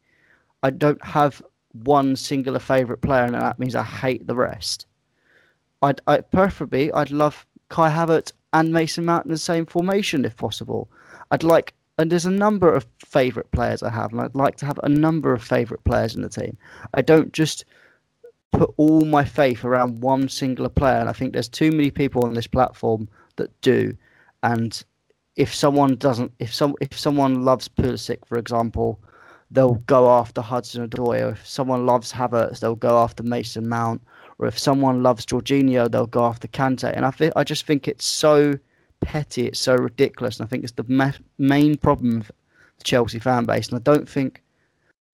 I 0.64 0.70
don't 0.70 1.04
have 1.04 1.42
one 1.74 2.16
singular 2.16 2.60
favourite 2.60 3.02
player, 3.02 3.26
and 3.26 3.36
that 3.36 3.60
means 3.60 3.76
I 3.76 3.84
hate 3.84 4.28
the 4.28 4.36
rest. 4.36 4.86
I'd 5.84 6.02
I, 6.08 6.22
preferably 6.22 6.92
I'd 6.94 7.12
love 7.12 7.46
Kai 7.70 7.92
Havertz 7.92 8.32
and 8.54 8.74
Mason 8.74 9.06
Mount 9.06 9.26
in 9.26 9.32
the 9.32 9.38
same 9.38 9.66
formation 9.66 10.26
if 10.26 10.36
possible. 10.36 10.90
I'd 11.30 11.44
like 11.44 11.74
and 11.98 12.12
there's 12.12 12.26
a 12.26 12.32
number 12.32 12.74
of 12.74 12.88
favourite 13.06 13.52
players 13.52 13.84
I 13.84 13.90
have, 13.92 14.12
and 14.12 14.22
I'd 14.22 14.34
like 14.36 14.56
to 14.58 14.66
have 14.66 14.80
a 14.82 14.90
number 14.90 15.32
of 15.32 15.44
favourite 15.44 15.84
players 15.84 16.16
in 16.16 16.24
the 16.24 16.30
team. 16.30 16.58
I 16.96 17.02
don't 17.02 17.32
just 17.32 17.66
put 18.52 18.74
all 18.78 19.02
my 19.02 19.24
faith 19.24 19.64
around 19.64 20.02
one 20.02 20.28
singular 20.28 20.70
player, 20.70 20.98
and 20.98 21.10
I 21.10 21.14
think 21.14 21.34
there's 21.34 21.50
too 21.50 21.72
many 21.72 21.92
people 21.92 22.26
on 22.26 22.34
this 22.34 22.48
platform 22.48 23.08
that 23.36 23.62
do. 23.62 23.96
And 24.42 24.84
if 25.36 25.54
someone 25.54 25.96
doesn't, 25.96 26.32
if 26.40 26.54
some, 26.54 26.74
if 26.82 26.98
someone 26.98 27.44
loves 27.44 27.68
Pulisic, 27.68 28.26
for 28.26 28.40
example, 28.40 29.00
they'll 29.52 29.76
go 29.86 30.10
after 30.10 30.42
Hudson 30.42 30.88
Odoi. 30.88 31.32
If 31.34 31.48
someone 31.48 31.86
loves 31.86 32.12
Havertz, 32.12 32.60
they'll 32.60 32.76
go 32.76 32.98
after 33.04 33.22
Mason 33.22 33.70
Mount. 33.70 34.02
Or 34.40 34.48
if 34.48 34.58
someone 34.58 35.04
loves 35.04 35.26
Jorginho, 35.26 35.90
they'll 35.90 36.08
go 36.08 36.26
after 36.26 36.48
Kante. 36.48 36.92
And 36.96 37.06
I 37.06 37.12
think 37.12 37.34
I 37.36 37.44
just 37.44 37.66
think 37.66 37.88
it's 37.88 38.06
so 38.06 38.58
petty, 39.02 39.48
it's 39.48 39.60
so 39.60 39.76
ridiculous. 39.76 40.40
And 40.40 40.48
I 40.48 40.50
think 40.50 40.64
it's 40.64 40.74
the 40.74 40.86
ma- 40.88 41.12
main 41.38 41.78
problem 41.78 42.22
of 42.22 42.32
the 42.78 42.84
Chelsea 42.84 43.20
fan 43.20 43.46
base. 43.46 43.70
And 43.70 43.78
I 43.78 43.82
don't 43.82 44.08
think 44.08 44.42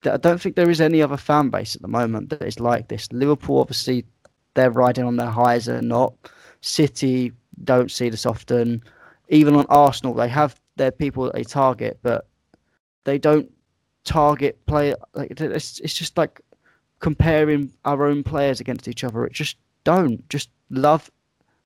that 0.02 0.14
I 0.14 0.16
don't 0.16 0.40
think 0.40 0.56
there 0.56 0.70
is 0.70 0.80
any 0.80 1.02
other 1.02 1.16
fan 1.16 1.50
base 1.50 1.76
at 1.76 1.82
the 1.82 1.88
moment 1.88 2.30
that 2.30 2.42
is 2.42 2.60
like 2.60 2.88
this. 2.88 3.12
Liverpool, 3.12 3.60
obviously, 3.60 4.04
they're 4.54 4.70
riding 4.70 5.04
on 5.04 5.16
their 5.16 5.30
highs 5.30 5.68
and 5.68 5.88
not. 5.88 6.14
City 6.62 7.32
don't 7.64 7.90
see 7.90 8.08
this 8.08 8.26
often. 8.26 8.82
Even 9.28 9.54
on 9.54 9.66
Arsenal, 9.68 10.14
they 10.14 10.28
have 10.28 10.60
their 10.76 10.90
people 10.90 11.24
that 11.24 11.34
they 11.34 11.44
target, 11.44 11.98
but 12.02 12.26
they 13.04 13.18
don't 13.18 13.50
target 14.04 14.64
play. 14.66 14.94
Like 15.14 15.38
it's, 15.40 15.78
it's 15.80 15.94
just 15.94 16.16
like 16.16 16.40
comparing 17.00 17.72
our 17.84 18.06
own 18.06 18.22
players 18.22 18.60
against 18.60 18.88
each 18.88 19.04
other. 19.04 19.24
It 19.24 19.32
just 19.32 19.56
don't. 19.84 20.26
Just 20.28 20.50
love 20.70 21.10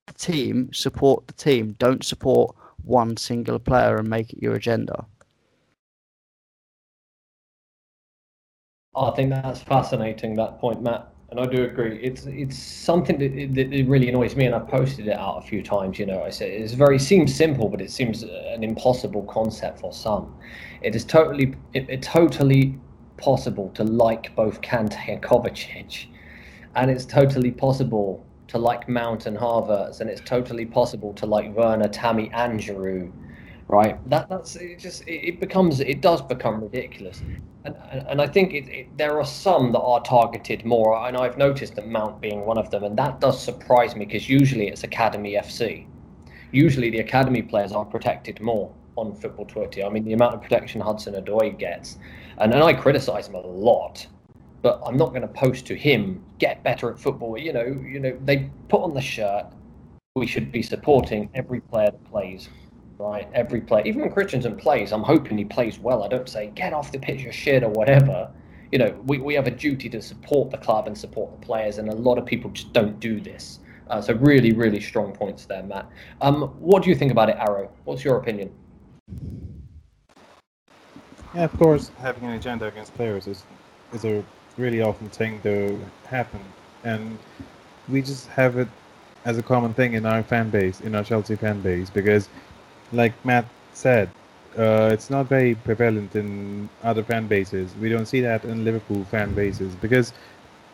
the 0.07 0.14
team, 0.14 0.73
support 0.73 1.27
the 1.27 1.33
team. 1.35 1.77
Don't 1.79 2.05
support 2.05 2.55
one 2.85 3.16
singular 3.16 3.59
player 3.59 3.97
and 3.97 4.09
make 4.09 4.33
it 4.33 4.42
your 4.42 4.55
agenda. 4.55 5.07
I 8.97 9.11
think 9.11 9.31
that's 9.31 9.61
fascinating. 9.61 10.37
That 10.37 10.61
point, 10.61 10.83
Matt 10.83 11.14
and 11.37 11.40
I 11.40 11.47
do 11.47 11.64
agree. 11.64 11.99
It's 12.01 12.27
it's 12.27 12.57
something 12.57 13.18
that, 13.18 13.55
that 13.55 13.85
really 13.88 14.09
annoys 14.09 14.37
me, 14.37 14.47
and 14.47 14.55
I've 14.55 14.68
posted 14.68 15.09
it 15.09 15.16
out 15.16 15.38
a 15.38 15.47
few 15.47 15.64
times. 15.64 15.99
You 15.99 16.07
know, 16.07 16.23
I 16.23 16.31
say 16.31 16.57
it's 16.57 16.75
very 16.75 16.99
seems 16.99 17.35
simple, 17.35 17.68
but 17.68 17.81
it 17.81 17.90
seems 17.90 18.23
an 18.23 18.62
impossible 18.62 19.25
concept 19.25 19.81
for 19.81 19.92
some. 19.92 20.37
It 20.81 20.94
is 20.94 21.05
totally 21.05 21.57
it, 21.73 21.90
it 21.90 22.03
totally 22.03 22.79
possible 23.16 23.70
to 23.74 23.85
like 23.85 24.35
both 24.37 24.61
Kante 24.61 25.09
and 25.09 25.22
Kovacic, 25.22 26.07
and 26.74 26.90
it's 26.90 27.05
totally 27.05 27.50
possible 27.50 28.24
to 28.48 28.59
like 28.59 28.88
Mount 28.88 29.27
and 29.27 29.37
Havertz, 29.37 30.00
and 30.00 30.11
it's 30.11 30.20
totally 30.20 30.66
possible 30.66 31.12
to 31.14 31.27
like 31.27 31.55
Werner, 31.57 31.88
Tammy, 31.88 32.31
and 32.33 32.61
Giroud 32.61 33.12
right? 33.68 33.98
That 34.11 34.29
that's 34.29 34.57
it 34.57 34.79
just 34.79 35.03
it, 35.09 35.29
it, 35.29 35.40
becomes 35.40 35.81
it 35.81 36.00
does 36.00 36.22
become 36.22 36.62
ridiculous, 36.62 37.22
and 37.64 37.74
and, 37.90 38.07
and 38.09 38.22
I 38.22 38.27
think 38.27 38.53
it, 38.53 38.68
it, 38.68 38.98
there 38.98 39.18
are 39.18 39.24
some 39.24 39.72
that 39.72 39.81
are 39.81 40.03
targeted 40.03 40.64
more, 40.64 41.07
and 41.07 41.16
I've 41.16 41.38
noticed 41.38 41.77
that 41.77 41.88
Mount 41.88 42.20
being 42.20 42.44
one 42.44 42.59
of 42.59 42.70
them, 42.70 42.85
and 42.85 42.96
that 42.98 43.20
does 43.20 43.42
surprise 43.42 43.96
me 43.96 44.05
because 44.05 44.29
usually 44.29 44.68
it's 44.68 44.85
Academy 44.85 45.35
FC. 45.35 45.87
Usually 46.53 46.90
the 46.90 47.00
academy 47.00 47.42
players 47.42 47.72
are 47.72 47.85
protected 47.85 48.40
more 48.40 48.70
on 48.96 49.14
football 49.16 49.46
Twitter. 49.46 49.83
I 49.85 49.88
mean 49.88 50.05
the 50.05 50.12
amount 50.12 50.35
of 50.35 50.42
protection 50.42 50.81
Hudson 50.81 51.14
Odoi 51.14 51.59
gets, 51.59 51.98
and, 52.38 52.53
and 52.53 52.62
I 52.62 52.73
criticise 52.73 53.29
him 53.29 53.35
a 53.35 53.40
lot. 53.40 54.07
But 54.62 54.81
I'm 54.87 54.97
not 54.97 55.11
going 55.11 55.23
to 55.23 55.29
post 55.29 55.66
to 55.66 55.77
him 55.77 56.25
get 56.38 56.62
better 56.62 56.90
at 56.90 56.99
football. 56.99 57.37
You 57.37 57.53
know, 57.53 57.64
you 57.64 58.01
know 58.01 58.18
they 58.25 58.51
put 58.68 58.81
on 58.81 58.94
the 58.94 59.01
shirt. 59.01 59.47
We 60.16 60.27
should 60.27 60.51
be 60.51 60.62
supporting 60.62 61.29
every 61.35 61.61
player 61.61 61.90
that 61.90 62.05
plays 62.05 62.48
right? 62.98 63.29
Every 63.35 63.61
player. 63.61 63.85
even 63.87 64.02
when 64.02 64.11
Christensen 64.11 64.56
plays, 64.56 64.92
I'm 64.92 65.02
hoping 65.02 65.38
he 65.38 65.44
plays 65.44 65.79
well. 65.79 66.02
I 66.02 66.08
don't 66.08 66.29
say 66.29 66.50
get 66.54 66.73
off 66.73 66.92
the 66.92 66.98
pitch, 66.98 67.23
you 67.23 67.33
shit 67.33 67.63
or 67.63 67.71
whatever. 67.71 68.31
You 68.73 68.79
know, 68.79 68.96
we, 69.06 69.19
we 69.19 69.35
have 69.35 69.46
a 69.46 69.50
duty 69.50 69.88
to 69.90 70.02
support 70.02 70.50
the 70.50 70.58
club 70.58 70.87
and 70.87 70.96
support 70.96 71.38
the 71.38 71.46
players, 71.46 71.79
and 71.79 71.88
a 71.88 71.94
lot 71.94 72.19
of 72.19 72.27
people 72.27 72.50
just 72.50 72.73
don't 72.73 72.98
do 72.98 73.21
this. 73.21 73.61
Uh, 73.88 74.00
so 74.00 74.15
really, 74.15 74.52
really 74.52 74.81
strong 74.81 75.13
points 75.13 75.44
there, 75.44 75.63
Matt. 75.63 75.88
Um, 76.21 76.42
what 76.58 76.83
do 76.83 76.88
you 76.88 76.96
think 76.96 77.13
about 77.13 77.29
it, 77.29 77.37
Arrow? 77.37 77.71
What's 77.85 78.04
your 78.04 78.17
opinion? 78.17 78.50
Yeah, 81.35 81.44
of 81.44 81.58
course, 81.58 81.90
having 81.98 82.24
an 82.24 82.30
agenda 82.35 82.66
against 82.66 82.94
players 82.94 83.26
is 83.26 83.42
is 83.92 84.04
a 84.04 84.24
really 84.56 84.82
often 84.82 85.08
thing 85.08 85.40
to 85.42 85.78
happen, 86.06 86.40
and 86.85 87.18
we 87.88 88.02
just 88.02 88.28
have 88.28 88.56
it 88.56 88.68
as 89.24 89.38
a 89.38 89.42
common 89.42 89.74
thing 89.74 89.94
in 89.94 90.06
our 90.06 90.22
fan 90.22 90.50
base, 90.50 90.80
in 90.80 90.94
our 90.94 91.02
Chelsea 91.02 91.35
fan 91.37 91.60
base, 91.60 91.90
because 91.90 92.28
like 92.92 93.12
Matt 93.24 93.46
said, 93.72 94.08
uh, 94.56 94.90
it's 94.92 95.10
not 95.10 95.26
very 95.26 95.54
prevalent 95.56 96.14
in 96.14 96.68
other 96.85 97.02
fan 97.02 97.26
bases. 97.26 97.74
We 97.80 97.88
don't 97.88 98.06
see 98.06 98.20
that 98.20 98.44
in 98.44 98.64
Liverpool 98.64 99.04
fan 99.04 99.35
bases 99.35 99.74
because, 99.76 100.12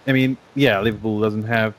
I 0.06 0.12
mean, 0.12 0.36
yeah, 0.54 0.80
Liverpool 0.80 1.20
doesn't 1.20 1.44
have 1.44 1.74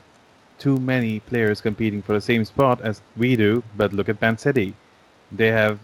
too 0.58 0.78
many 0.78 1.20
players 1.20 1.60
competing 1.60 2.02
for 2.02 2.14
the 2.14 2.20
same 2.20 2.44
spot 2.44 2.80
as 2.80 3.00
we 3.16 3.36
do. 3.36 3.62
But 3.76 3.92
look 3.92 4.08
at 4.08 4.20
Man 4.20 4.38
City; 4.38 4.74
they 5.30 5.48
have 5.48 5.78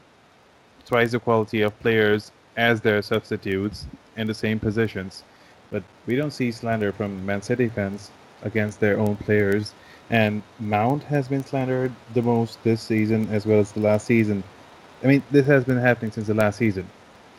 twice 0.87 1.13
the 1.13 1.21
quality 1.21 1.63
of 1.63 1.79
players 1.81 2.33
as 2.59 2.81
their 2.81 3.01
substitutes 3.01 3.87
in 4.17 4.27
the 4.27 4.35
same 4.35 4.59
positions. 4.59 5.23
But 5.71 5.85
we 6.07 6.17
don't 6.17 6.33
see 6.33 6.51
slander 6.53 6.93
from 6.93 7.25
Man 7.25 7.41
City 7.41 7.69
fans 7.69 8.11
against 8.43 8.81
their 8.81 8.99
own 8.99 9.17
players. 9.17 9.73
And 10.11 10.43
Mount 10.59 11.05
has 11.05 11.29
been 11.29 11.45
slandered 11.45 11.93
the 12.15 12.23
most 12.23 12.63
this 12.65 12.83
season 12.83 13.29
as 13.31 13.47
well 13.47 13.61
as 13.61 13.73
the 13.73 13.81
last 13.81 14.07
season. 14.07 14.43
I 15.05 15.07
mean, 15.07 15.23
this 15.31 15.47
has 15.47 15.65
been 15.65 15.79
happening 15.79 16.11
since 16.11 16.27
the 16.27 16.35
last 16.35 16.59
season. 16.59 16.89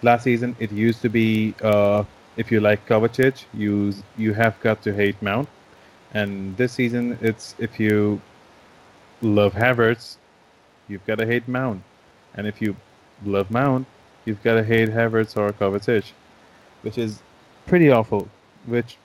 Last 0.02 0.24
season, 0.24 0.56
it 0.60 0.72
used 0.72 1.02
to 1.02 1.10
be 1.10 1.54
uh, 1.62 2.06
if 2.38 2.52
you 2.52 2.62
like 2.62 2.88
Kovacic, 2.88 3.44
you 3.54 3.94
you 4.18 4.34
have 4.34 4.58
got 4.62 4.82
to 4.84 4.94
hate 4.94 5.22
Mount. 5.22 5.50
And 6.14 6.56
this 6.56 6.72
season, 6.72 7.18
it's 7.22 7.56
if 7.60 7.80
you 7.80 8.22
love 9.22 9.54
Havertz, 9.54 10.16
you've 10.88 11.06
got 11.06 11.18
to 11.18 11.26
hate 11.26 11.48
Mount. 11.50 11.84
And 12.36 12.48
if 12.48 12.62
you 12.62 12.78
love 13.26 13.52
Mount, 13.52 13.86
you've 14.30 14.44
got 14.44 14.54
to 14.54 14.64
hate 14.64 14.90
Havertz 14.90 15.36
or 15.36 15.52
Kovacic, 15.52 16.12
which 16.84 16.98
is 16.98 17.20
pretty 17.66 17.90
awful. 17.90 18.30
Which, 18.68 18.98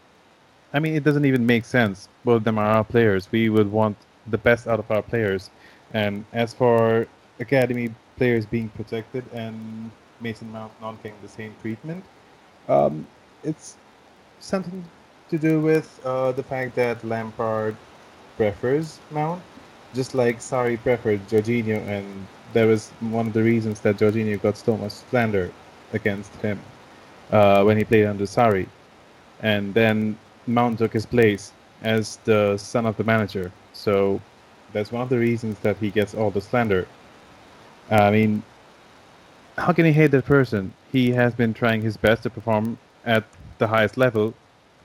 I 0.74 0.78
mean, 0.78 0.94
it 0.94 1.02
doesn't 1.02 1.24
even 1.24 1.46
make 1.46 1.64
sense. 1.64 2.08
Both 2.24 2.38
of 2.38 2.44
them 2.44 2.58
are 2.58 2.66
our 2.66 2.84
players. 2.84 3.32
We 3.32 3.48
would 3.48 3.72
want 3.72 3.96
the 4.26 4.38
best 4.38 4.68
out 4.68 4.78
of 4.78 4.90
our 4.90 5.02
players. 5.02 5.50
And 5.94 6.24
as 6.32 6.52
for 6.52 7.06
academy 7.40 7.94
players 8.18 8.44
being 8.44 8.68
protected 8.68 9.24
and 9.32 9.90
Mason 10.20 10.52
Mount 10.52 10.72
not 10.80 11.02
getting 11.02 11.18
the 11.22 11.28
same 11.28 11.54
treatment, 11.62 12.04
um, 12.68 13.06
it's 13.42 13.76
something 14.40 14.84
to 15.30 15.38
do 15.38 15.60
with 15.60 15.88
uh, 16.04 16.32
the 16.32 16.42
fact 16.42 16.74
that 16.76 17.02
Lampard 17.02 17.76
prefers 18.36 19.00
Mount, 19.10 19.42
just 19.94 20.14
like 20.14 20.38
Sarri 20.38 20.76
preferred 20.78 21.26
Jorginho, 21.28 21.80
and 21.88 22.26
that 22.54 22.64
was 22.64 22.90
one 23.00 23.26
of 23.26 23.32
the 23.32 23.42
reasons 23.42 23.80
that 23.80 23.96
Jorginho 23.96 24.40
got 24.40 24.56
so 24.56 24.76
much 24.76 24.92
slander 24.92 25.52
against 25.92 26.34
him 26.36 26.58
uh, 27.30 27.62
when 27.62 27.76
he 27.76 27.84
played 27.84 28.06
under 28.06 28.24
Sarri. 28.24 28.66
And 29.42 29.74
then 29.74 30.16
Mount 30.46 30.78
took 30.78 30.92
his 30.92 31.04
place 31.04 31.52
as 31.82 32.16
the 32.24 32.56
son 32.56 32.86
of 32.86 32.96
the 32.96 33.04
manager. 33.04 33.52
So 33.72 34.20
that's 34.72 34.90
one 34.90 35.02
of 35.02 35.08
the 35.08 35.18
reasons 35.18 35.58
that 35.60 35.76
he 35.76 35.90
gets 35.90 36.14
all 36.14 36.30
the 36.30 36.40
slander. 36.40 36.86
I 37.90 38.10
mean, 38.10 38.42
how 39.58 39.72
can 39.72 39.84
he 39.84 39.92
hate 39.92 40.10
that 40.12 40.24
person? 40.24 40.72
He 40.90 41.10
has 41.10 41.34
been 41.34 41.52
trying 41.54 41.82
his 41.82 41.96
best 41.96 42.22
to 42.22 42.30
perform 42.30 42.78
at 43.04 43.24
the 43.58 43.66
highest 43.66 43.96
level 43.96 44.34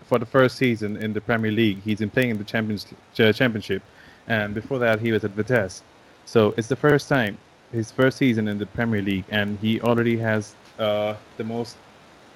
for 0.03 0.19
the 0.19 0.25
first 0.25 0.57
season 0.57 0.97
in 0.97 1.13
the 1.13 1.21
Premier 1.21 1.51
League. 1.51 1.81
He's 1.83 1.99
been 1.99 2.09
playing 2.09 2.31
in 2.31 2.37
the 2.37 2.43
champions, 2.43 2.85
championship, 3.13 3.81
and 4.27 4.53
before 4.53 4.79
that 4.79 4.99
he 4.99 5.11
was 5.11 5.23
at 5.23 5.31
Vitesse. 5.31 5.83
So 6.25 6.53
it's 6.57 6.67
the 6.67 6.75
first 6.75 7.07
time, 7.07 7.37
his 7.71 7.91
first 7.91 8.17
season 8.17 8.47
in 8.47 8.57
the 8.57 8.65
Premier 8.65 9.01
League, 9.01 9.25
and 9.29 9.57
he 9.59 9.79
already 9.81 10.17
has 10.17 10.55
uh, 10.77 11.15
the 11.37 11.43
most 11.43 11.77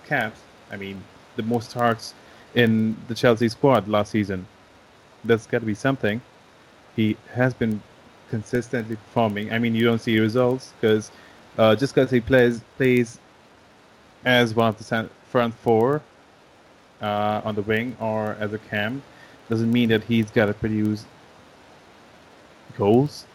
caps. 0.06 0.40
I 0.72 0.78
mean, 0.78 1.04
the 1.36 1.44
most 1.44 1.72
starts 1.72 2.14
in 2.56 2.96
the 3.08 3.16
Chelsea 3.16 3.50
squad 3.50 3.88
last 3.88 4.12
season. 4.12 4.46
That's 5.24 5.48
got 5.48 5.60
to 5.60 5.66
be 5.66 5.74
something. 5.74 6.22
He 6.96 7.18
has 7.34 7.54
been 7.54 7.82
consistently 8.30 8.96
performing. 8.96 9.52
I 9.52 9.60
mean, 9.60 9.74
you 9.76 9.84
don't 9.84 10.00
see 10.00 10.20
results 10.20 10.74
because 10.80 11.12
uh, 11.58 11.76
just 11.76 11.96
because 11.96 12.12
he 12.12 12.20
plays 12.20 12.62
plays 12.78 13.20
as 14.26 14.54
one 14.56 14.70
of 14.70 14.78
the 14.78 15.10
front 15.30 15.54
four 15.54 16.02
uh, 17.02 17.42
on 17.44 17.56
the 17.56 17.62
wing 17.62 17.96
or 18.00 18.38
as 18.40 18.54
a 18.54 18.58
cam 18.58 19.02
doesn't 19.50 19.72
mean 19.72 19.90
that 19.90 20.04
he's 20.04 20.32
got 20.32 20.46
to 20.46 20.54
produce 20.54 21.06
goals 22.78 23.26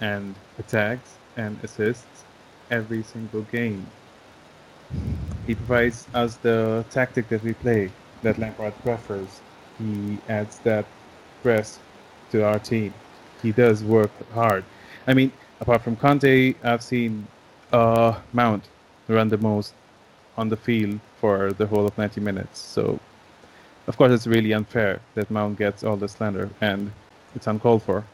and 0.00 0.34
attacks 0.58 1.16
and 1.36 1.58
assists 1.62 2.24
every 2.70 3.02
single 3.02 3.42
game. 3.42 3.86
He 5.46 5.54
provides 5.54 6.06
us 6.14 6.36
the 6.36 6.84
tactic 6.90 7.28
that 7.28 7.42
we 7.42 7.54
play 7.54 7.90
that 8.22 8.38
Lampard 8.38 8.74
prefers. 8.82 9.40
He 9.78 10.18
adds 10.28 10.58
that 10.60 10.86
press 11.42 11.78
to 12.30 12.44
our 12.44 12.58
team. 12.58 12.94
He 13.42 13.52
does 13.52 13.84
work 13.84 14.10
hard. 14.32 14.64
I 15.06 15.14
mean, 15.14 15.30
apart 15.60 15.82
from 15.82 15.96
Kante, 15.96 16.54
I've 16.62 16.82
seen 16.82 17.26
uh, 17.72 18.18
Mount 18.32 18.68
run 19.08 19.28
the 19.28 19.38
most 19.38 19.74
on 20.36 20.48
the 20.48 20.56
field 20.56 21.00
for 21.20 21.52
the 21.52 21.66
whole 21.66 21.86
of 21.86 21.96
90 21.98 22.20
minutes. 22.20 22.58
So, 22.58 22.98
of 23.86 23.96
course, 23.96 24.12
it's 24.12 24.26
really 24.26 24.52
unfair 24.52 25.00
that 25.14 25.30
Mount 25.30 25.58
gets 25.58 25.84
all 25.84 25.96
the 25.96 26.08
slander, 26.08 26.48
and 26.60 26.90
it's 27.34 27.46
uncalled 27.46 27.82
for. 27.82 28.04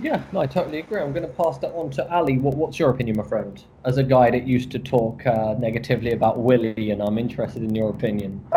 Yeah, 0.00 0.22
no, 0.32 0.40
I 0.40 0.46
totally 0.46 0.78
agree. 0.78 1.00
I'm 1.00 1.12
going 1.12 1.26
to 1.26 1.32
pass 1.32 1.58
that 1.58 1.72
on 1.72 1.90
to 1.90 2.08
Ali. 2.10 2.38
What, 2.38 2.54
what's 2.56 2.78
your 2.78 2.90
opinion, 2.90 3.16
my 3.16 3.24
friend? 3.24 3.62
As 3.84 3.98
a 3.98 4.04
guy 4.04 4.30
that 4.30 4.46
used 4.46 4.70
to 4.72 4.78
talk 4.78 5.26
uh, 5.26 5.54
negatively 5.58 6.12
about 6.12 6.38
Willian, 6.38 7.00
and 7.00 7.02
I'm 7.02 7.18
interested 7.18 7.64
in 7.64 7.74
your 7.74 7.90
opinion. 7.90 8.44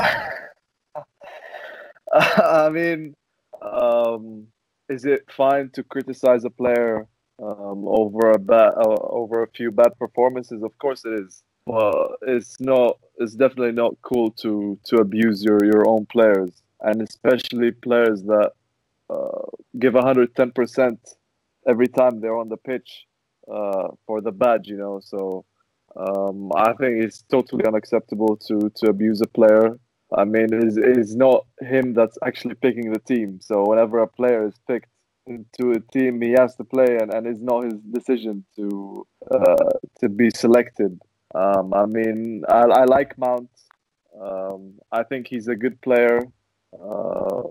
I 2.14 2.70
mean, 2.70 3.16
um, 3.62 4.46
is 4.88 5.06
it 5.06 5.26
fine 5.36 5.72
to 5.74 5.84
criticize 5.84 6.46
a 6.46 6.52
player 6.52 7.08
um, 7.42 7.86
over 7.88 8.32
a 8.32 8.40
bad, 8.40 8.74
uh, 8.78 8.98
over 9.02 9.42
a 9.42 9.48
few 9.48 9.72
bad 9.72 9.98
performances? 9.98 10.62
Of 10.62 10.78
course 10.78 11.06
it 11.06 11.20
is. 11.22 11.42
But 11.66 12.18
it's 12.24 12.60
not. 12.60 12.98
It's 13.18 13.34
definitely 13.34 13.72
not 13.72 13.96
cool 14.02 14.32
to 14.42 14.80
to 14.86 14.96
abuse 14.98 15.44
your 15.44 15.60
your 15.64 15.88
own 15.88 16.08
players, 16.08 16.50
and 16.82 17.04
especially 17.04 17.72
players 17.72 18.24
that 18.24 18.52
uh, 19.12 19.46
give 19.78 19.94
110 19.94 20.52
percent 20.52 21.00
every 21.68 21.88
time 21.88 22.20
they're 22.20 22.38
on 22.38 22.50
the 22.50 22.58
pitch 22.58 23.06
uh, 23.52 23.90
for 24.06 24.22
the 24.22 24.32
badge. 24.32 24.68
You 24.68 24.78
know, 24.78 25.00
so 25.04 25.46
um, 25.96 26.52
I 26.56 26.74
think 26.74 27.04
it's 27.04 27.24
totally 27.24 27.66
unacceptable 27.66 28.38
to 28.48 28.72
to 28.76 28.90
abuse 28.90 29.22
a 29.22 29.28
player. 29.28 29.78
I 30.16 30.26
mean, 30.26 30.50
it's, 30.52 30.78
it's 30.78 31.16
not 31.16 31.46
him 31.62 31.94
that's 31.94 32.18
actually 32.26 32.56
picking 32.56 32.92
the 32.92 33.00
team. 33.00 33.40
So 33.42 33.66
whenever 33.66 34.00
a 34.00 34.08
player 34.08 34.46
is 34.46 34.56
picked 34.68 34.90
into 35.26 35.72
a 35.72 35.80
team, 35.80 36.22
he 36.22 36.32
has 36.32 36.56
to 36.58 36.66
play, 36.66 36.98
and, 37.00 37.14
and 37.14 37.26
it's 37.26 37.42
not 37.42 37.64
his 37.64 37.76
decision 37.76 38.44
to 38.58 39.08
uh, 39.30 39.70
to 40.00 40.10
be 40.10 40.30
selected. 40.32 41.00
Um, 41.34 41.74
I 41.74 41.86
mean, 41.86 42.44
I, 42.50 42.64
I 42.64 42.84
like 42.86 43.18
Mount. 43.18 43.50
Um, 44.20 44.74
I 44.92 45.04
think 45.04 45.28
he's 45.28 45.48
a 45.48 45.56
good 45.56 45.80
player. 45.82 46.22
Uh, 46.74 47.44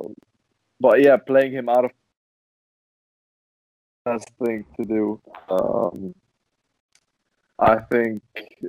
but 0.80 1.02
yeah, 1.02 1.16
playing 1.16 1.52
him 1.52 1.68
out 1.68 1.84
of 1.84 1.92
best 4.04 4.30
thing 4.42 4.64
to 4.78 4.84
do. 4.84 5.20
Um, 5.48 6.14
I 7.58 7.76
think 7.92 8.22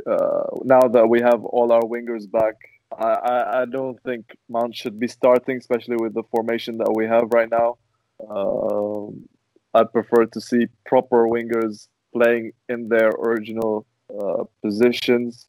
uh, 0.05 0.43
now 0.63 0.81
that 0.81 1.07
we 1.07 1.21
have 1.21 1.45
all 1.45 1.71
our 1.71 1.81
wingers 1.81 2.29
back, 2.29 2.55
I, 2.97 3.05
I, 3.05 3.61
I, 3.61 3.65
don't 3.65 3.97
think 4.03 4.35
Mount 4.49 4.75
should 4.75 4.99
be 4.99 5.07
starting, 5.07 5.57
especially 5.57 5.95
with 5.95 6.13
the 6.13 6.23
formation 6.23 6.77
that 6.79 6.93
we 6.93 7.05
have 7.05 7.29
right 7.31 7.49
now. 7.49 7.77
Um, 8.29 9.29
I 9.73 9.85
prefer 9.85 10.25
to 10.25 10.41
see 10.41 10.67
proper 10.85 11.25
wingers 11.27 11.87
playing 12.13 12.51
in 12.67 12.89
their 12.89 13.09
original 13.09 13.85
uh, 14.09 14.43
positions. 14.61 15.47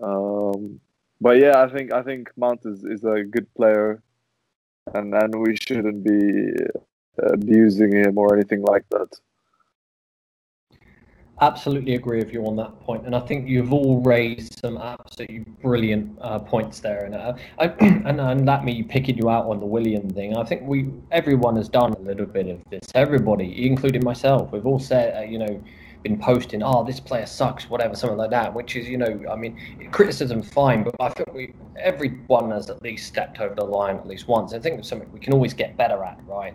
Um, 0.00 0.80
but 1.20 1.38
yeah, 1.38 1.60
I 1.60 1.68
think 1.68 1.92
I 1.92 2.02
think 2.02 2.30
Mount 2.36 2.60
is, 2.64 2.84
is 2.84 3.02
a 3.02 3.24
good 3.24 3.52
player, 3.56 4.00
and 4.94 5.12
and 5.14 5.34
we 5.34 5.56
shouldn't 5.56 6.04
be 6.04 6.52
abusing 7.18 7.92
him 7.92 8.18
or 8.18 8.34
anything 8.34 8.62
like 8.62 8.84
that. 8.90 9.18
Absolutely 11.40 11.94
agree 11.94 12.18
with 12.18 12.32
you 12.32 12.44
on 12.46 12.56
that 12.56 12.80
point, 12.80 13.06
and 13.06 13.14
I 13.14 13.20
think 13.20 13.48
you've 13.48 13.72
all 13.72 14.00
raised 14.00 14.58
some 14.58 14.76
absolutely 14.76 15.44
brilliant 15.62 16.18
uh, 16.20 16.40
points 16.40 16.80
there. 16.80 17.04
And 17.04 17.14
uh, 17.14 17.34
I, 17.60 17.66
and 17.80 18.20
and 18.20 18.48
that 18.48 18.64
me 18.64 18.82
picking 18.82 19.16
you 19.16 19.30
out 19.30 19.46
on 19.46 19.60
the 19.60 19.66
Willian 19.66 20.10
thing. 20.10 20.36
I 20.36 20.42
think 20.42 20.62
we 20.62 20.90
everyone 21.12 21.54
has 21.54 21.68
done 21.68 21.92
a 21.92 22.00
little 22.00 22.26
bit 22.26 22.48
of 22.48 22.60
this. 22.70 22.90
Everybody, 22.96 23.68
including 23.68 24.02
myself, 24.02 24.50
we've 24.50 24.66
all 24.66 24.80
said, 24.80 25.16
uh, 25.16 25.20
you 25.20 25.38
know, 25.38 25.62
been 26.02 26.18
posting, 26.18 26.62
oh, 26.62 26.84
this 26.84 27.00
player 27.00 27.26
sucks, 27.26 27.68
whatever, 27.68 27.94
something 27.94 28.18
like 28.18 28.30
that. 28.30 28.52
Which 28.52 28.76
is, 28.76 28.88
you 28.88 28.98
know, 28.98 29.24
I 29.30 29.36
mean, 29.36 29.88
criticism 29.92 30.42
fine, 30.42 30.82
but 30.82 30.94
I 31.00 31.08
think 31.10 31.32
we 31.32 31.54
everyone 31.78 32.50
has 32.50 32.70
at 32.70 32.82
least 32.82 33.06
stepped 33.06 33.40
over 33.40 33.54
the 33.54 33.64
line 33.64 33.96
at 33.96 34.06
least 34.06 34.28
once. 34.28 34.54
I 34.54 34.58
think 34.58 34.78
it's 34.80 34.88
something 34.88 35.10
we 35.12 35.20
can 35.20 35.32
always 35.32 35.54
get 35.54 35.76
better 35.76 36.02
at, 36.02 36.18
right? 36.26 36.54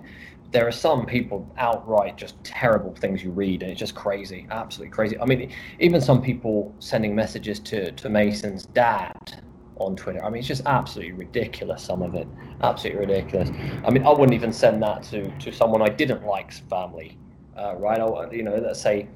There 0.54 0.68
are 0.68 0.72
some 0.72 1.06
people 1.06 1.52
outright 1.58 2.16
just 2.16 2.42
terrible 2.44 2.94
things 2.96 3.24
you 3.24 3.32
read 3.32 3.64
and 3.64 3.72
it's 3.72 3.80
just 3.80 3.96
crazy 3.96 4.48
absolutely 4.52 4.92
crazy 4.92 5.20
i 5.20 5.26
mean 5.26 5.52
even 5.80 6.00
some 6.00 6.22
people 6.22 6.74
sending 6.80 7.14
messages 7.14 7.60
to 7.60 7.92
to 7.94 8.08
mason's 8.08 8.68
dad 8.68 9.44
on 9.78 9.96
twitter 9.96 10.24
i 10.24 10.30
mean 10.30 10.40
it's 10.40 10.48
just 10.48 10.62
absolutely 10.68 11.12
ridiculous 11.12 11.84
some 11.84 12.02
of 12.04 12.14
it 12.14 12.28
absolutely 12.62 13.06
ridiculous 13.06 13.50
i 13.84 13.90
mean 13.90 14.06
i 14.06 14.10
wouldn't 14.10 14.34
even 14.34 14.54
send 14.54 14.82
that 14.82 15.02
to 15.04 15.30
to 15.40 15.52
someone 15.52 15.82
i 15.82 15.90
didn't 15.90 16.24
like's 16.24 16.60
family 16.60 17.18
uh, 17.58 17.76
right 17.76 18.00
I, 18.00 18.32
you 18.32 18.44
know 18.44 18.56
let's 18.56 18.80
say 18.82 19.08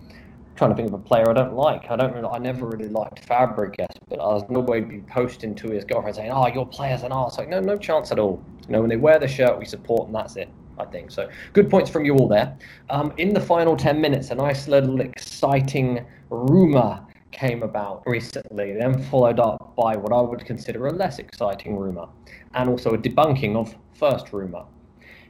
trying 0.56 0.72
to 0.72 0.76
think 0.76 0.88
of 0.88 0.94
a 0.96 0.98
player 0.98 1.30
I 1.30 1.34
don't 1.34 1.54
like. 1.54 1.92
I 1.92 1.96
don't 1.96 2.16
really, 2.16 2.28
I 2.28 2.40
never 2.40 2.66
really 2.66 2.90
liked 2.90 3.24
Fabregas, 3.28 3.86
but 4.10 4.20
I 4.20 4.26
was 4.26 4.44
nobody 4.50 4.82
be 4.82 5.02
posting 5.02 5.54
to 5.54 5.70
his 5.70 5.86
girlfriend 5.86 6.16
saying, 6.16 6.32
"Oh, 6.32 6.48
your 6.48 6.66
player's 6.66 7.04
an 7.04 7.12
arse." 7.12 7.38
Like, 7.38 7.48
no, 7.48 7.60
no 7.60 7.78
chance 7.78 8.12
at 8.12 8.18
all. 8.18 8.44
You 8.66 8.74
know, 8.74 8.82
when 8.82 8.90
they 8.90 8.98
wear 8.98 9.20
the 9.20 9.28
shirt, 9.28 9.60
we 9.60 9.66
support, 9.66 10.08
and 10.08 10.16
that's 10.16 10.36
it. 10.36 10.50
I 10.80 10.86
think. 10.86 11.12
So 11.12 11.30
good 11.54 11.70
points 11.70 11.90
from 11.90 12.06
you 12.06 12.16
all 12.16 12.28
there. 12.28 12.58
Um, 12.90 13.14
in 13.18 13.34
the 13.34 13.42
final 13.42 13.76
10 13.76 14.00
minutes, 14.00 14.32
a 14.32 14.36
nice 14.36 14.68
little 14.68 15.02
exciting 15.02 16.06
rumour 16.30 17.06
came 17.32 17.64
about 17.64 18.04
recently, 18.06 18.74
then 18.74 19.02
followed 19.04 19.40
up 19.40 19.76
by 19.76 19.96
what 19.96 20.12
I 20.12 20.22
would 20.22 20.46
consider 20.46 20.88
a 20.88 20.92
less 20.92 21.20
exciting 21.20 21.78
rumor, 21.78 22.08
and 22.54 22.70
also 22.70 22.92
a 22.92 22.98
debunking 22.98 23.56
of 23.56 23.76
first 23.94 24.34
rumor. 24.34 24.64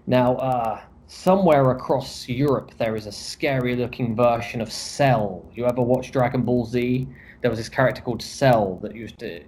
Now, 0.05 0.35
uh, 0.35 0.81
somewhere 1.07 1.71
across 1.71 2.29
Europe, 2.29 2.71
there 2.77 2.95
is 2.95 3.07
a 3.07 3.11
scary 3.11 3.75
looking 3.75 4.15
version 4.15 4.61
of 4.61 4.71
Cell. 4.71 5.45
You 5.53 5.65
ever 5.65 5.81
watch 5.81 6.11
Dragon 6.11 6.43
Ball 6.43 6.65
Z? 6.65 7.07
There 7.41 7.51
was 7.51 7.59
this 7.59 7.69
character 7.69 8.01
called 8.01 8.21
Cell 8.21 8.79
that 8.81 8.95
used 8.95 9.19
to 9.19 9.43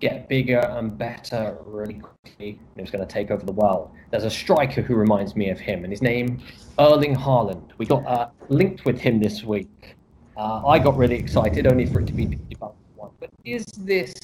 get 0.00 0.28
bigger 0.28 0.58
and 0.58 0.96
better 0.96 1.58
really 1.64 1.94
quickly. 1.94 2.50
And 2.50 2.76
he 2.76 2.82
was 2.82 2.90
going 2.90 3.06
to 3.06 3.12
take 3.12 3.30
over 3.30 3.44
the 3.44 3.52
world. 3.52 3.92
There's 4.10 4.24
a 4.24 4.30
striker 4.30 4.82
who 4.82 4.96
reminds 4.96 5.36
me 5.36 5.50
of 5.50 5.60
him, 5.60 5.84
and 5.84 5.92
his 5.92 6.02
name 6.02 6.40
Erling 6.78 7.14
Haaland. 7.14 7.70
We 7.78 7.86
got 7.86 8.04
uh, 8.06 8.28
linked 8.48 8.84
with 8.84 8.98
him 8.98 9.20
this 9.20 9.44
week. 9.44 9.96
Uh, 10.36 10.66
I 10.66 10.78
got 10.78 10.96
really 10.96 11.16
excited, 11.16 11.66
only 11.66 11.86
for 11.86 12.00
it 12.00 12.06
to 12.06 12.12
be 12.12 12.26
debunked 12.26 12.74
one. 12.96 13.10
But 13.20 13.30
is 13.44 13.64
this 13.66 14.14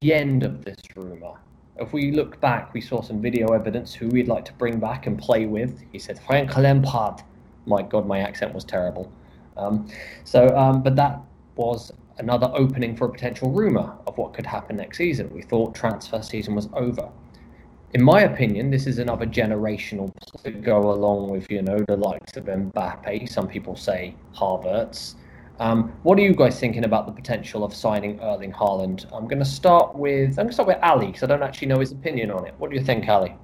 the 0.00 0.12
end 0.12 0.42
of 0.42 0.64
this 0.64 0.76
rumor? 0.96 1.32
If 1.76 1.94
we 1.94 2.12
look 2.12 2.38
back, 2.40 2.74
we 2.74 2.82
saw 2.82 3.00
some 3.00 3.22
video 3.22 3.54
evidence 3.54 3.94
who 3.94 4.08
we'd 4.08 4.28
like 4.28 4.44
to 4.46 4.52
bring 4.54 4.78
back 4.78 5.06
and 5.06 5.18
play 5.18 5.46
with. 5.46 5.80
He 5.92 5.98
said 5.98 6.20
Frank 6.26 6.56
Lampard. 6.56 7.22
My 7.64 7.80
God, 7.80 8.06
my 8.06 8.18
accent 8.18 8.52
was 8.52 8.64
terrible. 8.64 9.10
Um, 9.56 9.88
so, 10.24 10.48
um, 10.56 10.82
but 10.82 10.94
that 10.96 11.20
was 11.56 11.90
another 12.18 12.50
opening 12.54 12.96
for 12.96 13.06
a 13.06 13.10
potential 13.10 13.50
rumour 13.50 13.96
of 14.06 14.18
what 14.18 14.34
could 14.34 14.44
happen 14.44 14.76
next 14.76 14.98
season. 14.98 15.30
We 15.32 15.40
thought 15.40 15.74
transfer 15.74 16.20
season 16.20 16.54
was 16.54 16.68
over. 16.74 17.08
In 17.92 18.04
my 18.04 18.20
opinion, 18.20 18.70
this 18.70 18.86
is 18.86 19.00
another 19.00 19.26
generational 19.26 20.12
to 20.44 20.52
go 20.52 20.92
along 20.92 21.28
with, 21.28 21.50
you 21.50 21.60
know, 21.60 21.76
the 21.88 21.96
likes 21.96 22.36
of 22.36 22.44
Mbappe. 22.44 23.28
Some 23.28 23.48
people 23.48 23.74
say 23.74 24.14
Havertz. 24.32 25.16
Um, 25.58 25.92
what 26.04 26.16
are 26.16 26.22
you 26.22 26.32
guys 26.32 26.60
thinking 26.60 26.84
about 26.84 27.06
the 27.06 27.12
potential 27.12 27.64
of 27.64 27.74
signing 27.74 28.20
Erling 28.20 28.52
Haaland? 28.52 29.06
I'm 29.12 29.26
going 29.26 29.40
to 29.40 29.44
start 29.44 29.96
with 29.96 30.38
I'm 30.38 30.44
going 30.44 30.48
to 30.48 30.52
start 30.52 30.68
with 30.68 30.78
Ali 30.82 31.06
because 31.06 31.24
I 31.24 31.26
don't 31.26 31.42
actually 31.42 31.66
know 31.66 31.80
his 31.80 31.90
opinion 31.90 32.30
on 32.30 32.46
it. 32.46 32.54
What 32.58 32.70
do 32.70 32.76
you 32.76 32.84
think, 32.84 33.08
Ali? 33.08 33.34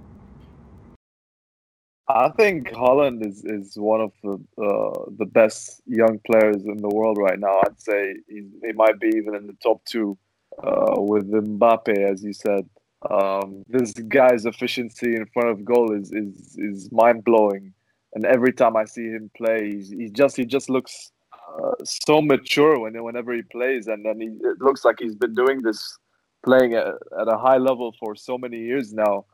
I 2.08 2.28
think 2.36 2.68
Haaland 2.68 3.26
is, 3.26 3.44
is 3.44 3.76
one 3.76 4.00
of 4.00 4.12
the 4.22 4.34
uh, 4.62 5.10
the 5.18 5.26
best 5.26 5.82
young 5.86 6.20
players 6.24 6.64
in 6.64 6.76
the 6.76 6.88
world 6.88 7.18
right 7.18 7.38
now. 7.38 7.60
I'd 7.66 7.80
say 7.80 8.14
he, 8.28 8.46
he 8.64 8.72
might 8.72 9.00
be 9.00 9.08
even 9.08 9.34
in 9.34 9.48
the 9.48 9.56
top 9.60 9.84
two 9.84 10.16
uh, 10.62 10.94
with 10.98 11.32
Mbappe, 11.32 11.98
as 11.98 12.22
you 12.22 12.32
said. 12.32 12.68
Um, 13.10 13.62
this 13.68 13.92
guy's 13.92 14.46
efficiency 14.46 15.14
in 15.14 15.26
front 15.26 15.50
of 15.50 15.64
goal 15.64 15.92
is 15.92 16.12
is, 16.12 16.56
is 16.58 16.90
mind 16.92 17.24
blowing, 17.24 17.72
and 18.14 18.24
every 18.24 18.52
time 18.52 18.76
I 18.76 18.84
see 18.84 19.04
him 19.04 19.30
play, 19.36 19.74
he's, 19.74 19.90
he 19.90 20.08
just 20.08 20.36
he 20.36 20.44
just 20.44 20.70
looks 20.70 21.12
uh, 21.32 21.72
so 21.84 22.22
mature 22.22 22.78
when 22.80 23.02
whenever 23.04 23.32
he 23.34 23.42
plays, 23.42 23.86
and 23.86 24.04
then 24.04 24.20
he, 24.20 24.28
it 24.28 24.60
looks 24.60 24.84
like 24.84 24.96
he's 24.98 25.14
been 25.14 25.34
doing 25.34 25.62
this 25.62 25.98
playing 26.44 26.74
at, 26.74 26.86
at 27.20 27.28
a 27.28 27.36
high 27.36 27.58
level 27.58 27.94
for 27.98 28.16
so 28.16 28.38
many 28.38 28.58
years 28.58 28.92
now. 28.92 29.26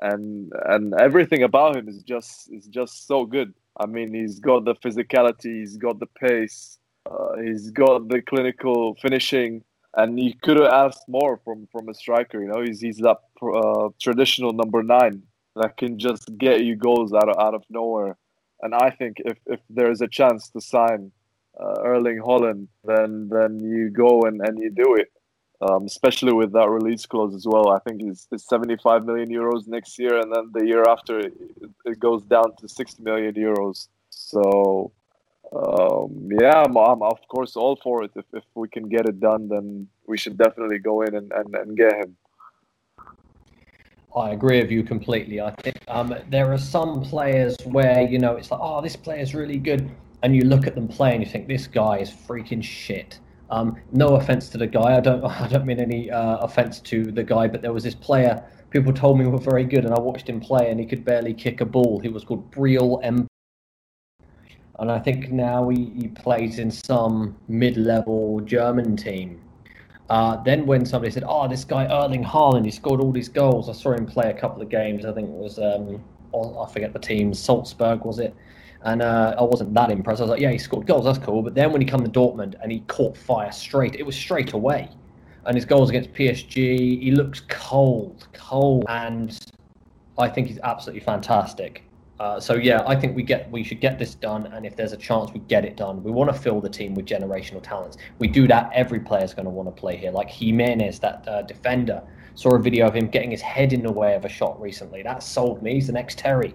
And 0.00 0.52
and 0.66 0.94
everything 1.00 1.42
about 1.42 1.76
him 1.76 1.88
is 1.88 2.04
just 2.04 2.52
is 2.52 2.66
just 2.66 3.08
so 3.08 3.26
good. 3.26 3.52
I 3.80 3.86
mean, 3.86 4.14
he's 4.14 4.38
got 4.38 4.64
the 4.64 4.74
physicality, 4.76 5.58
he's 5.58 5.76
got 5.76 5.98
the 5.98 6.06
pace, 6.06 6.78
uh, 7.10 7.36
he's 7.42 7.70
got 7.72 8.08
the 8.08 8.22
clinical 8.22 8.96
finishing, 9.02 9.64
and 9.98 10.18
you 10.18 10.32
could 10.42 10.58
have 10.58 10.72
asked 10.72 11.06
more 11.08 11.34
from 11.44 11.68
from 11.72 11.88
a 11.88 11.94
striker. 11.94 12.40
You 12.42 12.48
know, 12.48 12.62
he's 12.62 12.80
he's 12.80 12.98
that 12.98 13.18
uh, 13.42 13.88
traditional 14.00 14.52
number 14.52 14.82
nine 14.82 15.22
that 15.56 15.76
can 15.76 15.98
just 15.98 16.24
get 16.38 16.64
you 16.64 16.74
goals 16.76 17.12
out 17.12 17.28
of 17.28 17.36
out 17.44 17.54
of 17.54 17.62
nowhere. 17.68 18.16
And 18.62 18.74
I 18.74 18.90
think 18.90 19.14
if 19.30 19.38
if 19.46 19.60
there 19.68 19.90
is 19.90 20.00
a 20.00 20.08
chance 20.08 20.50
to 20.50 20.60
sign 20.60 21.12
uh, 21.62 21.76
Erling 21.92 22.20
Haaland, 22.26 22.68
then 22.84 23.28
then 23.28 23.60
you 23.60 23.90
go 23.90 24.22
and, 24.22 24.40
and 24.46 24.58
you 24.58 24.70
do 24.70 24.94
it 24.94 25.10
um, 25.60 25.84
especially 25.84 26.32
with 26.32 26.52
that 26.52 26.68
release 26.68 27.06
clause 27.06 27.34
as 27.34 27.46
well. 27.46 27.70
I 27.70 27.80
think 27.80 28.02
it's, 28.02 28.28
it's 28.30 28.48
75 28.48 29.04
million 29.04 29.28
euros 29.28 29.66
next 29.66 29.98
year, 29.98 30.18
and 30.18 30.32
then 30.32 30.50
the 30.52 30.66
year 30.66 30.84
after 30.88 31.18
it, 31.18 31.34
it 31.84 31.98
goes 31.98 32.22
down 32.22 32.54
to 32.56 32.68
60 32.68 33.02
million 33.02 33.34
euros. 33.34 33.88
So, 34.10 34.92
um, 35.54 36.28
yeah, 36.40 36.62
I'm, 36.62 36.76
I'm, 36.76 37.02
of 37.02 37.20
course 37.28 37.56
all 37.56 37.76
for 37.82 38.04
it. 38.04 38.10
If, 38.14 38.24
if 38.32 38.44
we 38.54 38.68
can 38.68 38.88
get 38.88 39.08
it 39.08 39.20
done, 39.20 39.48
then 39.48 39.88
we 40.06 40.18
should 40.18 40.36
definitely 40.36 40.78
go 40.78 41.02
in 41.02 41.14
and, 41.14 41.32
and, 41.32 41.54
and 41.54 41.76
get 41.76 41.94
him. 41.94 42.16
I 44.16 44.30
agree 44.30 44.60
with 44.60 44.70
you 44.70 44.82
completely. 44.82 45.40
I 45.40 45.50
think 45.62 45.76
um, 45.88 46.14
there 46.28 46.52
are 46.52 46.58
some 46.58 47.02
players 47.02 47.56
where 47.64 48.02
you 48.02 48.18
know 48.18 48.36
it's 48.36 48.50
like, 48.50 48.60
oh, 48.62 48.80
this 48.80 48.96
player 48.96 49.20
is 49.20 49.34
really 49.34 49.58
good, 49.58 49.90
and 50.22 50.34
you 50.34 50.42
look 50.42 50.66
at 50.66 50.74
them 50.74 50.88
play 50.88 51.12
and 51.12 51.22
you 51.22 51.30
think 51.30 51.46
this 51.46 51.66
guy 51.66 51.98
is 51.98 52.10
freaking 52.10 52.62
shit 52.62 53.20
um, 53.50 53.76
no 53.92 54.16
offense 54.16 54.48
to 54.50 54.58
the 54.58 54.66
guy. 54.66 54.96
I 54.96 55.00
don't. 55.00 55.24
I 55.40 55.48
don't 55.48 55.66
mean 55.66 55.80
any 55.80 56.10
uh, 56.10 56.38
offense 56.38 56.80
to 56.80 57.04
the 57.04 57.22
guy, 57.22 57.48
but 57.48 57.62
there 57.62 57.72
was 57.72 57.84
this 57.84 57.94
player. 57.94 58.42
People 58.70 58.92
told 58.92 59.18
me 59.18 59.26
were 59.26 59.38
very 59.38 59.64
good, 59.64 59.84
and 59.84 59.94
I 59.94 59.98
watched 59.98 60.28
him 60.28 60.40
play, 60.40 60.70
and 60.70 60.78
he 60.78 60.84
could 60.84 61.04
barely 61.04 61.32
kick 61.32 61.60
a 61.60 61.64
ball. 61.64 62.00
He 62.00 62.08
was 62.08 62.24
called 62.24 62.50
Briel 62.50 63.00
M. 63.02 63.26
And 64.78 64.90
I 64.90 64.98
think 64.98 65.30
now 65.30 65.68
he, 65.68 65.90
he 65.96 66.08
plays 66.08 66.58
in 66.58 66.70
some 66.70 67.36
mid-level 67.48 68.40
German 68.40 68.96
team. 68.96 69.40
Uh, 70.08 70.36
then 70.42 70.66
when 70.66 70.86
somebody 70.86 71.12
said, 71.12 71.24
"Oh, 71.26 71.46
this 71.48 71.64
guy 71.64 71.86
Erling 71.86 72.24
Haaland, 72.24 72.64
he 72.64 72.70
scored 72.70 73.00
all 73.00 73.12
these 73.12 73.28
goals," 73.28 73.68
I 73.68 73.72
saw 73.72 73.92
him 73.92 74.06
play 74.06 74.30
a 74.30 74.34
couple 74.34 74.62
of 74.62 74.68
games. 74.70 75.04
I 75.04 75.12
think 75.12 75.28
it 75.28 75.34
was 75.34 75.58
um, 75.58 76.02
I 76.34 76.70
forget 76.72 76.92
the 76.92 76.98
team, 76.98 77.34
Salzburg 77.34 78.04
was 78.04 78.18
it? 78.18 78.34
And 78.82 79.02
uh, 79.02 79.34
I 79.38 79.42
wasn't 79.42 79.74
that 79.74 79.90
impressed. 79.90 80.20
I 80.20 80.24
was 80.24 80.30
like, 80.30 80.40
yeah, 80.40 80.52
he 80.52 80.58
scored 80.58 80.86
goals, 80.86 81.04
that's 81.04 81.18
cool. 81.18 81.42
But 81.42 81.54
then 81.54 81.72
when 81.72 81.80
he 81.80 81.86
come 81.86 82.04
to 82.04 82.10
Dortmund 82.10 82.54
and 82.62 82.70
he 82.70 82.80
caught 82.80 83.16
fire 83.16 83.50
straight, 83.50 83.96
it 83.96 84.04
was 84.04 84.14
straight 84.14 84.52
away. 84.52 84.88
And 85.46 85.56
his 85.56 85.64
goals 85.64 85.90
against 85.90 86.12
PSG, 86.12 87.02
he 87.02 87.10
looks 87.10 87.42
cold, 87.48 88.28
cold. 88.32 88.84
And 88.88 89.36
I 90.16 90.28
think 90.28 90.46
he's 90.46 90.60
absolutely 90.62 91.00
fantastic. 91.00 91.84
Uh, 92.20 92.40
so 92.40 92.54
yeah, 92.54 92.82
I 92.86 92.96
think 92.96 93.14
we 93.14 93.22
get 93.22 93.50
we 93.50 93.62
should 93.62 93.80
get 93.80 93.98
this 93.98 94.14
done, 94.14 94.46
and 94.46 94.66
if 94.66 94.74
there's 94.74 94.92
a 94.92 94.96
chance, 94.96 95.32
we 95.32 95.40
get 95.40 95.64
it 95.64 95.76
done. 95.76 96.02
We 96.02 96.10
want 96.10 96.32
to 96.32 96.38
fill 96.38 96.60
the 96.60 96.68
team 96.68 96.94
with 96.94 97.06
generational 97.06 97.62
talents. 97.62 97.96
We 98.18 98.26
do 98.26 98.48
that. 98.48 98.70
Every 98.74 99.00
player 99.00 99.24
is 99.24 99.34
going 99.34 99.44
to 99.44 99.50
want 99.50 99.68
to 99.68 99.80
play 99.80 99.96
here. 99.96 100.10
Like 100.10 100.28
Jimenez, 100.28 100.98
that 101.00 101.26
uh, 101.28 101.42
defender, 101.42 102.02
saw 102.34 102.54
a 102.54 102.58
video 102.58 102.86
of 102.86 102.94
him 102.94 103.08
getting 103.08 103.30
his 103.30 103.40
head 103.40 103.72
in 103.72 103.82
the 103.82 103.92
way 103.92 104.14
of 104.14 104.24
a 104.24 104.28
shot 104.28 104.60
recently. 104.60 105.02
That 105.02 105.22
sold 105.22 105.62
me. 105.62 105.74
He's 105.74 105.86
the 105.86 105.92
next 105.92 106.18
Terry. 106.18 106.54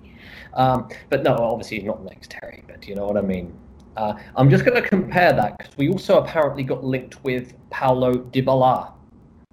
Um, 0.54 0.90
but 1.10 1.24
no, 1.24 1.36
obviously 1.36 1.78
he's 1.78 1.86
not 1.86 2.04
the 2.04 2.10
next 2.10 2.32
Terry, 2.32 2.64
but 2.68 2.88
you 2.88 2.96
know 2.96 3.06
what 3.06 3.18
I 3.18 3.22
mean. 3.22 3.54
Uh, 3.96 4.14
I'm 4.36 4.50
just 4.50 4.66
going 4.66 4.82
to 4.82 4.88
compare 4.88 5.34
that 5.34 5.58
because 5.58 5.78
we 5.78 5.90
also 5.90 6.20
apparently 6.20 6.64
got 6.64 6.84
linked 6.84 7.24
with 7.24 7.54
Paulo 7.70 8.14
Dybala. 8.14 8.94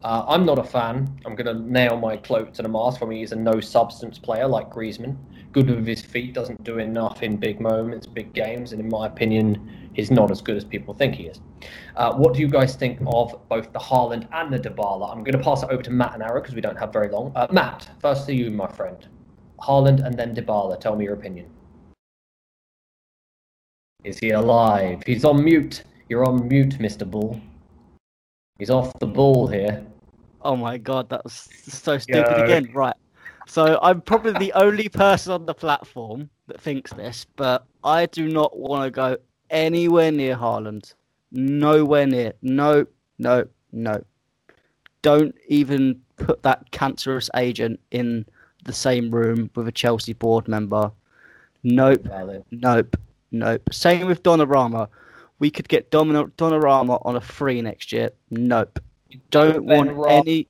Uh, 0.03 0.25
I'm 0.27 0.47
not 0.47 0.59
a 0.59 0.65
fan. 0.65 1.21
I'm 1.27 1.35
going 1.35 1.47
to 1.47 1.63
nail 1.71 1.99
my 1.99 2.17
cloak 2.17 2.55
to 2.55 2.63
the 2.63 2.69
mast 2.69 2.99
for 2.99 3.07
me. 3.07 3.19
He's 3.19 3.33
a 3.33 3.37
no 3.37 3.61
substance 3.61 4.19
player 4.19 4.47
like 4.47 4.71
Griezmann. 4.71 5.17
Good 5.53 5.69
with 5.69 5.87
his 5.87 6.01
feet, 6.01 6.33
doesn't 6.33 6.63
do 6.65 6.79
enough 6.79 7.23
in 7.23 7.37
big 7.37 7.61
moments, 7.61 8.07
big 8.07 8.33
games, 8.33 8.73
and 8.73 8.81
in 8.81 8.89
my 8.89 9.07
opinion, 9.07 9.91
he's 9.93 10.11
not 10.11 10.31
as 10.31 10.41
good 10.41 10.57
as 10.57 10.65
people 10.65 10.95
think 10.95 11.17
he 11.17 11.25
is. 11.25 11.41
Uh, 11.97 12.15
what 12.15 12.33
do 12.33 12.41
you 12.41 12.49
guys 12.49 12.77
think 12.77 13.01
of 13.07 13.37
both 13.49 13.73
the 13.73 13.79
Haaland 13.79 14.27
and 14.33 14.53
the 14.53 14.59
Dybala? 14.59 15.11
I'm 15.11 15.23
going 15.23 15.37
to 15.37 15.43
pass 15.43 15.63
it 15.63 15.71
over 15.71 15.83
to 15.83 15.91
Matt 15.91 16.15
and 16.15 16.23
Arrow 16.23 16.41
because 16.41 16.55
we 16.55 16.61
don't 16.61 16.79
have 16.79 16.93
very 16.93 17.09
long. 17.09 17.33
Uh, 17.35 17.49
Matt, 17.51 17.89
first 18.01 18.27
to 18.27 18.35
you, 18.35 18.51
my 18.51 18.69
friend. 18.69 19.07
Haaland 19.61 20.07
and 20.07 20.17
then 20.17 20.35
Dybala. 20.35 20.81
Tell 20.81 20.97
me 20.97 21.05
your 21.05 21.15
opinion. 21.15 21.51
Is 24.05 24.19
he 24.19 24.31
alive? 24.31 25.03
He's 25.05 25.25
on 25.27 25.45
mute. 25.45 25.83
You're 26.09 26.25
on 26.25 26.49
mute, 26.49 26.79
Mr. 26.79 27.09
Bull. 27.09 27.39
He's 28.59 28.71
off 28.71 28.93
the 28.99 29.07
ball 29.07 29.47
here. 29.47 29.87
Oh 30.43 30.57
my 30.57 30.79
god, 30.79 31.09
that 31.11 31.23
was 31.25 31.49
so 31.69 31.99
stupid 31.99 32.43
again. 32.45 32.71
Right. 32.73 32.97
So 33.47 33.79
I'm 33.83 34.01
probably 34.01 34.33
the 34.33 34.53
only 34.53 34.89
person 34.89 35.33
on 35.33 35.47
the 35.47 35.55
platform 35.55 36.31
that 36.47 36.61
thinks 36.61 36.93
this, 36.93 37.27
but 37.37 37.67
I 37.83 38.07
do 38.07 38.29
not 38.29 38.57
want 38.57 38.85
to 38.85 38.91
go 38.91 39.17
anywhere 39.51 40.13
near 40.13 40.37
Haaland. 40.37 40.95
Nowhere 41.33 42.07
near. 42.07 42.33
No, 42.43 42.87
no, 43.19 43.47
no. 43.73 44.05
Don't 45.03 45.35
even 45.49 46.01
put 46.17 46.43
that 46.43 46.71
cancerous 46.71 47.31
agent 47.35 47.81
in 47.91 48.27
the 48.65 48.73
same 48.73 49.11
room 49.11 49.51
with 49.55 49.67
a 49.67 49.73
Chelsea 49.73 50.13
board 50.13 50.47
member. 50.47 50.93
Nope. 51.63 52.03
Valid. 52.05 52.45
Nope. 52.51 52.97
Nope. 53.33 53.73
Same 53.73 54.07
with 54.07 54.23
Donnarumma. 54.23 54.89
We 55.39 55.51
could 55.51 55.69
get 55.69 55.91
Don- 55.91 56.31
Donnarumma 56.37 57.05
on 57.05 57.17
a 57.17 57.21
free 57.21 57.63
next 57.63 57.93
year. 57.93 58.11
Nope. 58.31 58.79
Don't 59.31 59.65
want 59.65 59.91
any. 60.09 60.47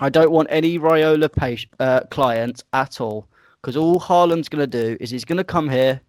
I 0.00 0.08
don't 0.08 0.30
want 0.32 0.48
any 0.50 0.78
Raiola 0.78 1.32
patient, 1.32 1.72
uh, 1.78 2.00
clients 2.10 2.64
at 2.72 3.00
all. 3.00 3.28
Because 3.60 3.76
all 3.76 4.00
Haaland's 4.00 4.48
going 4.48 4.68
to 4.68 4.82
do 4.88 4.96
is 4.98 5.10
he's 5.10 5.24
going 5.24 5.36
to 5.36 5.44
come 5.44 5.68
here, 5.68 6.00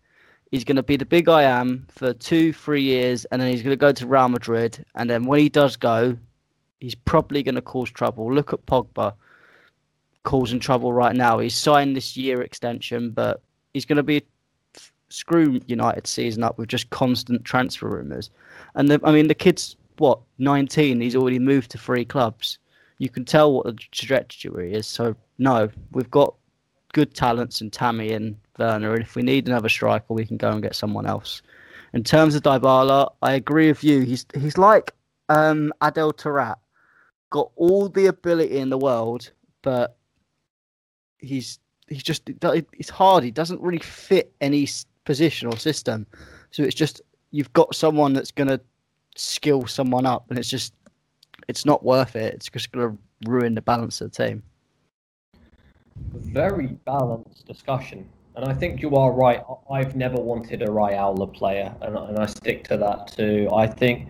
he's 0.49 0.63
going 0.63 0.77
to 0.77 0.83
be 0.83 0.97
the 0.97 1.05
big 1.05 1.29
I 1.29 1.43
am 1.43 1.85
for 1.89 2.11
two, 2.13 2.51
three 2.51 2.81
years, 2.81 3.25
and 3.25 3.39
then 3.39 3.51
he's 3.51 3.61
going 3.61 3.73
to 3.73 3.77
go 3.77 3.91
to 3.91 4.07
Real 4.07 4.29
Madrid. 4.29 4.83
And 4.95 5.07
then 5.07 5.25
when 5.25 5.39
he 5.39 5.49
does 5.49 5.75
go, 5.75 6.17
he's 6.79 6.95
probably 6.95 7.43
going 7.43 7.55
to 7.55 7.61
cause 7.61 7.91
trouble. 7.91 8.33
Look 8.33 8.53
at 8.53 8.65
Pogba 8.65 9.13
causing 10.23 10.59
trouble 10.59 10.93
right 10.93 11.15
now. 11.15 11.37
He's 11.37 11.55
signed 11.55 11.95
this 11.95 12.17
year 12.17 12.41
extension, 12.41 13.11
but 13.11 13.41
he's 13.73 13.85
going 13.85 13.97
to 13.97 14.03
be 14.03 14.23
screw 15.09 15.61
United 15.67 16.07
season 16.07 16.43
up 16.43 16.57
with 16.57 16.69
just 16.69 16.89
constant 16.89 17.45
transfer 17.45 17.87
rumours. 17.87 18.31
And 18.73 18.89
the, 18.89 18.99
I 19.03 19.11
mean, 19.11 19.27
the 19.27 19.35
kid's 19.35 19.75
what 19.97 20.19
19. 20.37 21.01
He's 21.01 21.15
already 21.15 21.39
moved 21.39 21.71
to 21.71 21.77
three 21.77 22.05
clubs. 22.05 22.59
You 22.97 23.09
can 23.09 23.25
tell 23.25 23.53
what 23.53 23.65
the 23.65 23.73
trajectory 23.73 24.73
is. 24.73 24.87
So 24.87 25.15
no, 25.37 25.69
we've 25.91 26.11
got 26.11 26.35
good 26.93 27.13
talents 27.13 27.61
in 27.61 27.71
Tammy 27.71 28.11
and 28.13 28.37
Werner, 28.57 28.93
and 28.93 29.03
if 29.03 29.15
we 29.15 29.23
need 29.23 29.47
another 29.47 29.69
striker, 29.69 30.13
we 30.13 30.25
can 30.25 30.37
go 30.37 30.51
and 30.51 30.61
get 30.61 30.75
someone 30.75 31.05
else. 31.05 31.41
In 31.93 32.03
terms 32.03 32.35
of 32.35 32.43
Dybala, 32.43 33.11
I 33.21 33.33
agree 33.33 33.67
with 33.67 33.83
you. 33.83 34.01
He's 34.01 34.25
he's 34.35 34.57
like 34.57 34.93
um, 35.29 35.73
Adel 35.81 36.13
Taarabt, 36.13 36.57
got 37.29 37.51
all 37.55 37.89
the 37.89 38.07
ability 38.07 38.57
in 38.57 38.69
the 38.69 38.77
world, 38.77 39.31
but 39.61 39.97
he's 41.17 41.59
he's 41.87 42.03
just 42.03 42.29
it's 42.29 42.89
hard. 42.89 43.23
He 43.23 43.31
doesn't 43.31 43.61
really 43.61 43.79
fit 43.79 44.33
any 44.41 44.67
position 45.05 45.47
or 45.47 45.57
system. 45.57 46.05
So 46.51 46.63
it's 46.63 46.75
just 46.75 47.01
you've 47.31 47.53
got 47.53 47.75
someone 47.75 48.13
that's 48.13 48.31
going 48.31 48.47
to 48.47 48.61
skill 49.15 49.67
someone 49.67 50.05
up, 50.05 50.25
and 50.29 50.39
it's 50.39 50.49
just 50.49 50.73
it's 51.47 51.65
not 51.65 51.83
worth 51.83 52.15
it. 52.15 52.33
It's 52.33 52.49
just 52.49 52.71
going 52.71 52.91
to 52.91 53.29
ruin 53.29 53.55
the 53.55 53.61
balance 53.61 54.01
of 54.01 54.11
the 54.11 54.25
team. 54.27 54.43
Very 55.95 56.67
balanced 56.85 57.45
discussion, 57.45 58.09
and 58.35 58.45
I 58.45 58.53
think 58.53 58.81
you 58.81 58.95
are 58.95 59.11
right. 59.11 59.41
I've 59.69 59.95
never 59.95 60.17
wanted 60.17 60.61
a 60.61 60.67
Raiola 60.67 61.31
player, 61.33 61.73
and, 61.81 61.95
and 61.95 62.17
I 62.17 62.25
stick 62.25 62.63
to 62.65 62.77
that 62.77 63.07
too. 63.07 63.49
I 63.53 63.67
think 63.67 64.07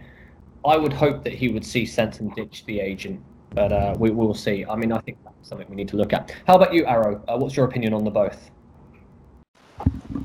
I 0.66 0.78
would 0.78 0.94
hope 0.94 1.24
that 1.24 1.34
he 1.34 1.50
would 1.50 1.66
see 1.66 1.86
sense 1.86 2.20
and 2.20 2.34
ditch 2.36 2.66
the 2.66 2.80
agent, 2.80 3.22
but 3.54 3.72
uh, 3.72 3.96
we 3.98 4.12
will 4.12 4.34
see. 4.34 4.66
I 4.66 4.76
mean, 4.76 4.92
I 4.94 5.00
think 5.00 5.18
that's 5.24 5.50
something 5.50 5.68
we 5.70 5.76
need 5.76 5.90
to 5.90 5.98
look 5.98 6.14
at. 6.14 6.34
How 6.48 6.56
about 6.56 6.74
you, 6.74 6.86
Arrow? 6.86 7.22
Uh, 7.28 7.38
what's 7.38 7.58
your 7.58 7.66
opinion 7.66 7.94
on 7.94 8.06
the 8.06 8.12
both? 8.12 8.50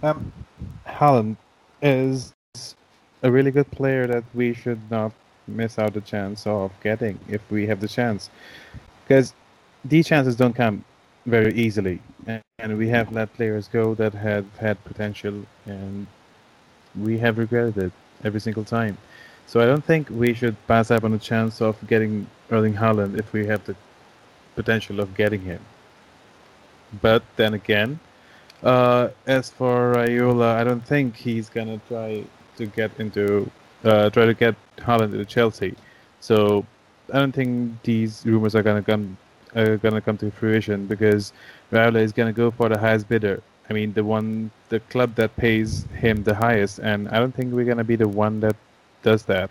Um, 0.03 0.33
Haaland 0.87 1.37
is 1.83 2.35
a 3.22 3.30
really 3.30 3.50
good 3.50 3.70
player 3.70 4.06
that 4.06 4.24
we 4.34 4.54
should 4.54 4.90
not 4.90 5.12
miss 5.46 5.78
out 5.78 5.94
the 5.94 6.00
chance 6.00 6.46
of 6.46 6.72
getting 6.82 7.18
if 7.28 7.40
we 7.50 7.66
have 7.66 7.80
the 7.80 7.88
chance, 7.88 8.30
because 9.06 9.34
these 9.84 10.06
chances 10.06 10.36
don't 10.36 10.54
come 10.54 10.84
very 11.26 11.52
easily, 11.54 12.00
and 12.58 12.78
we 12.78 12.88
have 12.88 13.12
let 13.12 13.32
players 13.34 13.68
go 13.68 13.94
that 13.94 14.14
had 14.14 14.44
had 14.58 14.82
potential, 14.84 15.44
and 15.66 16.06
we 16.98 17.18
have 17.18 17.38
regretted 17.38 17.76
it 17.78 17.92
every 18.24 18.40
single 18.40 18.64
time. 18.64 18.96
So 19.46 19.60
I 19.60 19.66
don't 19.66 19.84
think 19.84 20.10
we 20.10 20.34
should 20.34 20.56
pass 20.66 20.90
up 20.90 21.04
on 21.04 21.12
the 21.12 21.18
chance 21.18 21.62
of 21.62 21.76
getting 21.86 22.26
Erling 22.50 22.74
Haaland 22.74 23.18
if 23.18 23.32
we 23.32 23.46
have 23.46 23.64
the 23.64 23.74
potential 24.56 25.00
of 25.00 25.14
getting 25.14 25.40
him. 25.40 25.60
But 27.00 27.22
then 27.36 27.54
again, 27.54 28.00
uh, 28.62 29.08
as 29.26 29.50
for 29.50 29.94
Raiola, 29.94 30.56
I 30.56 30.64
don't 30.64 30.84
think 30.84 31.16
he's 31.16 31.48
gonna 31.48 31.80
try 31.88 32.24
to 32.59 32.66
get 32.66 32.90
into 32.98 33.50
uh, 33.84 34.11
try 34.11 34.26
to 34.26 34.34
get 34.34 34.54
Haaland 34.78 35.12
into 35.12 35.24
Chelsea. 35.24 35.74
So 36.20 36.66
I 37.12 37.18
don't 37.18 37.32
think 37.32 37.82
these 37.82 38.24
rumors 38.26 38.54
are 38.54 38.62
gonna 38.62 38.82
come 38.82 39.16
are 39.56 39.76
gonna 39.78 40.00
come 40.00 40.18
to 40.18 40.30
fruition 40.30 40.86
because 40.86 41.32
Raiola 41.72 42.00
is 42.00 42.12
gonna 42.12 42.32
go 42.32 42.50
for 42.50 42.68
the 42.68 42.78
highest 42.78 43.09
bidder. 43.09 43.42
I 43.70 43.74
mean, 43.74 43.92
the 43.92 44.04
one, 44.04 44.50
the 44.70 44.80
club 44.80 45.14
that 45.16 45.36
pays 45.36 45.84
him 45.94 46.24
the 46.24 46.34
highest, 46.34 46.78
and 46.78 47.09
I 47.09 47.18
don't 47.18 47.34
think 47.34 47.52
we're 47.52 47.66
gonna 47.66 47.84
be 47.84 47.96
the 47.96 48.09
one 48.09 48.40
that 48.40 48.56
does 49.02 49.24
that. 49.24 49.50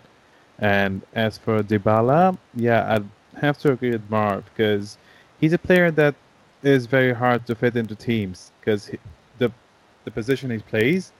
And 0.58 1.02
as 1.14 1.38
for 1.38 1.62
Dybala, 1.62 2.36
yeah, 2.54 2.94
I'd 2.94 3.08
have 3.40 3.58
to 3.58 3.72
agree 3.72 3.90
with 3.90 4.08
Marv 4.10 4.44
because 4.46 4.98
he's 5.40 5.52
a 5.52 5.58
player 5.58 5.90
that 5.92 6.14
is 6.62 6.86
very 6.86 7.12
hard 7.14 7.46
to 7.46 7.54
fit 7.54 7.76
into 7.76 7.94
teams 7.94 8.50
because 8.60 8.90
the 9.38 9.52
the 10.04 10.10
position 10.10 10.50
he 10.50 10.58
plays, 10.58 11.12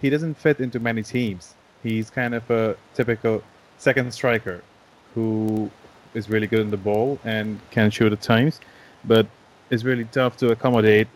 he 0.00 0.10
doesn't 0.10 0.34
fit 0.34 0.60
into 0.60 0.78
many 0.80 1.02
teams. 1.02 1.54
He's 1.82 2.10
kind 2.10 2.34
of 2.34 2.48
a 2.50 2.76
typical 2.94 3.42
second 3.78 4.12
striker 4.12 4.62
who 5.14 5.70
is 6.14 6.28
really 6.28 6.46
good 6.46 6.60
in 6.60 6.70
the 6.70 6.76
ball 6.76 7.18
and 7.24 7.60
can 7.70 7.90
shoot 7.90 8.12
at 8.12 8.20
times, 8.20 8.60
but 9.04 9.26
it's 9.70 9.84
really 9.84 10.04
tough 10.04 10.36
to 10.38 10.50
accommodate 10.50 11.08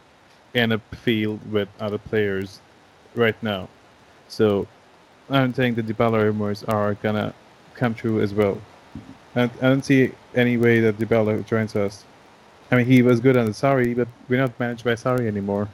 in 0.55 0.73
a 0.73 0.79
field 1.05 1.41
with 1.53 1.69
other 1.81 1.99
players 1.99 2.61
right 3.15 3.41
now. 3.43 3.69
So 4.29 4.67
I 5.29 5.39
don't 5.39 5.53
think 5.53 5.77
the 5.77 5.83
Dybala 5.83 6.23
rumors 6.25 6.65
are 6.65 6.95
gonna 6.95 7.35
come 7.75 7.95
true 7.95 8.21
as 8.21 8.35
well. 8.35 8.61
I, 9.37 9.45
I 9.45 9.49
don't 9.49 9.85
see 9.85 10.13
any 10.35 10.57
way 10.57 10.81
that 10.81 10.99
Dybala 10.99 11.47
joins 11.47 11.77
us. 11.77 12.05
I 12.71 12.77
mean, 12.77 12.87
he 12.87 13.03
was 13.03 13.21
good 13.21 13.37
under 13.37 13.53
Sarri, 13.53 13.97
but 13.97 14.09
we're 14.29 14.41
not 14.41 14.59
managed 14.61 14.85
by 14.85 14.93
Sarri 14.93 15.27
anymore. 15.27 15.69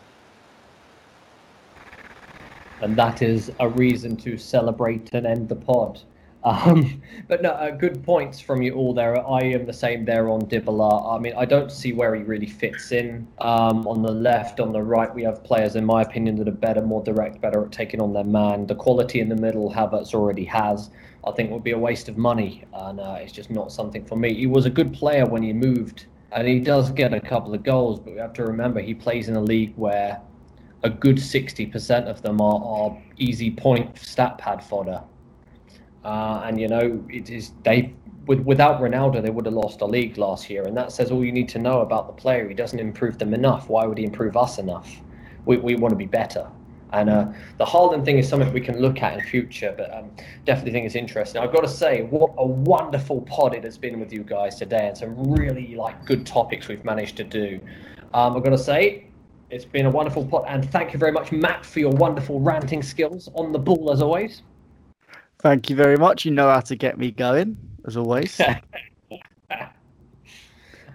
And 2.83 2.97
that 2.97 3.22
is 3.22 3.51
a 3.61 3.68
reason 3.68 4.16
to 4.18 4.37
celebrate 4.37 5.11
and 5.12 5.27
end 5.27 5.49
the 5.49 5.57
pod. 5.57 6.03
Um, 6.47 7.03
but 7.27 7.43
no, 7.43 7.51
uh, 7.51 7.72
good 7.72 8.05
points 8.05 8.41
from 8.41 8.62
you 8.62 8.74
all 8.74 8.95
there. 8.95 9.16
I 9.29 9.41
am 9.41 9.66
the 9.66 9.72
same 9.72 10.05
there 10.05 10.29
on 10.29 10.43
Dybala. 10.43 11.16
I 11.16 11.18
mean, 11.18 11.33
I 11.37 11.45
don't 11.45 11.72
see 11.72 11.93
where 11.93 12.14
he 12.14 12.22
really 12.22 12.47
fits 12.47 12.93
in. 12.93 13.27
Um, 13.39 13.85
on 13.89 14.01
the 14.01 14.12
left, 14.12 14.61
on 14.61 14.72
the 14.72 14.81
right, 14.81 15.12
we 15.12 15.24
have 15.24 15.43
players, 15.43 15.74
in 15.74 15.85
my 15.85 16.03
opinion, 16.03 16.37
that 16.37 16.47
are 16.47 16.53
better, 16.53 16.83
more 16.83 17.03
direct, 17.03 17.41
better 17.41 17.64
at 17.64 17.72
taking 17.72 18.01
on 18.01 18.12
their 18.12 18.22
man. 18.22 18.68
The 18.68 18.77
quality 18.77 19.18
in 19.18 19.29
the 19.29 19.35
middle, 19.35 19.72
Havertz 19.72 20.14
already 20.14 20.45
has. 20.45 20.91
I 21.27 21.33
think 21.33 21.51
would 21.51 21.64
be 21.64 21.72
a 21.72 21.79
waste 21.79 22.09
of 22.09 22.16
money, 22.16 22.62
and 22.72 23.01
uh, 23.01 23.18
it's 23.18 23.33
just 23.33 23.51
not 23.51 23.72
something 23.72 24.05
for 24.05 24.14
me. 24.14 24.33
He 24.33 24.47
was 24.47 24.66
a 24.66 24.70
good 24.70 24.93
player 24.93 25.27
when 25.27 25.43
he 25.43 25.53
moved, 25.53 26.07
and 26.31 26.47
he 26.47 26.61
does 26.61 26.93
get 26.93 27.12
a 27.12 27.20
couple 27.20 27.55
of 27.55 27.64
goals, 27.64 27.99
but 27.99 28.12
we 28.12 28.20
have 28.20 28.35
to 28.35 28.45
remember 28.45 28.81
he 28.81 28.95
plays 28.95 29.29
in 29.29 29.35
a 29.35 29.43
league 29.43 29.72
where 29.74 30.20
a 30.83 30.91
good 30.91 31.16
60% 31.16 32.07
of 32.07 32.22
them 32.22 32.41
are, 32.41 32.62
are 32.62 33.03
easy 33.16 33.51
point 33.51 33.99
stat 33.99 34.39
pad 34.39 34.62
fodder. 34.62 35.03
Uh, 36.05 36.43
and 36.45 36.61
you 36.61 36.68
know, 36.68 37.05
it 37.09 37.31
is 37.31 37.53
they 37.64 37.93
with, 38.27 38.41
without 38.41 38.81
Ronaldo, 38.81 39.22
they 39.22 39.31
would 39.31 39.47
have 39.47 39.55
lost 39.55 39.81
a 39.81 39.87
league 39.87 40.18
last 40.18 40.51
year, 40.51 40.64
and 40.64 40.77
that 40.77 40.93
says 40.93 41.11
all 41.11 41.24
you 41.24 41.33
need 41.33 41.49
to 41.51 41.59
know 41.59 41.81
about 41.81 42.09
the 42.09 42.12
player. 42.12 42.49
He 42.49 42.55
doesn't 42.55 42.79
improve 42.79 43.18
them 43.18 43.33
enough. 43.33 43.68
Why 43.68 43.87
would 43.87 43.99
he 43.99 44.05
improve 44.05 44.37
us 44.37 44.59
enough? 44.59 45.01
We, 45.45 45.57
we 45.59 45.77
want 45.77 45.93
to 45.93 45.97
be 45.97 46.07
better. 46.07 46.49
And 46.93 47.11
uh, 47.11 47.27
the 47.59 47.64
Haaland 47.64 48.05
thing 48.05 48.18
is 48.18 48.29
something 48.29 48.53
we 48.53 48.61
can 48.61 48.81
look 48.81 49.03
at 49.03 49.14
in 49.14 49.24
future, 49.27 49.74
but 49.77 49.93
um, 49.95 50.11
definitely 50.45 50.72
think 50.72 50.87
it's 50.87 50.95
interesting. 50.95 51.43
I've 51.43 51.53
got 51.53 51.62
to 51.62 51.68
say, 51.68 52.03
what 52.03 52.33
a 52.39 52.47
wonderful 52.47 53.22
pod 53.22 53.55
it 53.55 53.64
has 53.64 53.77
been 53.77 53.99
with 53.99 54.12
you 54.12 54.22
guys 54.22 54.57
today, 54.57 54.89
and 54.89 54.97
some 54.97 55.33
really 55.33 55.74
like 55.74 56.05
good 56.05 56.24
topics 56.27 56.68
we've 56.68 56.85
managed 56.85 57.16
to 57.16 57.24
do. 57.24 57.61
Um, 58.14 58.37
I've 58.37 58.45
got 58.45 58.51
to 58.51 58.59
say, 58.59 59.09
it's 59.51 59.64
been 59.64 59.86
a 59.86 59.90
wonderful 59.90 60.26
pod, 60.26 60.44
and 60.49 60.68
thank 60.70 60.92
you 60.92 60.99
very 60.99 61.12
much, 61.12 61.32
Matt, 61.32 61.64
for 61.64 61.80
your 61.80 61.92
wonderful 61.92 62.40
ranting 62.40 62.82
skills 62.82 63.28
on 63.34 63.53
the 63.53 63.59
ball 63.59 63.92
as 63.92 64.03
always. 64.03 64.42
Thank 65.38 65.70
you 65.70 65.76
very 65.76 65.97
much. 65.97 66.24
You 66.24 66.32
know 66.32 66.49
how 66.49 66.61
to 66.61 66.76
get 66.76 66.99
me 66.99 67.11
going, 67.11 67.57
as 67.86 67.97
always. 67.97 68.40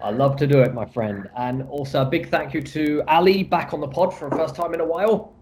I 0.02 0.10
love 0.10 0.36
to 0.36 0.46
do 0.46 0.60
it, 0.60 0.74
my 0.74 0.84
friend. 0.84 1.30
And 1.36 1.62
also 1.62 2.02
a 2.02 2.04
big 2.04 2.28
thank 2.28 2.52
you 2.52 2.60
to 2.62 3.02
Ali 3.06 3.44
back 3.44 3.72
on 3.72 3.80
the 3.80 3.88
pod 3.88 4.12
for 4.12 4.28
the 4.28 4.36
first 4.36 4.56
time 4.56 4.74
in 4.74 4.80
a 4.80 4.84
while. 4.84 5.32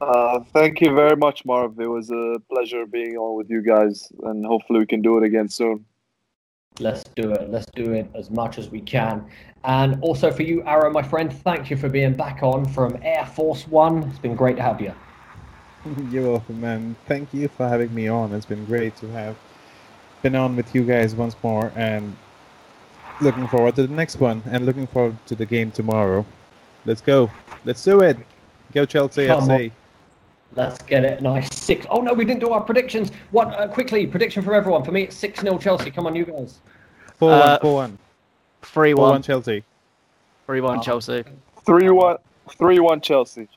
Uh, 0.00 0.40
thank 0.52 0.80
you 0.80 0.94
very 0.94 1.16
much, 1.16 1.44
Marv. 1.44 1.80
It 1.80 1.86
was 1.86 2.10
a 2.10 2.36
pleasure 2.52 2.86
being 2.86 3.16
on 3.16 3.36
with 3.36 3.50
you 3.50 3.62
guys, 3.62 4.12
and 4.24 4.46
hopefully 4.46 4.78
we 4.78 4.86
can 4.86 5.02
do 5.02 5.18
it 5.18 5.24
again 5.24 5.48
soon. 5.48 5.84
Let's 6.80 7.02
do 7.16 7.32
it. 7.32 7.50
Let's 7.50 7.66
do 7.74 7.92
it 7.92 8.08
as 8.14 8.30
much 8.30 8.58
as 8.58 8.70
we 8.70 8.80
can. 8.80 9.26
And 9.64 10.00
also 10.02 10.30
for 10.30 10.42
you, 10.42 10.62
Arrow, 10.62 10.90
my 10.90 11.02
friend, 11.02 11.32
thank 11.32 11.70
you 11.70 11.76
for 11.76 11.88
being 11.88 12.14
back 12.14 12.42
on 12.42 12.64
from 12.64 12.96
Air 13.02 13.26
Force 13.26 13.66
One. 13.66 14.04
It's 14.04 14.18
been 14.18 14.36
great 14.36 14.56
to 14.56 14.62
have 14.62 14.80
you. 14.80 14.92
You're 16.10 16.30
welcome, 16.30 16.60
man. 16.60 16.96
Thank 17.06 17.34
you 17.34 17.48
for 17.48 17.68
having 17.68 17.94
me 17.94 18.08
on. 18.08 18.32
It's 18.32 18.46
been 18.46 18.64
great 18.64 18.96
to 18.96 19.08
have 19.08 19.36
been 20.22 20.34
on 20.34 20.56
with 20.56 20.74
you 20.74 20.84
guys 20.84 21.14
once 21.14 21.36
more, 21.42 21.72
and 21.76 22.16
looking 23.20 23.46
forward 23.46 23.76
to 23.76 23.86
the 23.86 23.94
next 23.94 24.20
one, 24.20 24.42
and 24.46 24.66
looking 24.66 24.86
forward 24.86 25.16
to 25.26 25.34
the 25.34 25.46
game 25.46 25.70
tomorrow. 25.70 26.24
Let's 26.84 27.00
go. 27.00 27.30
Let's 27.64 27.82
do 27.84 28.00
it. 28.00 28.16
Go 28.72 28.84
Chelsea 28.84 29.26
Come 29.26 29.48
FC. 29.48 29.72
Let's 30.54 30.82
get 30.82 31.04
it. 31.04 31.20
Nice 31.22 31.54
six. 31.54 31.86
Oh 31.90 32.00
no, 32.00 32.12
we 32.14 32.24
didn't 32.24 32.40
do 32.40 32.50
our 32.50 32.60
predictions. 32.62 33.10
What? 33.30 33.48
Uh, 33.48 33.68
quickly, 33.68 34.06
prediction 34.06 34.42
for 34.42 34.54
everyone. 34.54 34.82
For 34.84 34.92
me, 34.92 35.02
it's 35.02 35.16
six 35.16 35.40
0 35.40 35.58
Chelsea. 35.58 35.90
Come 35.90 36.06
on, 36.06 36.14
you 36.14 36.24
guys. 36.24 36.60
4 37.16 37.32
Uh, 37.32 37.48
1, 37.48 37.60
4 37.60 37.74
1. 37.74 37.98
3 38.62 38.92
4 38.94 39.02
1 39.02 39.10
1. 39.12 39.22
Chelsea. 39.22 39.64
3 40.46 40.60
1 40.60 40.78
Oh. 40.78 40.82
Chelsea. 40.82 41.24
3 41.66 41.90
1, 41.90 42.16
3 42.56 42.78
1 42.80 43.00
Chelsea. 43.00 43.48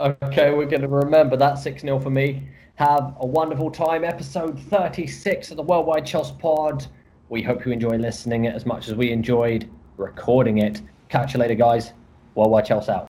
Okay, 0.00 0.50
we're 0.54 0.64
going 0.64 0.80
to 0.80 0.88
remember 0.88 1.36
that 1.36 1.58
6 1.58 1.82
0 1.82 2.00
for 2.00 2.10
me. 2.10 2.48
Have 2.76 3.14
a 3.20 3.26
wonderful 3.26 3.70
time. 3.70 4.02
Episode 4.04 4.58
36 4.58 5.50
of 5.50 5.58
the 5.58 5.62
Worldwide 5.62 6.06
Chelsea 6.06 6.34
Pod. 6.38 6.86
We 7.28 7.42
hope 7.42 7.66
you 7.66 7.72
enjoy 7.72 7.98
listening 7.98 8.46
it 8.46 8.54
as 8.54 8.64
much 8.64 8.88
as 8.88 8.94
we 8.94 9.12
enjoyed 9.12 9.68
recording 9.98 10.58
it. 10.58 10.80
Catch 11.10 11.34
you 11.34 11.40
later, 11.40 11.54
guys. 11.54 11.92
Worldwide 12.34 12.64
Chelsea 12.64 12.90
out. 12.92 13.09